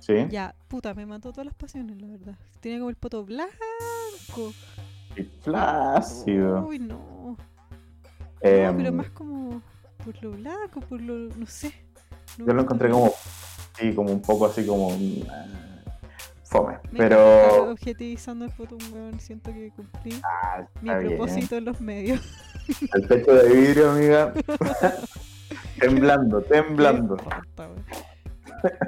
[0.00, 0.14] Sí.
[0.30, 2.38] Ya, puta, me mató todas las pasiones, la verdad.
[2.60, 4.54] Tiene como el poto blanco.
[5.16, 6.66] Y flácido.
[6.66, 7.36] Uy, no.
[8.40, 9.60] Em, No, pero más como
[10.12, 11.70] por lo blanco, por lo, no sé.
[12.38, 13.12] No Yo lo encontré como,
[13.78, 15.22] sí, como un poco así como mm,
[16.44, 16.78] fome.
[16.90, 19.20] Me Pero objetivizando el foto, weón.
[19.20, 21.08] Siento que cumplí ah, mi bien.
[21.08, 22.20] propósito en los medios.
[22.94, 24.32] El pecho de vidrio, amiga.
[25.80, 27.16] temblando, temblando.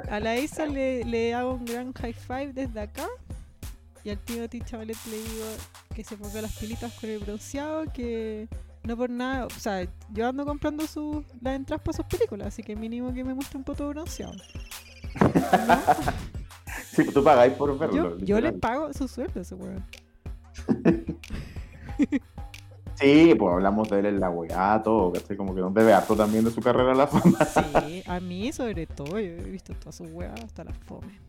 [0.09, 3.07] A la Isa le, le hago un gran high five desde acá.
[4.03, 4.59] Y al tío T.
[4.61, 5.45] Chavalet le digo
[5.93, 8.47] que se ponga las pilitas con el bronceado, que
[8.83, 12.63] no por nada, o sea, yo ando comprando sus las entradas para sus películas, así
[12.63, 14.33] que mínimo que me muestre un poto bronceado.
[15.19, 15.31] ¿No?
[16.93, 18.17] Sí, tú pagáis por verlo.
[18.17, 19.85] Yo, yo le pago su sueldo a ese weón.
[23.01, 25.35] Sí, pues hablamos de él en la weá, todo, ¿cachai?
[25.35, 27.39] Como que debe harto también de su carrera a la fama.
[27.45, 31.19] Sí, a mí sobre todo, yo he visto todas sus weas hasta la fome.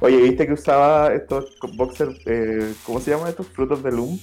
[0.00, 3.46] Oye, ¿viste que usaba estos boxers, eh, ¿cómo se llaman estos?
[3.46, 4.18] Frutos de Loom.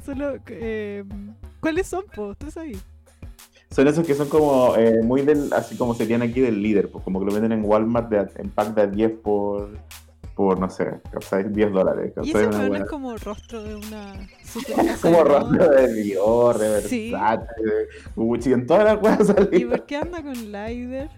[0.00, 1.04] Que solo, eh,
[1.60, 2.34] ¿Cuáles son, po?
[2.34, 2.78] ¿Tú sabes?
[3.70, 7.04] Son esos que son como eh, muy del, así como serían aquí del líder, pues
[7.04, 9.70] como que lo venden en Walmart de, en pack de 10 por,
[10.34, 11.52] por no sé, ¿cachai?
[11.52, 12.12] 10 dólares.
[12.22, 12.78] Y ese weá.
[12.78, 14.14] es como rostro de una
[15.02, 17.10] como rostro de Dior, de Sí.
[17.10, 21.10] Versace, de Gucci, en todas las weas ¿Y por qué anda con Lider?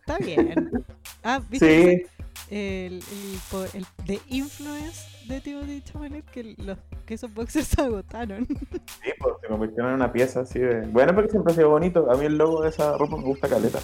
[0.00, 0.70] Está bien.
[1.24, 2.06] Ah, ¿viste?
[2.48, 7.82] Sí, El, el, el de influence de Timothy Chalamet que, los, que esos boxers se
[7.82, 8.46] agotaron.
[8.46, 10.86] sí, pues se convirtieron en una pieza así de.
[10.86, 12.10] Bueno, porque siempre ha sido bonito.
[12.10, 13.78] A mí el logo de esa ropa me gusta caleta.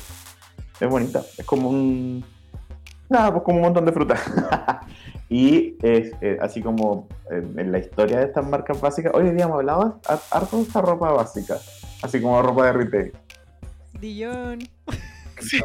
[0.81, 1.23] Es bonita.
[1.39, 2.25] Es como un.
[3.09, 4.16] Nada, pues como un montón de fruta.
[5.29, 9.12] y es eh, así como en, la historia de estas marcas básicas.
[9.15, 11.59] Hoy en día me hablaba har- harto de esta ropa básica.
[12.03, 13.12] Así como ropa de retail.
[14.01, 14.59] Dijon.
[15.41, 15.61] Sí.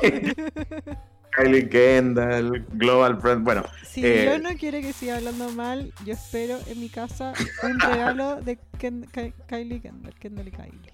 [1.39, 3.43] Kylie Kendall, Global Brand.
[3.43, 4.21] Bueno, Si Eh.
[4.21, 7.33] Dijon no quiere que siga hablando mal, yo espero en mi casa
[7.63, 10.13] un regalo de Ken- Ky- Kylie Kendall.
[10.15, 10.93] Kendall y Kylie.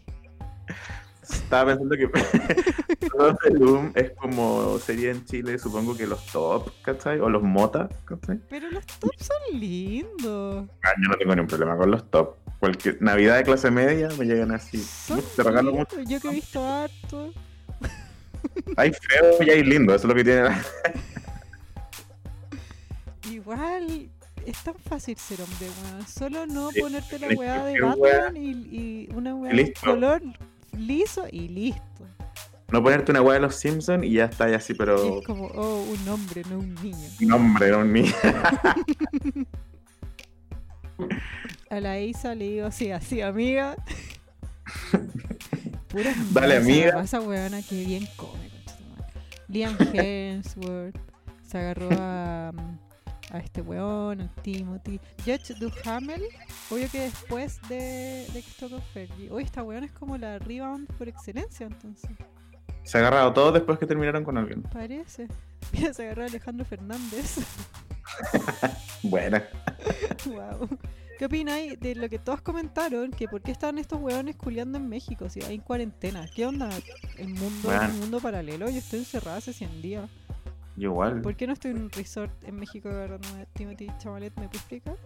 [1.21, 2.07] estaba pensando que
[3.17, 7.19] los de Loom es como sería en Chile, supongo que los top, ¿cachai?
[7.19, 8.39] O los mota, ¿cachai?
[8.49, 10.69] Pero los tops son lindos.
[10.83, 12.35] Ah, yo no tengo ningún problema con los top.
[12.59, 14.77] Cualquier Navidad de clase media me llegan así.
[14.79, 15.95] Son Te regalo mucho.
[15.97, 16.09] lindos.
[16.13, 17.33] Yo que he visto harto.
[18.77, 20.43] Hay feo y hay lindo, eso es lo que tiene.
[20.43, 20.63] la-
[23.31, 24.09] Igual
[24.45, 26.07] es tan fácil ser hombre, weón.
[26.07, 27.95] Solo no Sí, ponerte la weá de weá.
[28.21, 30.21] Batman y, y una weá de color
[30.77, 31.81] liso y listo.
[32.71, 35.19] No ponerte una weá de los Simpsons y ya está, y así, pero.
[35.19, 37.09] es como, oh, un hombre, no un niño.
[37.21, 38.05] No, hombre, no ni.
[41.69, 43.75] A la Isa le digo, sí, así, amiga.
[46.31, 47.01] Dale, esa- amiga.
[47.01, 48.49] Esa weona que bien come.
[49.47, 50.97] Liam Hemsworth
[51.47, 52.49] se agarró a,
[53.31, 54.99] a este weón, al Timothy.
[55.23, 56.23] Judge Duhamel,
[56.71, 59.29] obvio que después de, de con Fergie.
[59.31, 62.09] Oye, esta weona es como la rebound por excelencia, entonces.
[62.83, 64.63] Se ha agarrado todo después que terminaron con alguien.
[64.63, 65.27] Parece.
[65.73, 67.37] Mira, se agarró a Alejandro Fernández.
[69.03, 69.43] Buena.
[70.25, 70.67] wow.
[71.17, 73.11] ¿Qué opináis de lo que todos comentaron?
[73.11, 76.25] Que por qué están estos hueones culiando en México si hay cuarentena.
[76.35, 76.69] ¿Qué onda?
[77.17, 77.83] El mundo, Bueno.
[77.85, 78.69] el mundo paralelo.
[78.69, 80.09] Yo estoy encerrada hace 100 días.
[80.75, 81.21] Yo igual.
[81.21, 84.33] ¿Por qué no estoy en un resort en México agarrándome a Timothy Chamalet?
[84.35, 84.97] ¿Me puedes explicar?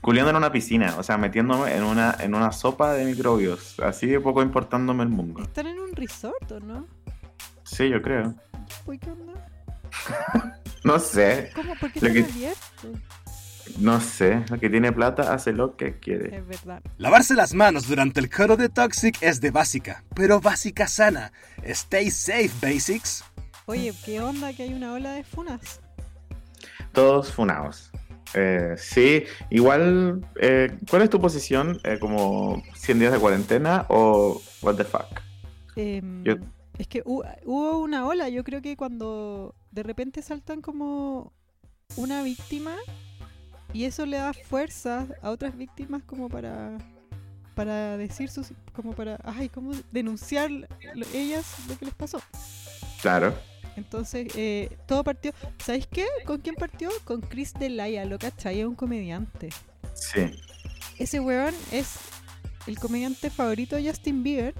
[0.00, 3.78] Culiando en una piscina, o sea, metiéndome en una, en una sopa de microbios.
[3.80, 5.42] Así de poco importándome el mundo.
[5.42, 6.86] ¿Están en un resort o no?
[7.64, 8.34] Sí, yo creo.
[8.86, 9.34] Uy, ¿qué onda?
[10.84, 11.74] No sé, ¿Cómo?
[11.74, 12.90] ¿Por qué están que- abiertos?
[13.78, 14.44] No sé.
[14.50, 16.36] El que tiene plata hace lo que quiere.
[16.36, 16.82] Es verdad.
[16.98, 21.32] Lavarse las manos durante el coro de Toxic es de básica, pero básica sana.
[21.64, 23.24] Stay safe, basics.
[23.66, 25.80] Oye, ¿qué onda que hay una ola de funas?
[26.92, 27.90] Todos funados.
[28.34, 31.80] Eh, sí, igual, eh, ¿cuál es tu posición?
[31.84, 35.20] Eh, ¿Como 100 días de cuarentena o what the fuck?
[35.76, 36.34] Em, Yo-
[36.78, 41.32] Es que hu- hubo una ola, yo creo que cuando de repente saltan como
[41.96, 42.72] una víctima
[43.72, 46.78] y eso le da fuerza a otras víctimas como para
[47.54, 50.66] para decir sus como para ay cómo denunciar lo-
[51.12, 52.20] ellas lo que les pasó
[53.02, 53.34] Claro.
[53.76, 55.32] entonces eh, todo partió
[55.64, 56.06] ¿sabéis qué?
[56.24, 56.88] ¿con quién partió?
[57.04, 59.48] con Chris Delaya lo cachai es un comediante
[59.94, 60.30] Sí.
[60.98, 61.96] ese weón es
[62.66, 64.54] el comediante favorito de Justin Bieber.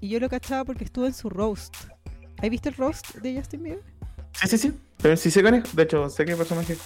[0.00, 1.74] Y yo lo cachaba porque estuvo en su roast.
[2.42, 3.82] ¿Has visto el roast de Justin Bieber?
[4.42, 4.72] Sí, sí, sí.
[5.00, 5.74] Pero sí sé quién es.
[5.74, 6.76] De hecho, sé qué personaje.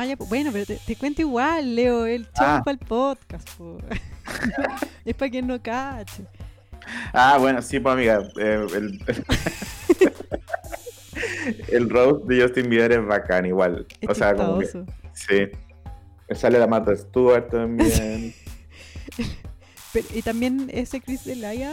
[0.00, 2.06] Ah, ya, pues, bueno, pero te, te cuento igual, Leo.
[2.06, 2.62] El chavo Ah.
[2.64, 3.50] para el podcast.
[3.56, 3.78] po.
[5.04, 6.24] es para quien no cache.
[7.12, 8.22] Ah, bueno, sí, pues amiga.
[8.38, 9.00] eh, el,
[11.68, 13.86] el roast de Justin Bieber es bacán, igual.
[14.00, 14.66] Es o sea, como que.
[15.14, 15.48] Sí.
[16.34, 18.34] Sale la Martha Stewart también.
[19.92, 21.72] Pero- y también ese Chris Delaya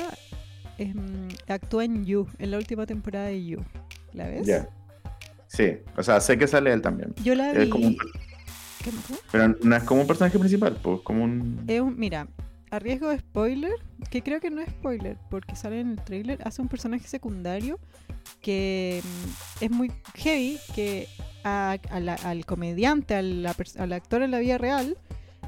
[0.78, 3.64] em, actúa en You, en la última temporada de You.
[4.14, 4.48] ¿La ves?
[4.48, 4.68] Ya.
[5.56, 5.78] Sí.
[5.98, 7.14] O sea, sé que sale él también.
[7.24, 7.70] Yo la vi.
[7.70, 7.98] Como un-
[8.84, 8.92] ¿Qué
[9.32, 11.64] pero no es como un personaje principal, pues como un.
[11.68, 12.28] Es un- mira,
[12.70, 13.72] a riesgo de spoiler,
[14.12, 17.80] que creo que no es spoiler, porque sale en el trailer, hace un personaje secundario
[18.42, 21.08] que mm, es muy heavy, que
[21.44, 23.46] a- a la- al comediante, al
[23.94, 24.98] actor en la vida real,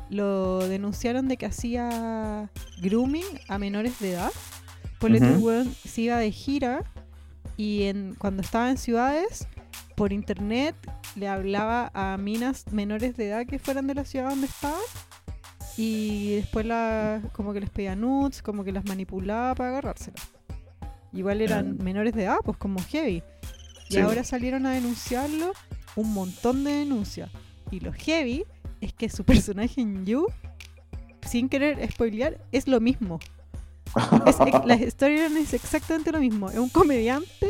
[0.09, 2.49] lo denunciaron de que hacía
[2.81, 4.31] grooming a menores de edad.
[4.99, 5.25] Por Ujú.
[5.45, 6.83] weón se iba de gira
[7.55, 9.47] y en, cuando estaba en ciudades
[9.97, 10.75] por internet
[11.15, 14.77] le hablaba a minas menores de edad que fueran de la ciudad donde estaba
[15.75, 20.21] y después la, como que les pedía nudes, como que las manipulaba para agarrárselas.
[21.13, 23.23] Igual eran menores de edad, pues como heavy.
[23.89, 23.99] Y Sí.
[23.99, 25.51] ahora salieron a denunciarlo
[25.95, 27.31] un montón de denuncias.
[27.71, 28.45] Y lo heavy
[28.81, 30.27] es que su personaje en You,
[31.27, 33.19] sin querer spoilear, es lo mismo.
[34.27, 36.51] Es- la storyline es exactamente lo mismo.
[36.51, 37.47] Es un comediante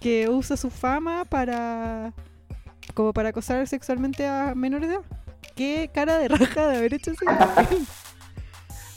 [0.00, 2.12] que usa su fama para
[2.94, 5.04] como para acosar sexualmente a menores de edad.
[5.54, 7.78] Qué cara de raja de haber hecho papel.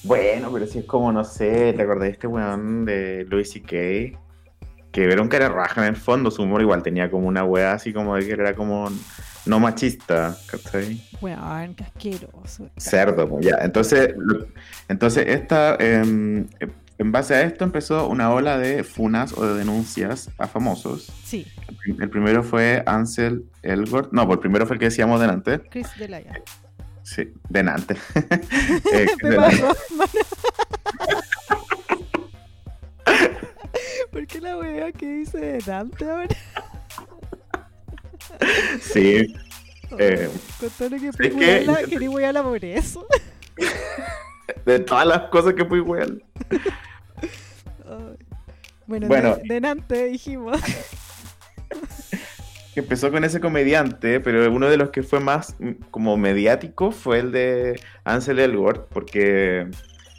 [0.03, 4.17] Bueno, pero si es como, no sé, ¿te acordás de este weón de Louis C.K.?
[4.91, 7.73] Que era un cara raja en el fondo, su humor igual tenía como una wea
[7.73, 8.89] así como de que era como
[9.45, 11.01] no machista, ¿cachai?
[11.21, 12.69] Weón, qué asqueroso.
[12.77, 13.57] Cerdo, ya.
[13.61, 14.15] Entonces,
[14.87, 16.47] entonces esta, em,
[16.99, 21.11] en base a esto empezó una ola de funas o de denuncias a famosos.
[21.23, 21.47] Sí,
[21.99, 24.11] El primero fue Ansel Elgort.
[24.13, 25.59] No, pues el primero fue el que decíamos delante.
[25.71, 26.33] Chris Delaya.
[27.03, 27.95] Sí, delante.
[28.93, 29.63] Eh, delante.
[34.11, 36.27] ¿Por qué la wea que dice de Dante ahora?
[38.81, 39.33] sí,
[39.97, 43.07] Eh, Con todo lo que fui que- wearla, quería wearla por eso.
[44.65, 46.23] de todas las cosas que fue igual.
[48.87, 49.35] Bueno, Bueno.
[49.37, 50.59] de, de Dante dijimos.
[52.73, 56.91] que empezó con ese comediante, pero uno de los que fue más mm, como mediático
[56.91, 59.67] fue el de Ansel Elgort, porque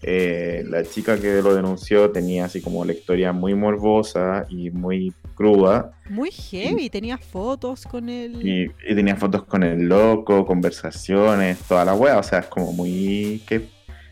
[0.03, 5.13] eh, la chica que lo denunció tenía así como la historia muy morbosa y muy
[5.35, 8.47] cruda, Muy heavy, tenía fotos con él.
[8.47, 12.73] y, y tenía fotos con el loco, conversaciones, toda la wea, o sea, es como
[12.73, 13.43] muy...
[13.49, 13.69] que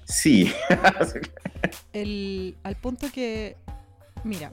[0.08, 0.50] Sí,
[1.92, 3.56] El, al punto que,
[4.24, 4.52] mira,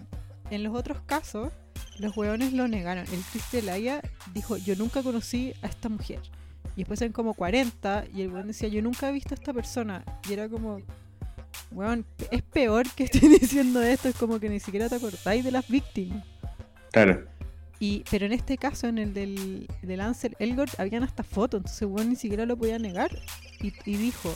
[0.49, 1.53] en los otros casos,
[1.97, 3.05] los hueones lo negaron.
[3.11, 4.01] El Chris Delaya
[4.33, 6.19] dijo, yo nunca conocí a esta mujer.
[6.75, 9.53] Y después eran como 40 y el hueón decía, yo nunca he visto a esta
[9.53, 10.03] persona.
[10.27, 10.79] Y era como,
[11.71, 15.51] weón, es peor que estoy diciendo esto, es como que ni siquiera te acordáis de
[15.51, 16.23] las víctimas.
[16.91, 17.33] claro.
[17.77, 21.85] Y, pero en este caso, en el del, del Ansel Elgort, habían hasta fotos, entonces
[21.85, 23.11] weón ni siquiera lo podía negar.
[23.59, 24.33] Y, y dijo,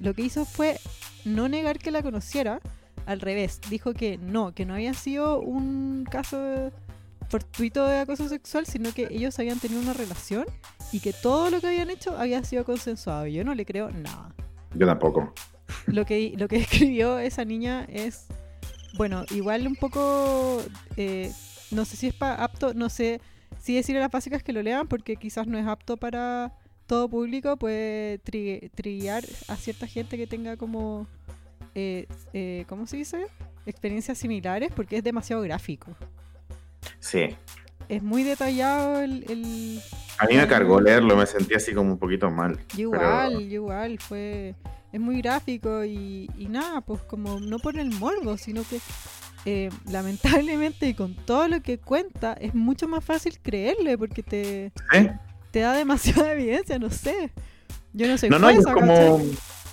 [0.00, 0.78] lo que hizo fue
[1.24, 2.60] no negar que la conociera,
[3.06, 6.70] al revés, dijo que no, que no había sido un caso
[7.28, 10.46] fortuito de acoso sexual, sino que ellos habían tenido una relación
[10.92, 13.26] y que todo lo que habían hecho había sido consensuado.
[13.26, 14.34] Yo no le creo nada.
[14.74, 15.32] Yo tampoco.
[15.86, 18.26] Lo que, lo que escribió esa niña es,
[18.96, 20.62] bueno, igual un poco,
[20.96, 21.32] eh,
[21.70, 23.20] no sé si es pa- apto, no sé
[23.60, 26.52] si decirle a las básicas que lo lean porque quizás no es apto para
[26.88, 31.06] todo público, puede tri- trillar a cierta gente que tenga como,
[31.74, 33.26] eh, eh, ¿cómo se dice?
[33.66, 35.94] Experiencias similares porque es demasiado gráfico.
[36.98, 37.36] Sí.
[37.88, 39.24] Es muy detallado el...
[39.30, 39.80] el-
[40.18, 42.58] A mí me cargó leerlo, me sentí así como un poquito mal.
[42.76, 44.54] Igual, igual, fue...
[44.90, 48.80] Es muy gráfico y, y nada, pues como no por el morbo, sino que
[49.44, 54.72] eh, lamentablemente y con todo lo que cuenta es mucho más fácil creerle porque te,
[54.94, 55.12] ¿Eh?
[55.50, 57.30] Te da demasiada evidencia, no sé.
[57.92, 59.20] Yo no soy No, jueza, como...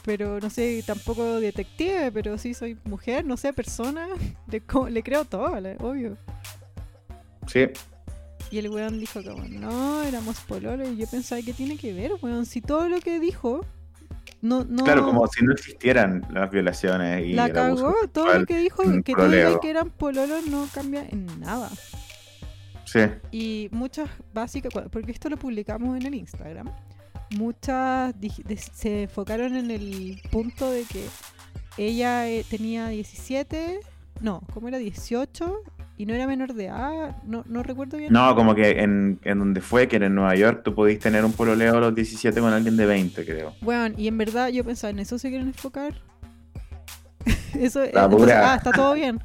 [0.04, 4.08] pero no sé, tampoco detective, pero sí soy mujer, no sé, persona,
[4.90, 6.18] le, creo todo, obvio.
[7.48, 7.68] Sí,
[8.50, 10.90] Y el weón dijo como, no, éramos pololo.
[10.90, 12.46] Y yo pensaba, ¿qué tiene que ver, weón?
[12.46, 13.66] Si todo lo que dijo,
[14.42, 14.84] no, no...
[14.84, 18.58] claro, como si no existieran las violaciones y la el abuso cagó, todo lo que
[18.58, 19.14] dijo, que
[19.62, 21.70] que eran pololos no cambia en nada.
[22.86, 23.00] Sí,
[23.32, 26.70] Y muchas básicas, porque esto lo publicamos en el Instagram,
[27.32, 28.14] muchas
[28.74, 31.06] se enfocaron en el punto de que
[31.78, 33.80] ella eh, tenía 17,
[34.22, 34.78] no, ¿cómo era?
[34.78, 35.64] 18
[35.98, 38.12] y no era menor de edad, no, no recuerdo bien.
[38.12, 41.24] No, como que en, en donde fue, que era en Nueva York, tú podías tener
[41.24, 43.54] un pololeo a los 17 con alguien de 20, creo.
[43.62, 46.02] Bueno, y en verdad yo pensaba, ¿en eso se quieren enfocar?
[47.54, 49.22] eso, La entonces, ah, está todo bien.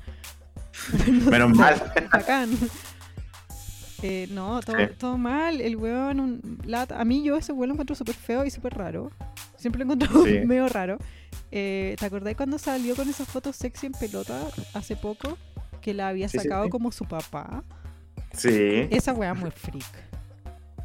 [1.31, 1.75] Menos mal.
[2.13, 2.51] Bacán.
[4.03, 4.85] Eh, no, todo, Sí.
[4.99, 5.61] todo mal.
[5.61, 7.01] El weón, un lata.
[7.01, 9.11] A mí yo ese weón lo encuentro súper feo y súper raro.
[9.57, 10.41] Siempre lo encuentro Sí.
[10.47, 10.99] medio raro.
[11.53, 14.41] Eh, ¿Te acordás cuando salió con esas fotos sexy en pelota
[14.75, 15.37] hace poco?
[15.81, 16.71] Que la había sacado sí.
[16.71, 17.63] como su papá.
[18.33, 19.85] Sí, Esa weá muy freak,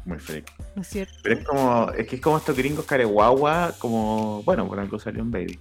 [0.04, 0.50] muy freak.
[0.74, 1.14] ¿no es cierto?
[1.22, 5.22] Pero es como, es que es como estos gringos careguagua, como, bueno, por algo salió
[5.22, 5.58] un baby.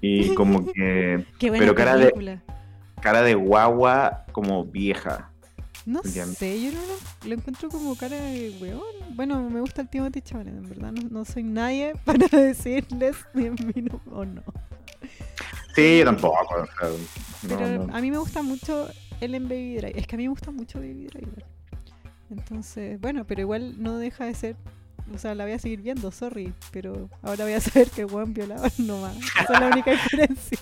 [0.00, 2.38] Y como que Qué buena Pero cara de-
[3.02, 5.29] cara de guagua como vieja.
[5.90, 6.34] No Entiendo.
[6.34, 8.80] sé, yo no lo, lo encuentro como cara de weón.
[9.16, 10.92] Bueno, me gusta el Timothy Chalamet, en verdad.
[10.92, 14.42] No, no soy nadie para decirles si mí no o no.
[15.74, 16.38] Sí, yo tampoco.
[17.42, 17.94] no, Pero no.
[17.96, 18.88] a mí me gusta mucho
[19.20, 19.98] él en Baby Driver.
[19.98, 21.44] Es que a mí me gusta mucho Baby Driver.
[22.30, 24.56] Entonces, bueno, pero igual no deja de ser.
[25.12, 26.54] O sea, la voy a seguir viendo, sorry.
[26.70, 29.16] Pero ahora voy a saber que Juan violaba nomás.
[29.16, 30.58] Esa es la única diferencia.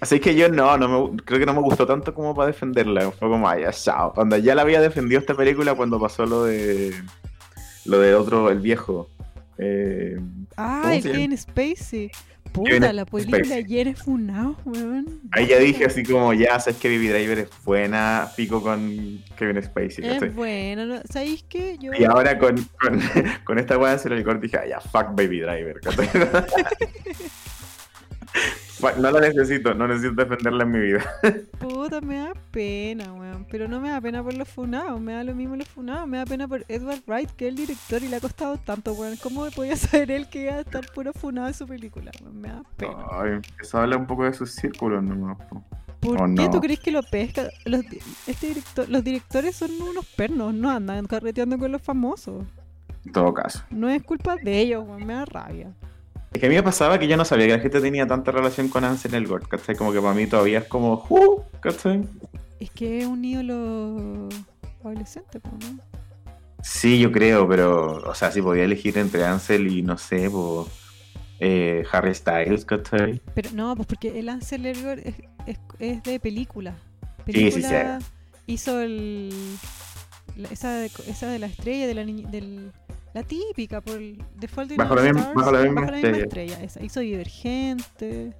[0.00, 3.10] Así que yo no, no me, creo que no me gustó tanto como para defenderla.
[3.12, 4.12] Fue como, ay, ya, chao.
[4.14, 6.94] Cuando ya la había defendido esta película cuando pasó lo de.
[7.84, 9.08] Lo de otro, el viejo.
[9.58, 10.18] Eh,
[10.56, 11.10] Ah, ¿Cómo el se?
[11.12, 12.10] Kevin Spacey.
[12.52, 13.58] Puta, la película Spacey.
[13.64, 15.20] ayer es funado, weón.
[15.32, 19.62] ahí ya dije así como, ya sabes que Baby Driver es buena, pico con Kevin
[19.62, 20.06] Spacey.
[20.06, 21.02] Es bueno, ¿no?
[21.10, 21.76] ¿sabéis qué?
[21.78, 21.92] Yo...
[21.92, 23.00] Y ahora con, con,
[23.44, 25.80] con esta weá el corte dije, ah, ya, fuck Baby Driver.
[28.92, 31.04] no la necesito, no necesito defenderla en mi vida.
[31.58, 33.46] Puta, me da pena, weón.
[33.50, 36.08] Pero no me da pena por los funados, me da lo mismo los funados.
[36.08, 38.92] Me da pena por Edward Wright, que es el director y le ha costado tanto,
[38.92, 39.16] weón.
[39.22, 42.10] ¿Cómo podía saber él que iba a estar puro funado en su película?
[42.22, 42.40] weón?
[42.40, 42.96] Me da pena.
[43.10, 45.04] Ay, empezó a hablar un poco de sus círculos
[45.48, 45.64] po.
[46.00, 46.50] ¿Por oh, qué no.
[46.50, 47.48] tú crees que lo pesca?
[47.64, 47.84] Los,
[48.26, 52.44] este director, los directores son unos pernos, no andan carreteando con los famosos.
[53.04, 53.62] En todo caso.
[53.70, 55.06] No es culpa de ellos, weón.
[55.06, 55.72] Me da rabia.
[56.32, 58.30] Es que a mí me pasaba que yo no sabía que la gente tenía tanta
[58.30, 59.74] relación con Ansel Elgort, ¿cachai?
[59.74, 61.40] Como que para mí todavía es como, ¡uh!
[61.60, 62.02] ¿cachai?
[62.60, 64.28] Es que es un ídolo
[64.84, 65.78] adolescente, ¿no?
[66.62, 70.28] Sí, yo creo, pero, o sea, si podía elegir entre Ansel y, no sé,
[71.38, 73.20] eh, Harry Styles, ¿cachai?
[73.34, 75.14] Pero no, pues porque el Ansel Elgort es,
[75.46, 76.74] es, es de película.
[77.26, 77.98] Sí, sí, Película
[78.46, 79.30] hizo el
[80.36, 82.72] la- esa, de, esa de la estrella de la niña, del
[83.16, 86.18] la típica por el The Fault in Bajo la misma- bajo la misma estrella.
[86.24, 86.62] estrella.
[86.62, 86.84] esa.
[86.84, 88.34] Hizo Divergente.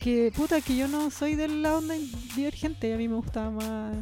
[0.00, 1.94] Que puta que yo no soy de la onda
[2.34, 3.96] Divergente, a mí me gustaba más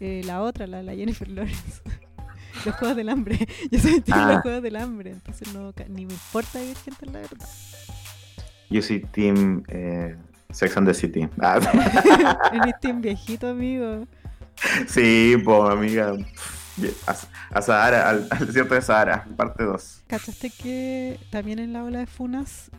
[0.00, 1.80] eh, la otra, la, la Jennifer Lawrence.
[2.66, 3.38] Los Juegos del Hambre.
[3.70, 4.32] Yo soy team Ah.
[4.32, 7.48] los Juegos del Hambre, entonces no ni me importa Divergente la verdad.
[8.68, 10.16] Yo soy Team eh,
[10.50, 11.26] Sex and the City.
[11.40, 11.58] Ah,
[12.52, 14.06] Eres team viejito, amigo.
[14.86, 16.12] sí, pues, amiga.
[16.78, 17.16] Bien, A,
[17.58, 20.02] a Sahara, al, al desierto de Sahara, parte 2.
[20.06, 22.70] ¿Cachaste que también en la ola de Funas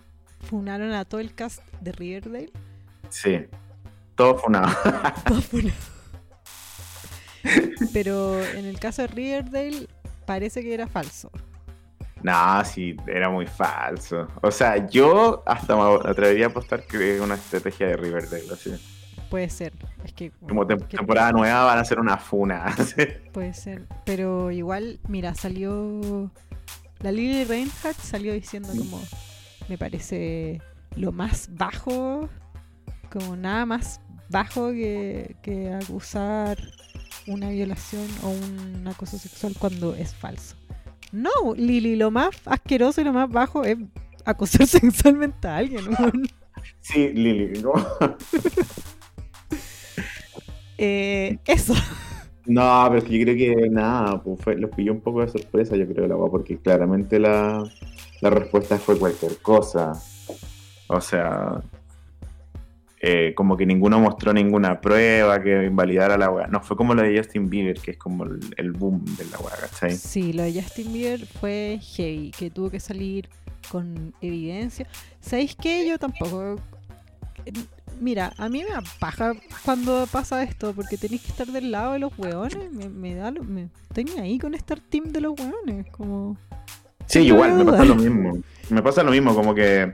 [0.50, 2.52] funaron a todo el cast de Riverdale?
[3.10, 3.46] Sí.
[4.16, 4.76] Todo funado.
[5.26, 5.76] Todo funado.
[7.94, 9.88] Pero en el caso de Riverdale
[10.26, 11.32] parece que era falso.
[12.22, 14.28] No, sí, era muy falso.
[14.42, 18.46] O sea, yo hasta me atrevería a apostar que es una estrategia de Riverdale.
[18.52, 18.99] Así.
[19.30, 19.74] Puede ser.
[20.04, 20.32] Es que.
[20.32, 21.38] Como tem- ¿qué temporada pasa?
[21.38, 22.76] nueva van a ser una funa.
[23.34, 23.88] Puede ser.
[24.06, 26.32] Pero igual, mira, salió.
[27.00, 29.02] La Lily Reinhardt salió diciendo como.
[29.68, 30.62] Me parece
[30.96, 32.30] lo más bajo.
[33.12, 36.58] Como nada más bajo que, que acusar
[37.28, 40.56] una violación o un acoso sexual cuando es falso.
[41.12, 43.78] No, Lili, lo más asqueroso y lo más bajo es
[44.26, 45.86] acosar sexualmente a alguien.
[46.82, 47.62] Sí, Lili.
[47.64, 47.84] ¿cómo?
[50.82, 51.74] Eh, eso.
[52.46, 55.28] No, pero es que yo creo que nada, pues fue- los pilló un poco de
[55.28, 57.64] sorpresa, yo creo, la weá, porque claramente la,
[58.22, 59.92] la respuesta fue cualquier cosa.
[60.88, 61.62] O sea,
[63.02, 66.48] eh, como que ninguno mostró ninguna prueba que invalidara la weá.
[66.48, 69.38] No, fue como lo de Justin Bieber, que es como el, el boom de la
[69.40, 69.92] weá, ¿cachai?
[69.96, 73.30] Sí, lo de Justin Bieber fue heavy, que tuvo que salir
[73.72, 74.88] con evidencia.
[75.20, 75.88] ¿Sabéis qué?
[75.88, 76.56] Yo tampoco.
[78.00, 79.34] Mira, a mí me da paja
[79.66, 82.72] cuando pasa esto, porque tenéis que estar del lado de los hueones.
[82.72, 83.44] Me, me da lo.
[83.44, 85.86] Me, estoy ahí con estar team de los hueones.
[85.92, 86.38] Como.
[87.08, 88.40] Sí, igual, me pasa lo mismo.
[88.70, 89.92] Me pasa lo mismo, como que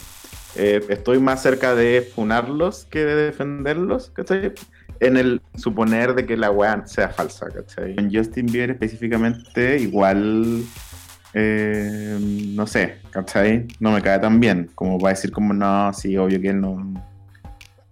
[0.55, 4.53] eh, estoy más cerca de funarlos que de defenderlos, ¿cachai?
[4.99, 7.95] En el suponer de que la weá sea falsa, ¿cachai?
[7.97, 10.63] En Justin Bieber específicamente, igual,
[11.33, 12.17] eh,
[12.55, 13.67] no sé, ¿cachai?
[13.79, 16.93] No me cae tan bien, como para decir como, no, sí, obvio que él no,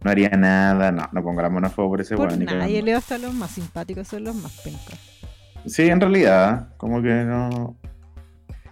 [0.04, 2.46] no haría nada, no, no mano a fuego por ese Por weón.
[2.46, 5.00] nadie le hasta los más simpáticos, son los más pencas.
[5.66, 7.78] Sí, en realidad, como que no...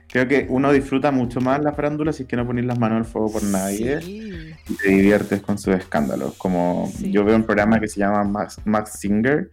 [0.10, 2.98] Creo que uno disfruta mucho más la farándula si es que no pones las manos
[2.98, 4.52] al fuego por nadie Sí.
[4.68, 6.34] y te diviertes con sus escándalos.
[6.34, 7.12] Como Sí.
[7.12, 9.50] yo veo un programa que se llama Max, Max Singer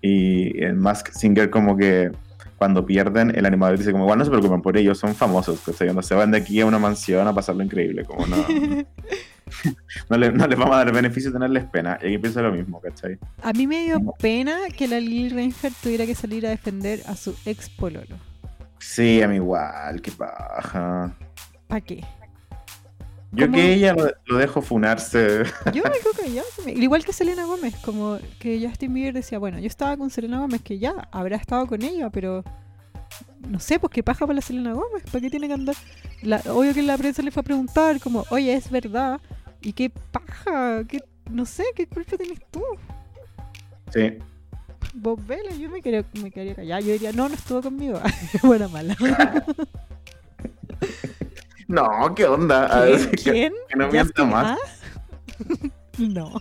[0.00, 2.10] y el Max Singer como que
[2.56, 5.72] cuando pierden el animador dice como igual no se preocupen por ellos, son famosos, que
[5.72, 8.36] cuando se van de aquí a una mansión a pasarlo increíble, como no,
[10.08, 11.98] no, le- no les vamos a dar beneficio tenerles pena.
[12.02, 13.18] Y aquí pienso lo mismo, ¿cachai?
[13.42, 17.14] A mí me dio pena que la Lily Reinhardt tuviera que salir a defender a
[17.16, 18.16] su ex pololo.
[18.78, 21.12] Sí, a mí igual, qué paja.
[21.66, 22.04] ¿Para qué?
[23.30, 23.58] Yo ¿Cómo?
[23.58, 25.42] que ella lo, lo dejo funarse.
[25.74, 26.46] Yo me quedo callada.
[26.64, 30.38] me- Igual que Selena Gómez, como que Justin Bieber decía, bueno, yo estaba con Selena
[30.38, 32.42] Gómez, que ya habrá estado con ella, pero
[33.46, 35.74] no sé, pues qué paja para la Selena Gómez, ¿para qué tiene que andar?
[36.22, 39.20] La- obvio que la prensa le fue a preguntar, como, oye, es verdad,
[39.60, 42.62] y qué paja, ¿Qué, no sé, qué culpa tienes tú.
[43.92, 44.18] Sí.
[44.94, 46.80] Bob Vélez, yo me quedaría, me quedaría callada.
[46.80, 48.00] Yo diría, no, no estuvo conmigo.
[48.42, 48.96] Buena mala.
[51.66, 52.64] No, ¿qué onda?
[52.66, 53.52] A ver, ¿Quién?
[53.68, 54.58] que- no mienta ¿Justin más.
[55.98, 56.40] No.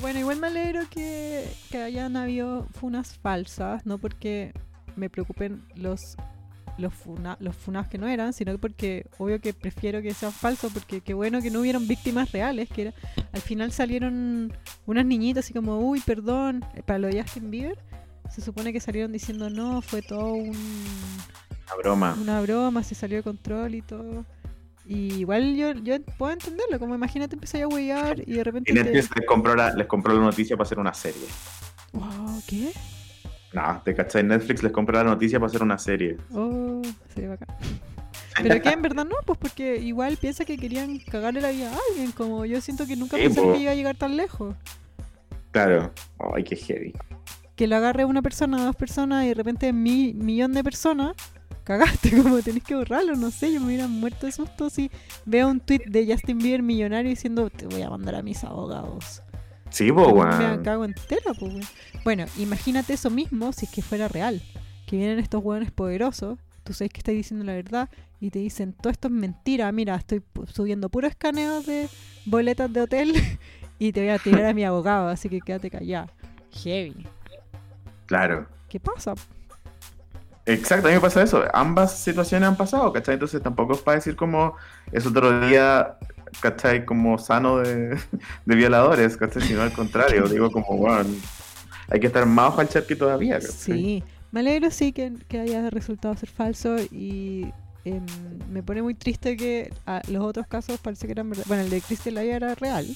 [0.00, 4.52] Bueno, igual me alegro que, que hayan habido funas falsas, no porque
[4.96, 6.16] me preocupen los
[6.80, 10.72] los, funa, los funados que no eran, sino porque obvio que prefiero que sean falsos,
[10.72, 12.94] porque qué bueno que no hubieron víctimas reales, que era,
[13.32, 14.52] al final salieron
[14.86, 17.78] unas niñitas así como, uy, perdón, eh, para lo de Justin Bieber,
[18.30, 22.16] se supone que salieron diciendo, no, fue todo un, Una broma.
[22.20, 24.24] una broma, se salió de control y todo.
[24.86, 28.72] Y igual yo, yo puedo entenderlo, como imagínate empezar a huear y de repente...
[28.72, 31.22] Y te- les compró, la, les compró la noticia para hacer una serie.
[31.92, 32.72] Wow, ¿Qué?
[33.52, 36.16] No, te cachai, Netflix les compró la noticia para hacer una serie.
[36.32, 36.82] Oh,
[37.14, 37.48] sería bacán.
[38.42, 41.78] Pero que en verdad no, pues porque igual piensa que querían cagarle la vida a
[41.90, 43.56] alguien, como yo siento que nunca Sí, pensaron po.
[43.56, 44.54] que iba a llegar tan lejos.
[45.50, 45.90] Claro.
[46.34, 46.94] Ay, qué heavy.
[47.56, 51.14] Que lo agarre una persona, dos personas y de repente mi millón de personas,
[51.64, 54.90] cagaste, como tenés que borrarlo, no sé, yo me hubiera muerto de susto si
[55.26, 59.22] veo un tweet de Justin Bieber millonario diciendo te voy a mandar a mis abogados.
[59.70, 60.62] Sí, po, Me weón.
[60.62, 61.66] cago entera, pues, weón.
[62.04, 64.42] Bueno, imagínate eso mismo si es que fuera real.
[64.86, 67.88] Que vienen estos hueones poderosos, tú sabes que estás diciendo la verdad,
[68.20, 70.22] y te dicen, todo esto es mentira, mira, estoy
[70.52, 71.88] subiendo puros escaneos de
[72.26, 73.14] boletas de hotel
[73.78, 76.08] y te voy a tirar a mi abogado, así que quédate callada.
[76.52, 77.06] Heavy.
[78.06, 78.46] Claro.
[78.68, 79.14] ¿Qué pasa?
[80.46, 81.44] Exacto, a mí me pasa eso.
[81.52, 83.14] Ambas situaciones han pasado, ¿cachai?
[83.14, 84.56] Entonces tampoco es para decir como
[84.90, 85.96] es otro día,
[86.40, 86.84] ¿cachai?
[86.84, 87.98] Como sano de,
[88.46, 89.42] de violadores, ¿cachai?
[89.42, 91.08] Sino al contrario, digo como, bueno,
[91.88, 93.52] hay que estar más ojo al charque todavía, ¿cachai?
[93.52, 97.52] Sí, me alegro sí que, que haya resultado ser falso y
[97.84, 98.04] em,
[98.50, 101.44] me pone muy triste que ah, los otros casos parece que eran verdad.
[101.48, 102.86] Bueno, el de Christian Laya era real.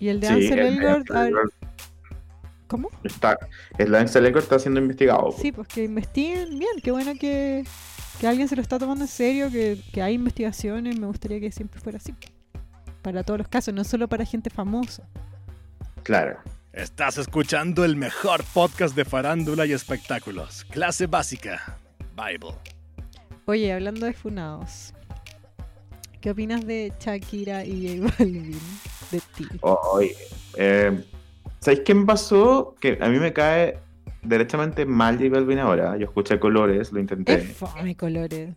[0.00, 1.34] Y el de Sí, Ansel el- Elgort, el-
[2.66, 2.88] ¿cómo?
[3.04, 3.36] Está,
[3.78, 5.32] el Ansel Elgort está siendo investigado.
[5.40, 7.64] Sí, pues que investiguen bien, qué bueno que,
[8.18, 11.52] que alguien se lo está tomando en serio, que, que hay investigaciones, me gustaría que
[11.52, 12.14] siempre fuera así.
[13.02, 15.04] Para todos los casos, no solo para gente famosa.
[16.02, 16.38] Claro.
[16.72, 20.64] Estás escuchando el mejor podcast de farándula y espectáculos.
[20.64, 21.78] Clase básica.
[22.14, 22.54] Bible.
[23.46, 24.92] Oye, hablando de funados,
[26.20, 28.60] ¿qué opinas de Shakira y J Balvin?
[29.10, 29.46] De ti.
[29.60, 30.14] Oye,
[30.56, 31.04] eh,
[31.60, 32.76] ¿sabéis qué me pasó?
[32.80, 33.78] Que a mí me cae
[34.28, 35.96] derechamente mal J Balvin ahora.
[35.96, 37.34] Yo escuché colores, lo intenté.
[37.34, 38.54] Es fome colores.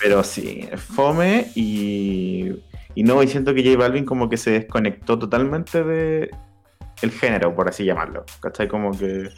[0.00, 2.50] Pero sí, es fome y,
[2.94, 6.30] y no, y siento que J Balvin como que se desconectó totalmente de
[7.02, 8.24] el género, por así llamarlo.
[8.40, 8.68] ¿Cachai?
[8.68, 9.28] Como que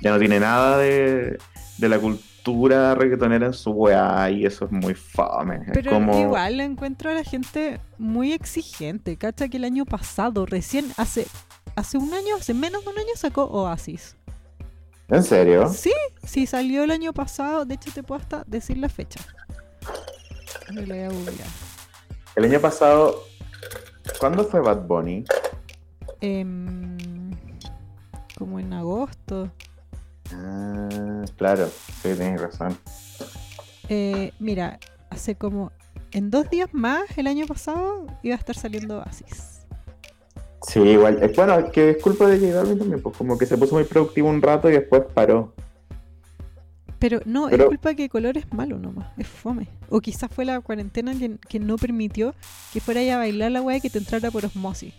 [0.00, 1.38] ya no tiene nada de,
[1.78, 5.56] de la cultura reggaetonera en su weá y eso es muy fome.
[5.66, 6.18] Es Pero como...
[6.18, 9.16] igual encuentro a la gente muy exigente.
[9.16, 11.26] Cacha que el año pasado, recién hace
[11.76, 14.16] hace un año, hace menos de un año sacó Oasis.
[15.08, 15.68] ¿En serio?
[15.68, 17.64] Sí, sí salió el año pasado.
[17.64, 19.20] De hecho, te puedo hasta decir la fecha.
[20.72, 21.48] Me lo voy a googlear.
[22.36, 23.22] El año pasado,
[24.18, 25.24] ¿cuándo fue Bad Bunny?
[26.20, 27.30] Em,
[28.36, 29.50] como en agosto.
[30.32, 31.68] Ah, claro,
[32.02, 32.76] sí, tienes razón.
[33.88, 34.78] Eh, mira,
[35.10, 35.70] hace como
[36.12, 39.53] en dos días más el año pasado iba a estar saliendo Oasis.
[40.66, 41.22] Sí, igual.
[41.22, 43.74] eh, Bueno, es que es culpa de J Balvin también, pues como que se puso
[43.74, 45.52] muy productivo un rato y después paró.
[46.98, 49.68] Pero no, Pero- es culpa que color es malo nomás, es fome.
[49.90, 52.34] O quizás fue la cuarentena que, que no permitió
[52.72, 54.94] que fuera a bailar la weá y que te entrara por osmosis.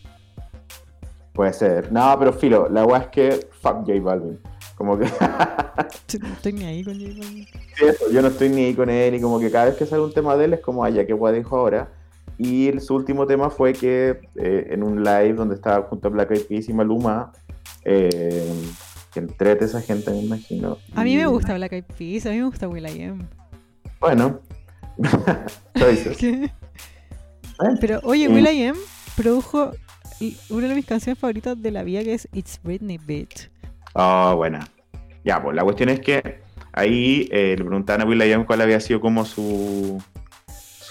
[1.34, 1.92] Puede ser.
[1.92, 4.40] No, pero filo, la weá es que fuck J Balvin.
[4.78, 5.06] Como que
[6.22, 7.46] No estoy ni ahí con J Balvin.
[7.76, 9.86] Sí, eso, yo no estoy ni ahí con él y como que cada vez que
[9.88, 11.90] sale un tema de él es como, ay, ya qué weá dijo ahora.
[12.38, 16.12] Y el- su último tema fue que eh, en un live donde estaba junto a
[16.12, 17.32] Black Eyed Peas y Maluma,
[17.86, 18.53] eh,
[19.14, 20.78] que entrete esa gente, me imagino.
[20.95, 23.28] A mí me gusta Black Eyed Peas, a mí me gusta Will.i.am.
[24.02, 24.40] Bueno,
[25.78, 26.18] choices.
[26.18, 26.52] ¿Qué?
[27.57, 28.28] Bueno, Pero oye.
[28.28, 28.76] Will.i.am
[29.16, 29.72] produjo
[30.20, 33.49] l- una de mis canciones favoritas de la vida que es It's Britney Bitch.
[33.94, 34.68] Oh, buena.
[35.24, 36.41] Ya, pues la cuestión es que
[36.74, 40.02] ahí eh, le preguntaban a Will.i.am cuál había sido como su,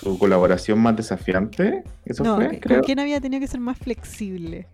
[0.05, 1.82] su colaboración más desafiante.
[2.05, 2.60] ¿Eso No, fue?
[2.60, 4.68] ¿con quién había tenido que ser más flexible?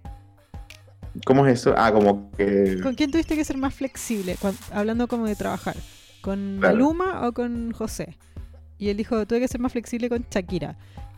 [1.24, 1.74] ¿Cómo es eso?
[1.76, 2.78] Ah, como que...
[2.82, 4.36] ¿Con quién tuviste que ser más flexible?
[4.72, 5.76] Hablando como de trabajar.
[6.20, 6.74] ¿Con Claro.
[6.76, 8.16] Maluma o con José?
[8.78, 10.76] Y él dijo, tuve que ser más flexible con Shakira.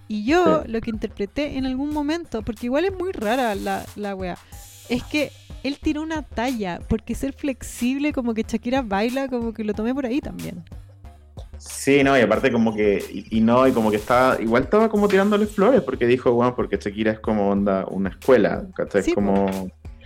[0.08, 0.70] Y yo Sí.
[0.70, 4.36] lo que interpreté en algún momento, porque igual es muy rara la, la wea,
[4.88, 5.30] es que
[5.62, 9.94] él tiró una talla, porque ser flexible como que Shakira baila, como que lo tomé
[9.94, 10.64] por ahí también.
[11.64, 14.88] Sí, no, y aparte como que, y, y no, y como que estaba, igual estaba
[14.88, 19.02] como tirándole flores, porque dijo, bueno, porque Shakira es como onda, una escuela, ¿cachai?
[19.04, 19.46] Sí, como,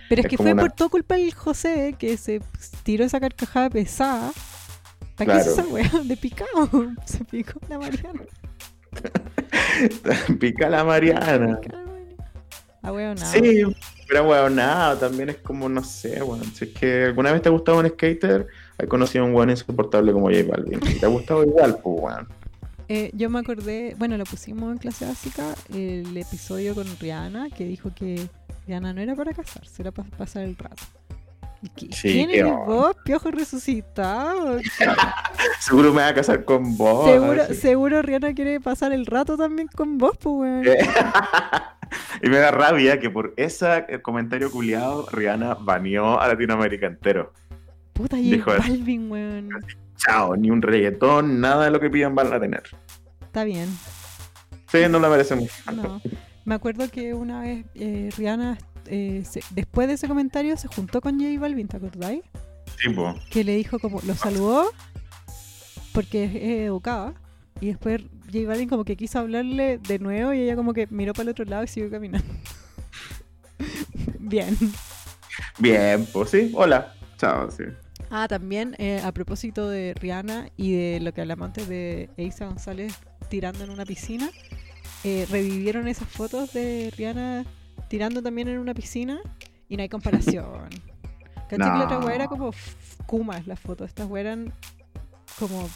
[0.09, 2.41] Pero es, Es que fue una- por todo culpa del José que se
[2.83, 4.31] tiró esa carcajada pesada.
[5.15, 5.73] ¿Para qué hizo esa Claro.
[5.73, 6.03] weá?
[6.03, 6.69] De picado.
[7.05, 8.21] Se picó la Mariana.
[10.39, 11.59] Pica la Mariana.
[11.59, 12.19] Pica la Mariana.
[12.83, 13.31] Ah, weón, nada.
[13.33, 13.63] Sí,
[14.07, 16.43] pero bueno, nada, también es como, no sé, weón.
[16.53, 18.47] Si es que alguna vez te ha gustado un skater,
[18.79, 20.79] has conocido a un weón insoportable como J Balvin.
[20.79, 22.27] Te ha gustado igual, pues, weón.
[22.89, 25.43] Eh, yo me acordé, bueno, lo pusimos en clase básica,
[25.73, 28.29] el episodio con Rihanna, que dijo que
[28.65, 30.83] Rihanna no era para casarse, era para pasar el rato.
[31.61, 32.65] ¿Y qué- Sí, ¿Quién eres onda.
[32.65, 34.59] vos, piojo resucitado?
[35.59, 37.09] Seguro me va a casar con vos.
[37.09, 40.63] seguro, seguro Rihanna quiere pasar el rato también con vos, pues, weón.
[42.21, 47.31] Y me da rabia que por ese comentario culiado, Rihanna baneó a Latinoamérica entero.
[47.97, 48.57] Puta, J.
[48.59, 49.49] Balvin, weón.
[49.97, 52.63] Chao, ni un reggaetón, nada de lo que pidan van a tener.
[53.21, 53.67] Está bien.
[54.71, 55.49] Sí, no la merecemos.
[55.73, 55.99] No.
[56.45, 61.01] Me acuerdo que una vez eh, Rihanna, eh, se- después de ese comentario, se juntó
[61.01, 62.21] con J Balvin, ¿te acordáis?
[62.79, 63.15] Sí, po.
[63.31, 64.69] que le dijo como, lo saludó
[65.93, 67.13] porque es, es educada
[67.59, 68.01] y después
[68.31, 71.29] J Balvin como que quiso hablarle de nuevo y ella como que miró para el
[71.29, 72.27] otro lado y siguió caminando.
[74.19, 74.55] Bien.
[75.57, 76.51] Bien, pues sí.
[76.55, 76.93] Hola.
[77.17, 77.63] Chao, sí.
[78.09, 82.45] Ah, también eh, a propósito de Rihanna y de lo que hablamos antes de Eiza
[82.45, 82.93] González
[83.29, 84.29] tirando en una piscina,
[85.03, 87.45] eh, revivieron esas fotos de Rihanna
[87.89, 89.19] tirando también en una piscina
[89.67, 90.69] y no hay comparación.
[91.49, 92.51] ¿Cachai que la otra wea era como
[93.05, 93.87] Kumas las fotos?
[93.89, 94.53] Estas weas eran
[95.37, 95.69] como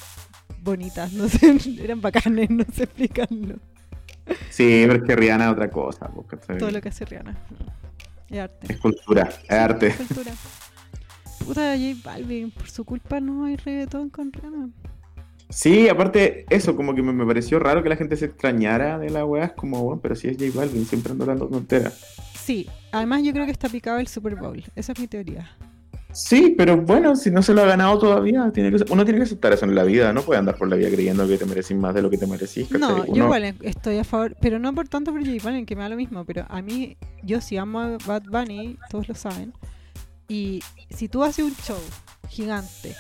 [0.61, 3.55] bonitas, no sé, eran bacanes, no sé explicarlo.
[4.49, 6.09] Sí, pero es que Rihanna es otra cosa.
[6.57, 7.37] Todo lo que hace Rihanna.
[8.29, 8.73] Es arte.
[8.73, 9.93] Es cultura, es arte.
[9.93, 10.31] Cultura.
[11.45, 14.69] Puta J Balvin, por su culpa no hay reggaetón con Rihanna.
[15.49, 19.09] Sí, aparte, eso, como que me, me pareció raro que la gente se extrañara de
[19.09, 19.45] la weá.
[19.45, 21.99] Es como, bueno, pero si es J Balvin, siempre ando dando tonteras.
[22.41, 24.63] Sí, además yo creo que está picado el Super Bowl.
[24.76, 25.49] Esa es mi teoría.
[26.13, 29.23] Sí, pero bueno, si no se lo ha ganado todavía, tiene que, uno tiene que
[29.23, 30.11] aceptar eso en la vida.
[30.11, 32.27] No puede andar por la vida creyendo que te mereces más de lo que te
[32.27, 32.68] merecís.
[32.68, 32.80] ¿cachai?
[32.80, 35.84] No, yo igual estoy a favor, pero no por tanto por J Balvin, que me
[35.84, 39.53] da lo mismo, pero a mí, yo sí amo a Bad Bunny, todos lo saben,
[40.31, 41.77] y si tú haces un show
[42.29, 42.95] gigante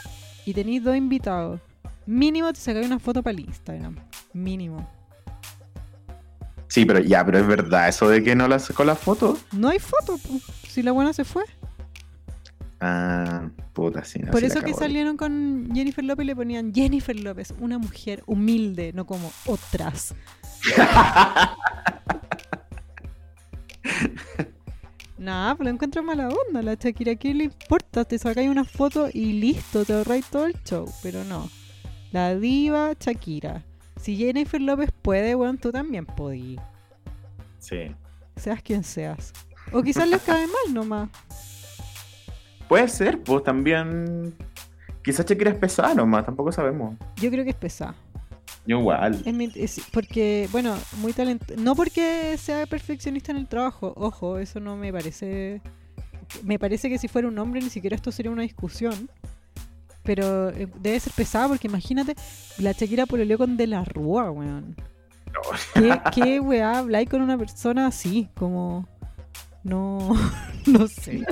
[0.45, 1.61] y tenéis dos invitados,
[2.05, 3.95] mínimo te sacáis una foto para el Instagram,
[4.33, 4.89] mínimo.
[6.67, 9.37] Sí, pero ya, pero es verdad, eso de que no la sacó la foto.
[9.53, 10.19] No hay foto,
[10.67, 11.45] si la buena se fue.
[12.81, 14.19] Ah, puta, sí.
[14.19, 18.23] no, Por eso que salieron con Jennifer López y le ponían Jennifer López, una mujer
[18.25, 20.13] humilde, no como otras.
[25.21, 26.63] Nada, pues lo encuentro mala onda.
[26.63, 28.05] La Shakira, ¿qué le importa?
[28.05, 30.91] Te sacáis una foto y listo, te ahorráis todo el show.
[31.03, 31.47] Pero no.
[32.11, 33.63] La diva Shakira.
[33.97, 36.59] Si Jennifer López puede, bueno, tú también podí.
[37.59, 37.95] Sí.
[38.35, 39.31] Seas quien seas.
[39.71, 41.09] O quizás les cae mal nomás.
[42.67, 44.33] Puede ser, pues también.
[45.03, 46.95] Quizás Shakira es pesada nomás, tampoco sabemos.
[47.17, 47.93] Yo creo que es pesada.
[48.65, 49.21] Yo igual.
[49.25, 51.53] Es mi- es- porque, bueno, muy talento.
[51.57, 55.61] No porque sea perfeccionista en el trabajo, ojo, eso no me parece.
[56.43, 59.09] Me parece que si fuera un hombre ni siquiera esto sería una discusión.
[60.03, 62.15] Pero eh, debe ser pesada porque imagínate,
[62.57, 64.75] la Shakira pololeó con De la Rúa, weón.
[65.73, 68.29] ¿Qué, qué weá habláis con una persona así?
[68.35, 68.87] Como.
[69.63, 70.15] No.
[70.65, 71.23] no sé.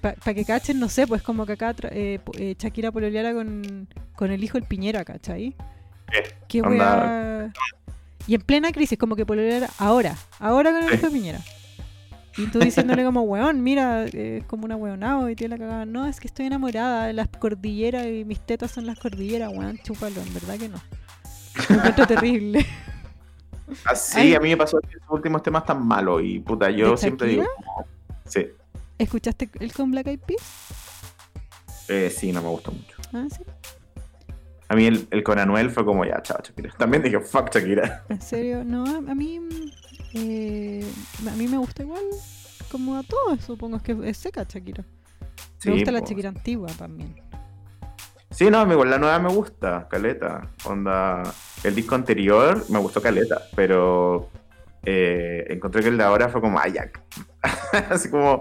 [0.00, 4.30] Para que cachen, no sé, pues como que acá eh, eh, Shakira pololeara con, con
[4.30, 5.56] el hijo del Piñera, ¿cachai?
[6.48, 7.52] Qué onda.
[8.26, 10.96] Y en plena crisis, como que pololeara ahora, ahora con el Sí.
[11.04, 11.40] de Piñera.
[12.36, 15.86] Y tú diciéndole como, weón, mira, es como una weonado y tiene la cagada.
[15.86, 19.78] No, es que estoy enamorada de las cordilleras y mis tetas son las cordilleras, weón,
[19.82, 20.80] chúpalo, en verdad que no.
[21.68, 22.64] Lo encuentro terrible.
[23.84, 24.34] Así, Ay.
[24.34, 26.22] a mí me pasó esos últimos temas tan malos.
[26.24, 27.44] Y puta, yo ¿De siempre digo.
[27.56, 27.86] como,
[28.24, 28.46] Sí,
[28.98, 30.40] ¿Escuchaste el con Black Eyed Peas?
[31.88, 32.96] eh, sí, no me gustó mucho.
[33.12, 33.42] Ah, sí.
[34.68, 36.72] A mí el, el con Anuel fue como ya, chao, Shakira.
[36.76, 38.04] También dije, fuck Shakira.
[38.08, 38.64] ¿En serio?
[38.64, 39.40] No, a, a mí.
[40.14, 40.84] eh,
[41.26, 42.02] a mí me gusta igual.
[42.70, 44.84] Como a todos, supongo es que es seca Shakira.
[45.58, 46.00] Sí, me gusta la.
[46.00, 47.14] Shakira antigua también.
[48.30, 50.50] Sí, no, igual la nueva me gusta, Caleta.
[50.66, 51.22] Onda,
[51.64, 54.28] el disco anterior me gustó Caleta, pero
[54.84, 56.90] eh, encontré que el de ahora fue como, ay, ya.
[57.90, 58.40] Así como,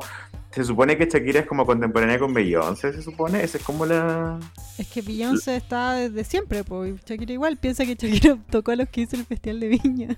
[0.58, 3.44] se supone que Shakira es como contemporánea con Beyoncé, se supone.
[3.44, 4.40] Esa es como la...
[4.78, 8.90] Es que Beyoncé está desde siempre, pues Shakira igual piensa que Shakira tocó a los
[8.90, 10.18] 15 en el Festival de Viña.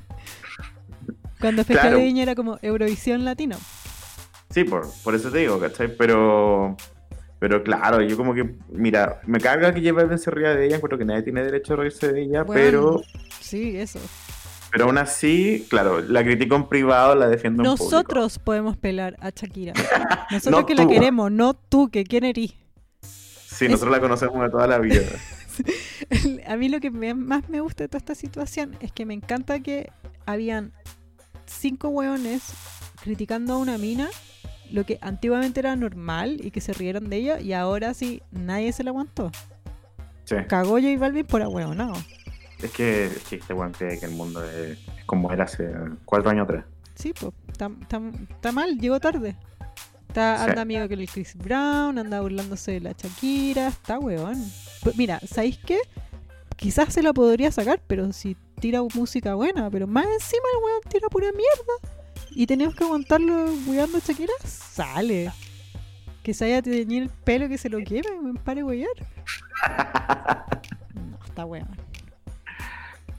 [1.39, 1.97] Cuando el Festival Claro.
[1.99, 3.57] de Viña era como Eurovisión Latino.
[4.49, 5.95] Sí, por, por eso te digo, ¿cachai?
[5.95, 6.75] Pero,
[7.37, 10.97] pero claro, yo como que, mira, me carga que Balvin se ría de ella, encuentro
[10.97, 13.01] que nadie tiene derecho a reírse de ella, Bueno, pero,
[13.39, 13.99] Sí, eso.
[14.71, 17.83] Pero aún así, claro, la critico en privado, la defiendo en público.
[17.85, 19.73] Nosotros podemos pelar a Shakira.
[20.31, 22.53] Nosotros No que la queremos, no tú, que quién eres.
[23.01, 25.01] Sí, nosotros la conocemos de toda la vida.
[26.47, 29.13] A mí lo que me- más me gusta de toda esta situación es que me
[29.13, 29.91] encanta que
[30.25, 30.71] habían
[31.45, 32.43] cinco hueones
[33.03, 34.07] criticando a una mina,
[34.71, 38.71] lo que antiguamente era normal y que se rieron de ella, y ahora sí nadie
[38.71, 39.31] se la aguantó.
[40.25, 40.35] Sí.
[40.47, 41.93] Cagó J Balvin por ahueonado.
[42.61, 45.69] Es que, es que este weón cree que el mundo es, es como era hace
[46.05, 46.65] cuatro años atrás.
[46.95, 49.35] Sí, pues, está, mal, llegó tarde.
[50.09, 50.49] Está, Sí.
[50.49, 54.43] anda amigo con el Chris Brown, anda burlándose de la Shakira, está weón.
[54.81, 55.79] Pues mira, ¿sabéis qué?
[56.57, 60.81] Quizás se la podría sacar, pero si tira música buena, pero más encima el weón
[60.89, 61.95] tira pura mierda.
[62.31, 65.31] Y tenemos que aguantarlo weando a Shakira, sale.
[66.23, 68.89] Que se haya teñido el pelo que se lo queme, me pare wear.
[70.93, 71.67] No, está weón.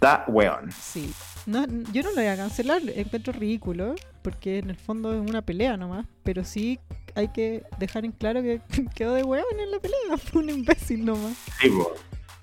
[0.02, 0.72] Está weón.
[0.72, 1.12] Sí.
[1.44, 5.42] No, yo no lo voy a cancelar, encuentro ridículo, porque en el fondo es una
[5.42, 6.78] pelea nomás, pero sí
[7.14, 8.60] hay que dejar en claro que
[8.94, 11.36] quedó de hueón en la pelea, fue un imbécil nomás.
[11.60, 11.92] Sí, po.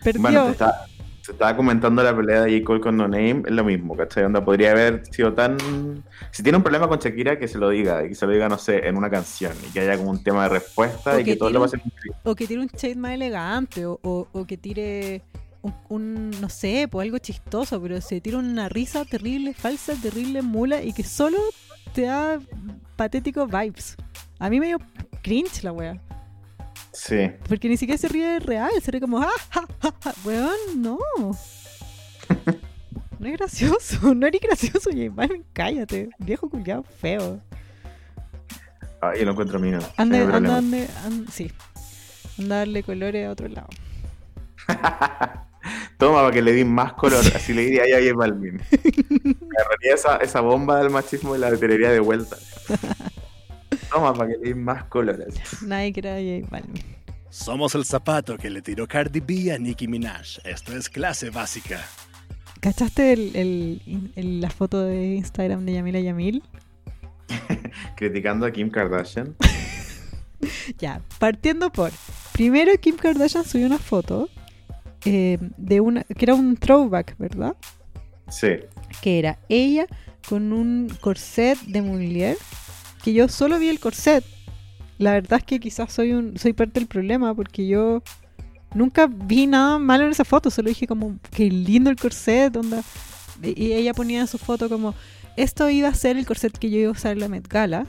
[0.04, 0.22] Perdió.
[0.22, 0.56] Bueno,
[1.22, 2.64] se estaba comentando la pelea de J.
[2.64, 4.24] Cole con No Name, es lo mismo, ¿cachai?
[4.24, 5.58] Onda podría haber sido tan...
[6.32, 8.48] Si tiene un problema con Shakira, que se lo diga, y que se lo diga,
[8.48, 11.24] no sé, en una canción, y que haya como un tema de respuesta, O y
[11.26, 11.82] que que todo lo pasen.
[12.24, 15.22] O que tire un shade más elegante, o, o- o que tire
[15.68, 20.42] un, un, no sé, pues algo chistoso, pero se tira una risa terrible, falsa, terrible,
[20.42, 21.38] mula, y que solo
[21.94, 22.40] te da
[22.96, 23.96] patético vibes.
[24.40, 24.78] A mí me dio
[25.22, 26.02] cringe la wea.
[26.94, 27.32] Sí.
[27.48, 30.14] Porque ni siquiera se ríe real, se ríe como, ¡ah, ja, ja, ja".
[30.26, 30.98] Weón, no.
[33.20, 37.42] No es gracioso, no eres gracioso, J Balvin, cállate, viejo culiado feo.
[39.02, 39.80] Ah, yo lo encuentro mío.
[39.98, 41.52] Anda, Sí, anda, anda- sí.
[42.38, 43.68] Anda darle colores a otro lado.
[45.98, 48.62] Toma, para que le di más color, así le diría a J Balvin.
[48.62, 52.38] Agarraría esa, esa bomba del machismo y la tiraría de vuelta.
[53.92, 55.26] Toma, para que le di más color.
[55.64, 56.84] Nadie quiere a J Balvin.
[57.30, 60.38] Somos el zapato que le tiró Cardi B a Nicki Minaj.
[60.44, 61.82] Esto es clase básica.
[62.60, 66.44] ¿Cachaste el, el- el- la foto de Instagram de Yamila Yamil?
[67.96, 69.36] Criticando a Kim Kardashian.
[70.78, 71.92] Ya, partiendo por.
[72.32, 74.30] Primero, Kim Kardashian subió una foto
[75.08, 76.04] eh, de una.
[76.04, 77.56] que era un throwback, ¿verdad?
[78.30, 78.48] Sí.
[79.02, 79.88] que era ella
[80.28, 82.38] con un corset de Mugler,
[83.04, 84.24] que yo solo vi el corset.
[84.98, 88.04] La verdad es que quizás soy un soy parte del problema porque yo
[88.74, 92.84] nunca vi nada malo en esa foto, solo dije como qué lindo el corset, onda.
[93.42, 94.94] Y y ella ponía en su foto como
[95.38, 97.86] esto iba a ser el corset que yo iba a usar en la Met Gala,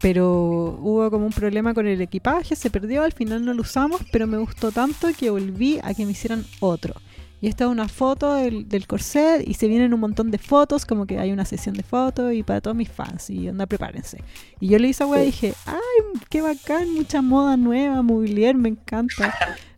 [0.00, 4.00] pero hubo como un problema con el equipaje, se perdió, al final no lo usamos,
[4.12, 6.94] pero me gustó tanto que volví a que me hicieran otro.
[7.40, 10.84] Y esta es una foto del, del corset y se vienen un montón de fotos,
[10.84, 13.30] como que hay una sesión de fotos y para todos mis fans.
[13.30, 14.24] Y anda, prepárense.
[14.58, 18.56] Y yo le hice a wea y dije, ay, qué bacán, mucha moda nueva, mobilier,
[18.56, 19.32] me encanta.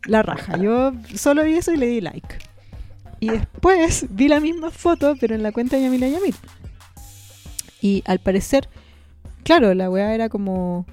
[0.06, 0.56] La raja.
[0.56, 2.38] Yo solo vi eso y le di like.
[3.20, 6.34] Y después vi la misma foto, pero en la cuenta de Yamila Yamil.
[7.82, 8.70] Y al parecer,
[9.42, 10.86] claro, la weá era como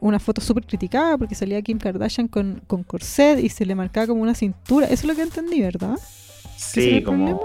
[0.00, 4.06] una foto súper criticada porque salía Kim Kardashian con, con corset y se le marcaba
[4.06, 4.86] como una cintura.
[4.86, 5.98] Eso es lo que entendí, ¿verdad?
[6.56, 7.40] Sí, como.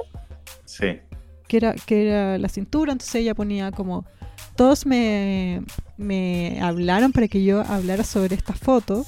[0.66, 1.00] Sí.
[1.48, 4.06] que era, que era la cintura, entonces ella ponía como,
[4.56, 5.62] todos me,
[5.98, 9.06] me hablaron para que yo hablara sobre esta foto,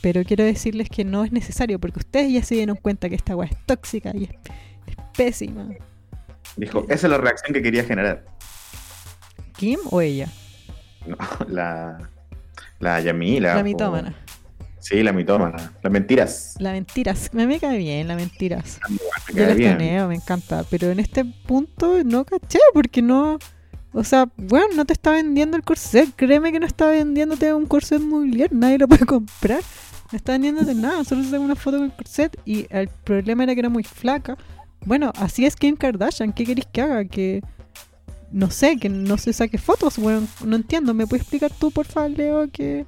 [0.00, 3.36] pero quiero decirles que no es necesario, porque ustedes ya se dieron cuenta que esta
[3.36, 4.30] weá es tóxica y es,
[4.86, 5.68] es pésima.
[6.56, 8.24] Dijo, esa es la reacción que quería generar.
[9.56, 10.28] ¿Kim o ella?
[11.06, 11.16] No,
[11.48, 11.98] la.
[12.80, 13.54] La Yamila.
[13.56, 14.14] La mitómana.
[14.78, 15.72] Sí, la mitómana.
[15.82, 16.54] Las mentiras.
[16.58, 17.30] La mentiras.
[17.32, 18.78] Me, me cae bien, la mentiras.
[18.90, 18.96] Me
[19.34, 20.08] Yo cae bien.
[20.08, 20.64] me encanta.
[20.68, 23.38] Pero en este punto no caché, porque no.
[23.92, 26.10] O sea, bueno, no te está vendiendo el corset.
[26.16, 28.52] Créeme que no está vendiéndote un corset mobiliar.
[28.52, 29.60] Nadie lo puede comprar.
[30.12, 31.02] No está vendiéndote nada.
[31.04, 32.38] Solo se una foto con el corset.
[32.44, 34.36] Y el problema era que era muy flaca.
[34.84, 36.32] Bueno, así es Kim Kardashian.
[36.32, 37.04] ¿Qué queréis que haga?
[37.06, 37.40] Que.
[38.34, 39.96] No sé, que no se saque fotos.
[39.96, 40.92] Bueno, no entiendo.
[40.92, 42.50] ¿Me puedes explicar tú, por favor, Leo?
[42.50, 42.84] Que.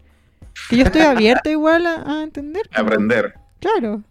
[0.69, 2.69] Que yo estoy abierta igual a, a entender.
[2.75, 3.35] A Aprender.
[3.61, 4.03] Claro.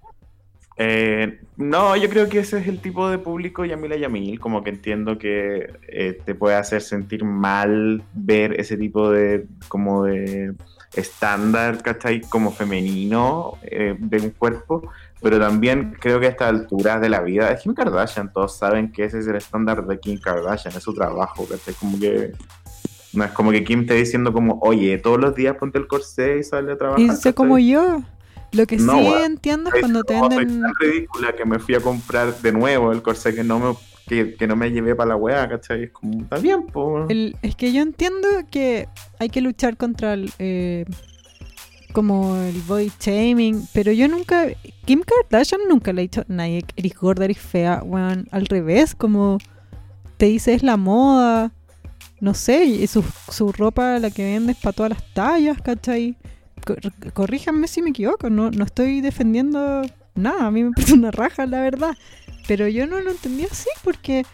[0.78, 4.70] Eh, no, yo creo que ese es el tipo de público Yamila Yamil, como que
[4.70, 10.54] entiendo que eh, te puede hacer sentir mal ver ese tipo de como de
[10.96, 12.22] estándar, ¿cachai?
[12.22, 14.90] Como femenino eh, de un cuerpo,
[15.22, 18.92] pero también creo que a esta altura de la vida es Kim Kardashian, todos saben
[18.92, 21.74] que ese es el estándar de Kim Kardashian, es su trabajo, ¿cachai?
[21.76, 22.34] Como que
[23.14, 26.40] no es como que Kim esté diciendo como, oye, todos los días ponte el corsé
[26.40, 27.02] y sale a trabajar.
[27.02, 28.02] Y sé como yo.
[28.52, 30.62] Lo que No, sí entiendo es cuando te venden.
[30.62, 33.76] tan ridícula que me fui a comprar de nuevo el corsé que no me
[34.08, 35.86] que, que no me llevé para la weá, ¿cachai?
[35.86, 37.08] Es como, está bien, po.
[37.10, 38.88] El- es que yo entiendo que
[39.20, 40.86] hay que luchar contra el, eh,
[41.96, 44.48] como el body shaming, pero yo nunca,
[44.84, 49.38] Kim Kardashian nunca le ha dicho, nadie, eres gorda, eres fea, weón, al revés, como
[50.18, 51.54] te dice es la moda,
[52.20, 53.02] no sé, y su,
[53.32, 56.18] su ropa la que vende para todas las tallas, ¿cachai?
[56.66, 59.82] Cor- corríjanme si me equivoco, no, no estoy defendiendo
[60.16, 61.96] nada, a mí me parece una raja, la verdad,
[62.46, 64.26] pero yo no lo entendí así porque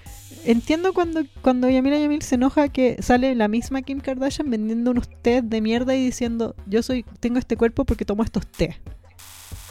[0.45, 5.07] entiendo cuando, cuando Yamila Yamil se enoja que sale la misma Kim Kardashian vendiendo unos
[5.21, 8.77] té de mierda y diciendo yo soy tengo este cuerpo porque tomo estos té.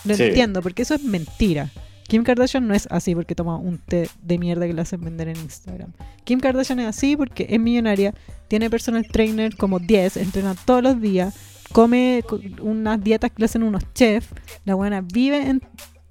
[0.05, 0.24] Lo Sí.
[0.24, 1.70] entiendo, porque eso es mentira.
[2.09, 5.28] Kim Kardashian no es así porque toma un té de mierda que le hacen vender
[5.28, 5.93] en Instagram.
[6.24, 8.15] Kim Kardashian es así porque es millonaria,
[8.49, 11.35] tiene personal trainer como 10, entrena todos los días,
[11.73, 14.27] come co- unas dietas que le hacen unos chefs.
[14.65, 15.62] La buena vive en-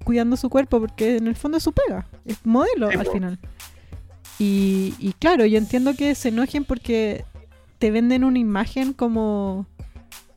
[0.04, 2.06] cuidando su cuerpo porque en el fondo es su pega.
[2.24, 3.38] Es modelo Sí, al final.
[4.40, 7.24] Y, y claro, yo entiendo que se enojen porque
[7.78, 9.66] te venden una imagen como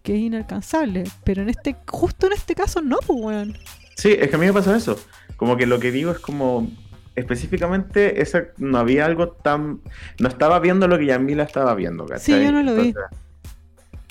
[0.03, 1.05] que es inalcanzable.
[1.23, 3.57] Pero en este, justo en este caso no, pues weón.
[3.95, 4.99] Sí, es que a mí me pasa eso.
[5.37, 6.69] Como que lo que digo es como
[7.15, 9.81] específicamente esa no había algo tan
[10.19, 12.39] no estaba viendo lo que Yamila estaba viendo, ¿cachai?
[12.39, 12.93] Sí, yo no lo vi.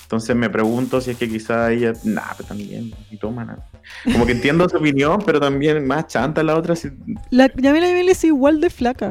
[0.05, 3.67] Entonces, me pregunto si es que quizá ella, nah, pero también, y toma nada.
[4.05, 6.77] Como que entiendo su opinión, pero también más chanta la otra.
[6.77, 6.91] si-
[7.31, 9.11] La Yamila Yamil es igual de flaca.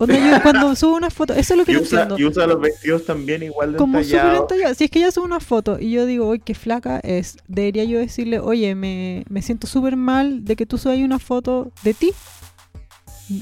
[0.00, 2.22] Yo cuando subo una foto, eso es lo que Y no usa, entiendo.
[2.22, 4.74] y usa los vestidos también igual de como súper entallada.
[4.74, 7.84] Si es que ella sube una foto y yo digo, oye, qué flaca es, debería
[7.84, 11.94] yo decirle, oye, me, me siento súper mal de que tú subas una foto de
[11.94, 12.12] ti.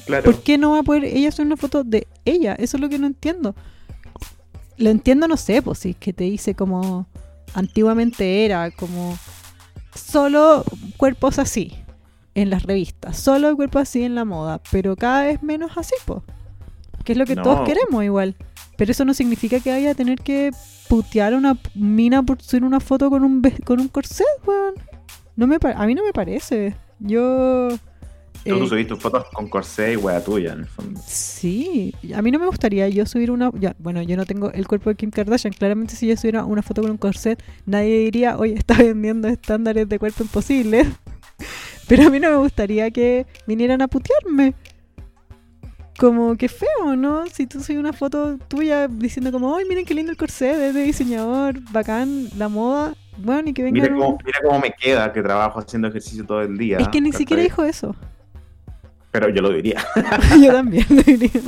[0.06, 0.24] Claro.
[0.24, 2.54] ¿Por qué no va a poder ella subir una foto de ella?
[2.54, 3.54] Eso es lo que no entiendo.
[4.78, 7.06] Lo entiendo, no sé, pues si es que te dice como
[7.54, 9.16] antiguamente era, como
[9.94, 10.64] solo
[10.96, 11.72] cuerpos así
[12.34, 16.20] en las revistas, solo cuerpos así en la moda, pero cada vez menos así, pues.
[17.06, 17.42] Que es lo que No.
[17.42, 18.34] todos queremos igual.
[18.76, 20.50] Pero eso no significa que vaya a tener que
[20.88, 24.74] putear a una mina por subir una foto con un con un corset, weón.
[25.36, 26.76] No me a mí no me parece.
[26.98, 27.68] Yo
[28.44, 31.00] Tú eh, subís tus fotos con corsé y wea tuya, en el fondo.
[31.04, 33.50] Sí, a mí no me gustaría yo subir una...
[33.58, 35.52] Ya, bueno, yo no tengo el cuerpo de Kim Kardashian.
[35.52, 39.88] Claramente si yo subiera una foto con un corset, nadie diría, oye, está vendiendo estándares
[39.88, 40.86] de cuerpo imposibles.
[41.88, 44.54] Pero a mí no me gustaría que vinieran a putearme.
[45.98, 47.26] Como que feo, ¿no?
[47.26, 50.74] Si tú subes una foto tuya diciendo como, ay, miren qué lindo el corset, es
[50.74, 52.94] de diseñador, bacán, la moda.
[53.16, 54.00] Bueno, y que Mira vengan...
[54.00, 56.78] cómo, mira cómo me queda que trabajo haciendo ejercicio todo el día.
[56.78, 57.96] Es que ni siquiera dijo eso.
[59.10, 59.82] Pero yo lo diría.
[60.42, 61.30] yo también lo diría.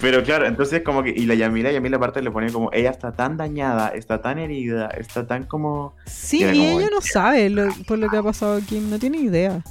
[0.00, 3.12] Pero claro, entonces como que, y la Yamila, Yamila aparte le pone como, ella está
[3.12, 5.94] tan dañada, está tan herida, está tan como...
[6.06, 9.18] Sí, y como ella no sabe lo- por lo que ha pasado Kim, no tiene
[9.18, 9.62] idea.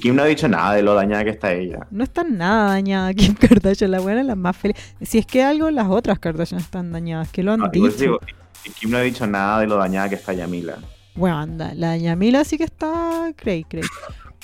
[0.00, 1.86] Kim no ha dicho nada de lo dañada que está ella.
[1.90, 4.76] No está nada dañada Kim Kardashian, la buena es la más feliz.
[5.00, 7.88] Si es que algo, las otras Kardashian están dañadas, que lo han No, dicho.
[7.90, 8.18] digo,
[8.78, 10.78] Kim no ha dicho nada de lo dañada que está Yamila.
[11.14, 13.82] Bueno, anda, la Yamila sí que está cray, cray.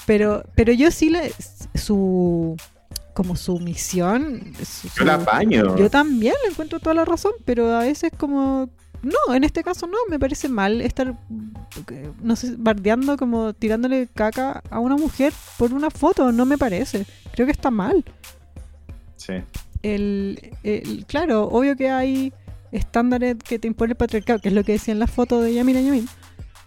[0.07, 1.33] Pero, pero yo sí le,
[1.75, 2.57] su,
[3.15, 5.77] como su misión, su- Yo la apaño.
[5.77, 8.69] yo también le encuentro toda la razón, pero a veces como,
[9.05, 11.17] no, en este caso no, me parece mal estar,
[11.91, 16.59] eh, no sé, bardeando como tirándole caca a una mujer por una foto, no me
[16.59, 17.07] parece.
[17.33, 18.05] Creo que está mal.
[19.17, 19.35] Sí.
[19.83, 22.33] el, el- claro, obvio que hay
[22.73, 25.55] estándares que te impone el patriarcado, que es lo que decía en la foto de
[25.55, 26.09] Yamina Yamin,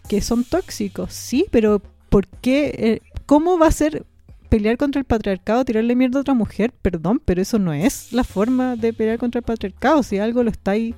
[0.08, 2.74] que son tóxicos, sí, pero ¿por qué?
[2.78, 4.06] eh, ¿Cómo va a ser
[4.50, 6.72] pelear contra el patriarcado, tirarle mierda a otra mujer?
[6.82, 10.50] Perdón, pero eso no es la forma de pelear contra el patriarcado, si algo lo
[10.50, 10.96] estáis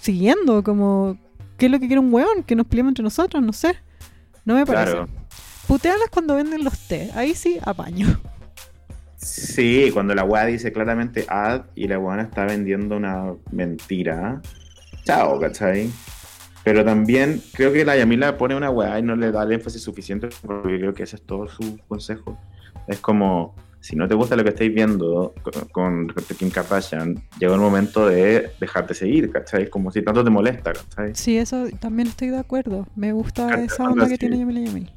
[0.00, 1.18] siguiendo, como,
[1.58, 2.42] ¿qué es lo que quiere un weón?
[2.42, 3.76] Que nos peleemos entre nosotros, no sé.
[4.44, 4.92] No me parece.
[4.92, 5.08] Claro.
[5.66, 8.20] Putealas cuando venden los té, ahí sí apaño.
[9.16, 14.42] Sí, cuando la weá dice claramente ad y la weá está vendiendo una mentira.
[15.04, 15.90] Chao, ¿cachai?
[16.62, 19.82] Pero también creo que la Yamila pone una weá y no le da el énfasis
[19.82, 22.38] suficiente porque creo que ese es todo su consejo.
[22.86, 23.54] Es como,
[23.84, 25.34] si no te gusta lo que estáis viendo
[25.70, 29.68] con, respecto a Kim Kardashian, llega el momento de dejarte seguir, ¿cachai?
[29.68, 31.14] Como si tanto te molesta, ¿cachai?
[31.14, 32.86] Sí, eso también estoy de acuerdo.
[32.96, 34.90] Me gusta esa onda que tiene Yamila Yamil.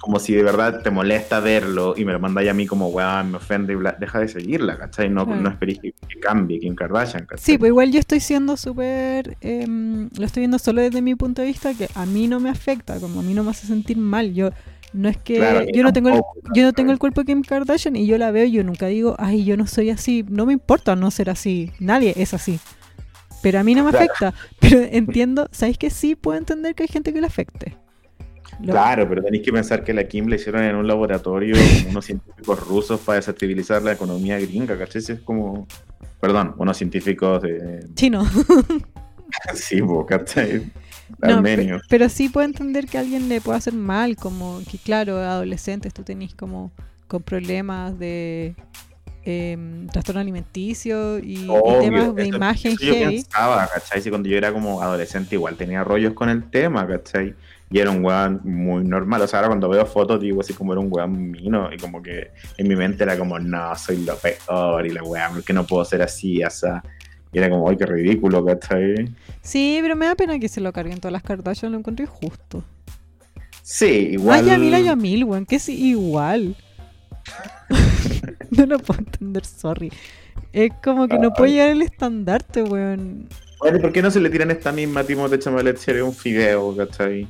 [0.00, 3.22] Como si de verdad te molesta verlo y me lo mandáis a mí como weá,
[3.22, 5.08] me ofende y bla, deja de seguirla, ¿cachai?
[5.08, 5.40] No, Claro.
[5.40, 7.42] no esperéis que, que cambie Kim Kardashian, ¿cachai?
[7.42, 9.38] Sí, pues igual yo estoy siendo súper...
[9.40, 12.50] em, lo estoy viendo solo desde mi punto de vista, que a mí no me
[12.50, 14.34] afecta, como a mí no me hace sentir mal.
[14.34, 14.50] Yo
[14.96, 15.34] no es que...
[15.36, 16.20] Claro, yo, no tengo el,
[16.54, 18.86] yo no tengo el cuerpo de Kim Kardashian y yo la veo y yo nunca
[18.86, 20.24] digo, ay, yo no soy así.
[20.28, 21.70] No me importa no ser así.
[21.78, 22.58] Nadie es así.
[23.42, 24.06] Pero a mí no me Claro.
[24.06, 24.34] afecta.
[24.60, 27.76] Pero entiendo, ¿sabéis que sí puedo entender que hay gente que le afecte?
[28.60, 31.54] Lo- Claro, pero tenéis que pensar que la Kim la hicieron en un laboratorio
[31.90, 35.02] unos científicos rusos para desestabilizar la economía gringa, ¿cachai?
[35.02, 35.66] Es como.
[36.20, 37.84] Perdón, unos científicos de.
[37.94, 38.24] Chino.
[39.54, 40.70] Sí, ¿cachai?
[41.20, 41.42] No,
[41.88, 45.94] pero sí puedo entender que a alguien le pueda hacer mal, como que claro, adolescentes
[45.94, 46.72] tú tenés como
[47.06, 48.56] con problemas de
[49.24, 54.02] em, trastorno alimenticio y, y Obvio, temas de imagen eso yo pensaba, ¿cachai?
[54.02, 57.34] Si cuando yo era como adolescente igual tenía rollos con el tema, ¿cachai?
[57.70, 59.22] Y era un weón muy normal.
[59.22, 62.00] O sea, ahora cuando veo fotos digo así como era un weón mino y como
[62.00, 65.66] que en mi mente era como, no, soy lo peor y la weón, porque no
[65.66, 66.82] puedo ser así, o sea.
[67.36, 69.14] Y era como, ay, qué ridículo, ¿cachai?
[69.42, 72.64] Sí, pero me da pena que se lo carguen todas las Kardashian, lo encuentro injusto.
[73.60, 74.40] Sí, igual.
[74.40, 76.56] Ay, Yamila Yamil, weón, que es igual.
[78.52, 79.92] no lo puedo entender, sorry.
[80.54, 83.28] Es como que no puede llegar el estandarte, weón.
[83.58, 86.14] Bueno, ¿y por qué no se le tiran esta misma Timothée Chalamet si era un
[86.14, 87.28] fideo, ¿cachai?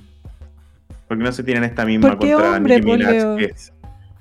[1.09, 3.39] ¿Por qué no se tiran esta misma ¿Por qué contra hombre, Nicki Minaj,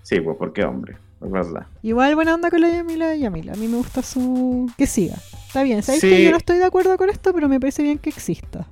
[0.01, 0.97] Sí, pues, ¿por qué hombre?
[1.23, 1.67] Es verdad.
[1.81, 3.49] Igual buena onda con la Yamila Yamil.
[3.49, 4.69] A mí me gusta su...
[4.77, 5.15] Que siga.
[5.47, 5.81] Está bien.
[5.81, 6.09] ¿Sabes Sí.
[6.09, 7.33] que yo no estoy de acuerdo con esto?
[7.33, 8.67] Pero me parece bien que exista.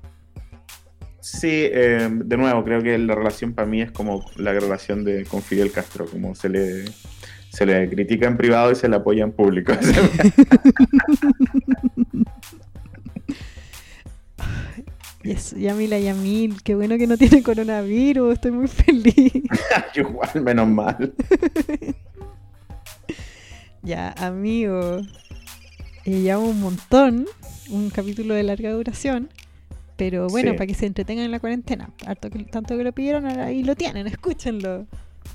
[1.21, 5.23] Sí, eh, de nuevo, creo que la relación para mí es como la relación de
[5.25, 6.83] con Fidel Castro, como se le,
[7.49, 9.71] se le critica en privado y se le apoya en público.
[15.23, 16.61] Yes, Yamila Yamil.
[16.63, 18.33] Qué bueno que no tiene coronavirus.
[18.33, 19.31] Estoy muy feliz.
[19.95, 21.13] Igual, menos mal.
[23.83, 25.01] Ya, amigo.
[26.05, 27.25] Eh, llevamos un montón.
[27.69, 29.29] Un capítulo de larga duración.
[29.95, 30.57] Pero bueno, Sí.
[30.57, 31.89] para que se entretengan en la cuarentena.
[32.05, 34.07] Harto que, tanto que lo pidieron, ahora ahí lo tienen.
[34.17, 34.85] Escúchenlo.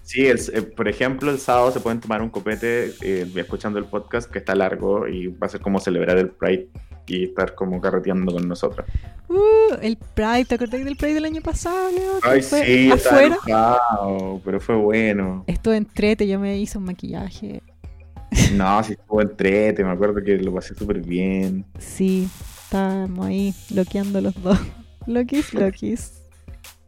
[0.02, 3.84] Sí, el- eh, por ejemplo, el sábado se pueden tomar un copete eh, escuchando el
[3.86, 6.68] podcast que está largo y va a ser como celebrar el Pride
[7.06, 8.86] y estar como carreteando con nosotros.
[9.28, 10.44] Uh, el Pride.
[10.44, 12.18] ¿Te acordás del Pride del año pasado, Leo?
[12.22, 13.26] Ay, fue sí, afuera.
[13.46, 15.44] enojado, pero fue bueno.
[15.46, 17.62] Estuve entrete, yo me hice un maquillaje.
[18.54, 21.64] No, sí estuvo entrete, me acuerdo que lo pasé súper bien.
[21.78, 22.28] Sí,
[22.64, 24.58] estábamos ahí loqueando los dos.
[25.06, 26.12] Lokis, Lokis.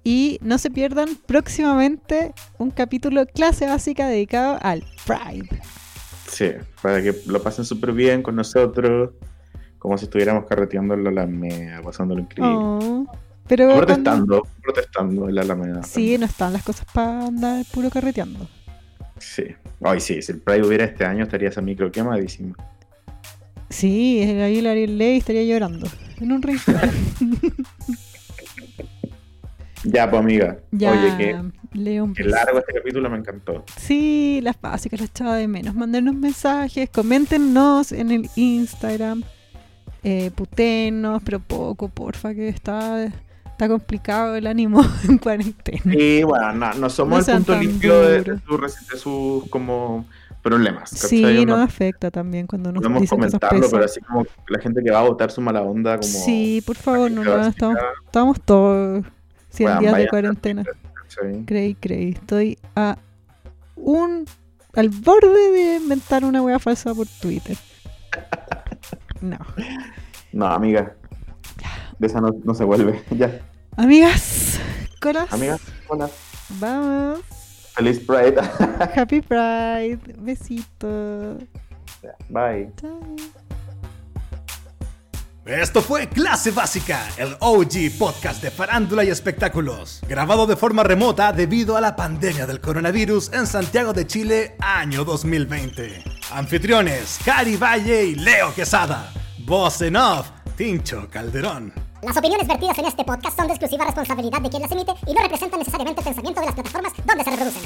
[0.04, 5.48] Y no se pierdan próximamente un capítulo clase básica dedicado al Pride.
[6.26, 9.10] Sí, para que lo pasen súper bien con nosotros,
[9.78, 12.54] como si estuviéramos carreteando en la Alameda, pasándolo increíble.
[12.56, 13.06] Oh,
[13.46, 15.82] pero cuando- protestando, protestando en la Alameda.
[15.82, 18.48] Sí, no están las cosas para andar puro carreteando.
[19.18, 19.44] Sí.
[19.82, 22.54] Ay, sí, si el Pride hubiera este año estaría esa micro quemadísima.
[23.68, 25.86] Sí, ahí el Ariel Ley estaría llorando
[26.20, 26.76] en un rincón.
[29.84, 30.58] Ya, pues amiga.
[30.72, 33.64] ya, Oye, que, leo un que largo este capítulo, me encantó.
[33.78, 35.74] Sí, las básicas, las echaba de menos.
[35.74, 39.22] Mándenos mensajes, coméntenos en el Instagram,
[40.02, 43.10] eh, putenos, pero poco, porfa, que está,
[43.60, 45.94] está complicado el ánimo en cuarentena.
[45.94, 50.06] Y bueno, no, no somos No el punto limpio de, sus resi- de sus como
[50.42, 50.88] problemas.
[50.88, 54.82] Sí, nos No afecta también cuando nos podemos dicen comentarlo, pero así como la gente
[54.82, 56.08] que va a votar su mala onda, como.
[56.08, 59.04] Sí, por favor, no hagan, estamos, todos
[59.50, 60.64] 100 Weón, días de cuarentena.
[61.44, 62.12] Creí, creí.
[62.12, 62.96] Estoy a
[63.76, 64.24] un
[64.72, 67.58] al borde de inventar una wea falsa por Twitter.
[69.20, 69.36] No.
[70.32, 70.94] No, amiga.
[71.98, 73.02] De esa no, no se vuelve.
[73.10, 73.38] ya.
[73.80, 74.60] Amigas,
[75.00, 75.32] colas.
[75.32, 75.58] Amiga,
[75.88, 76.10] hola.
[76.58, 77.20] Vamos.
[77.74, 78.38] Feliz Pride.
[78.94, 80.00] Happy Pride.
[80.18, 81.38] Besito.
[82.28, 82.70] Bye.
[82.78, 83.00] Chao.
[85.46, 91.32] Esto fue Clase Básica, el OG podcast de farándula y espectáculos, grabado de forma remota
[91.32, 96.04] debido a la pandemia del coronavirus en Santiago de Chile, año 2020.
[96.32, 99.10] Anfitriones, Cari Valle y Leo Quesada.
[99.38, 101.89] Voz en off, Tincho Calderón.
[102.02, 105.12] Las opiniones vertidas en este podcast son de exclusiva responsabilidad de quien las emite y
[105.12, 107.62] no representan necesariamente el pensamiento de las plataformas donde se reproducen.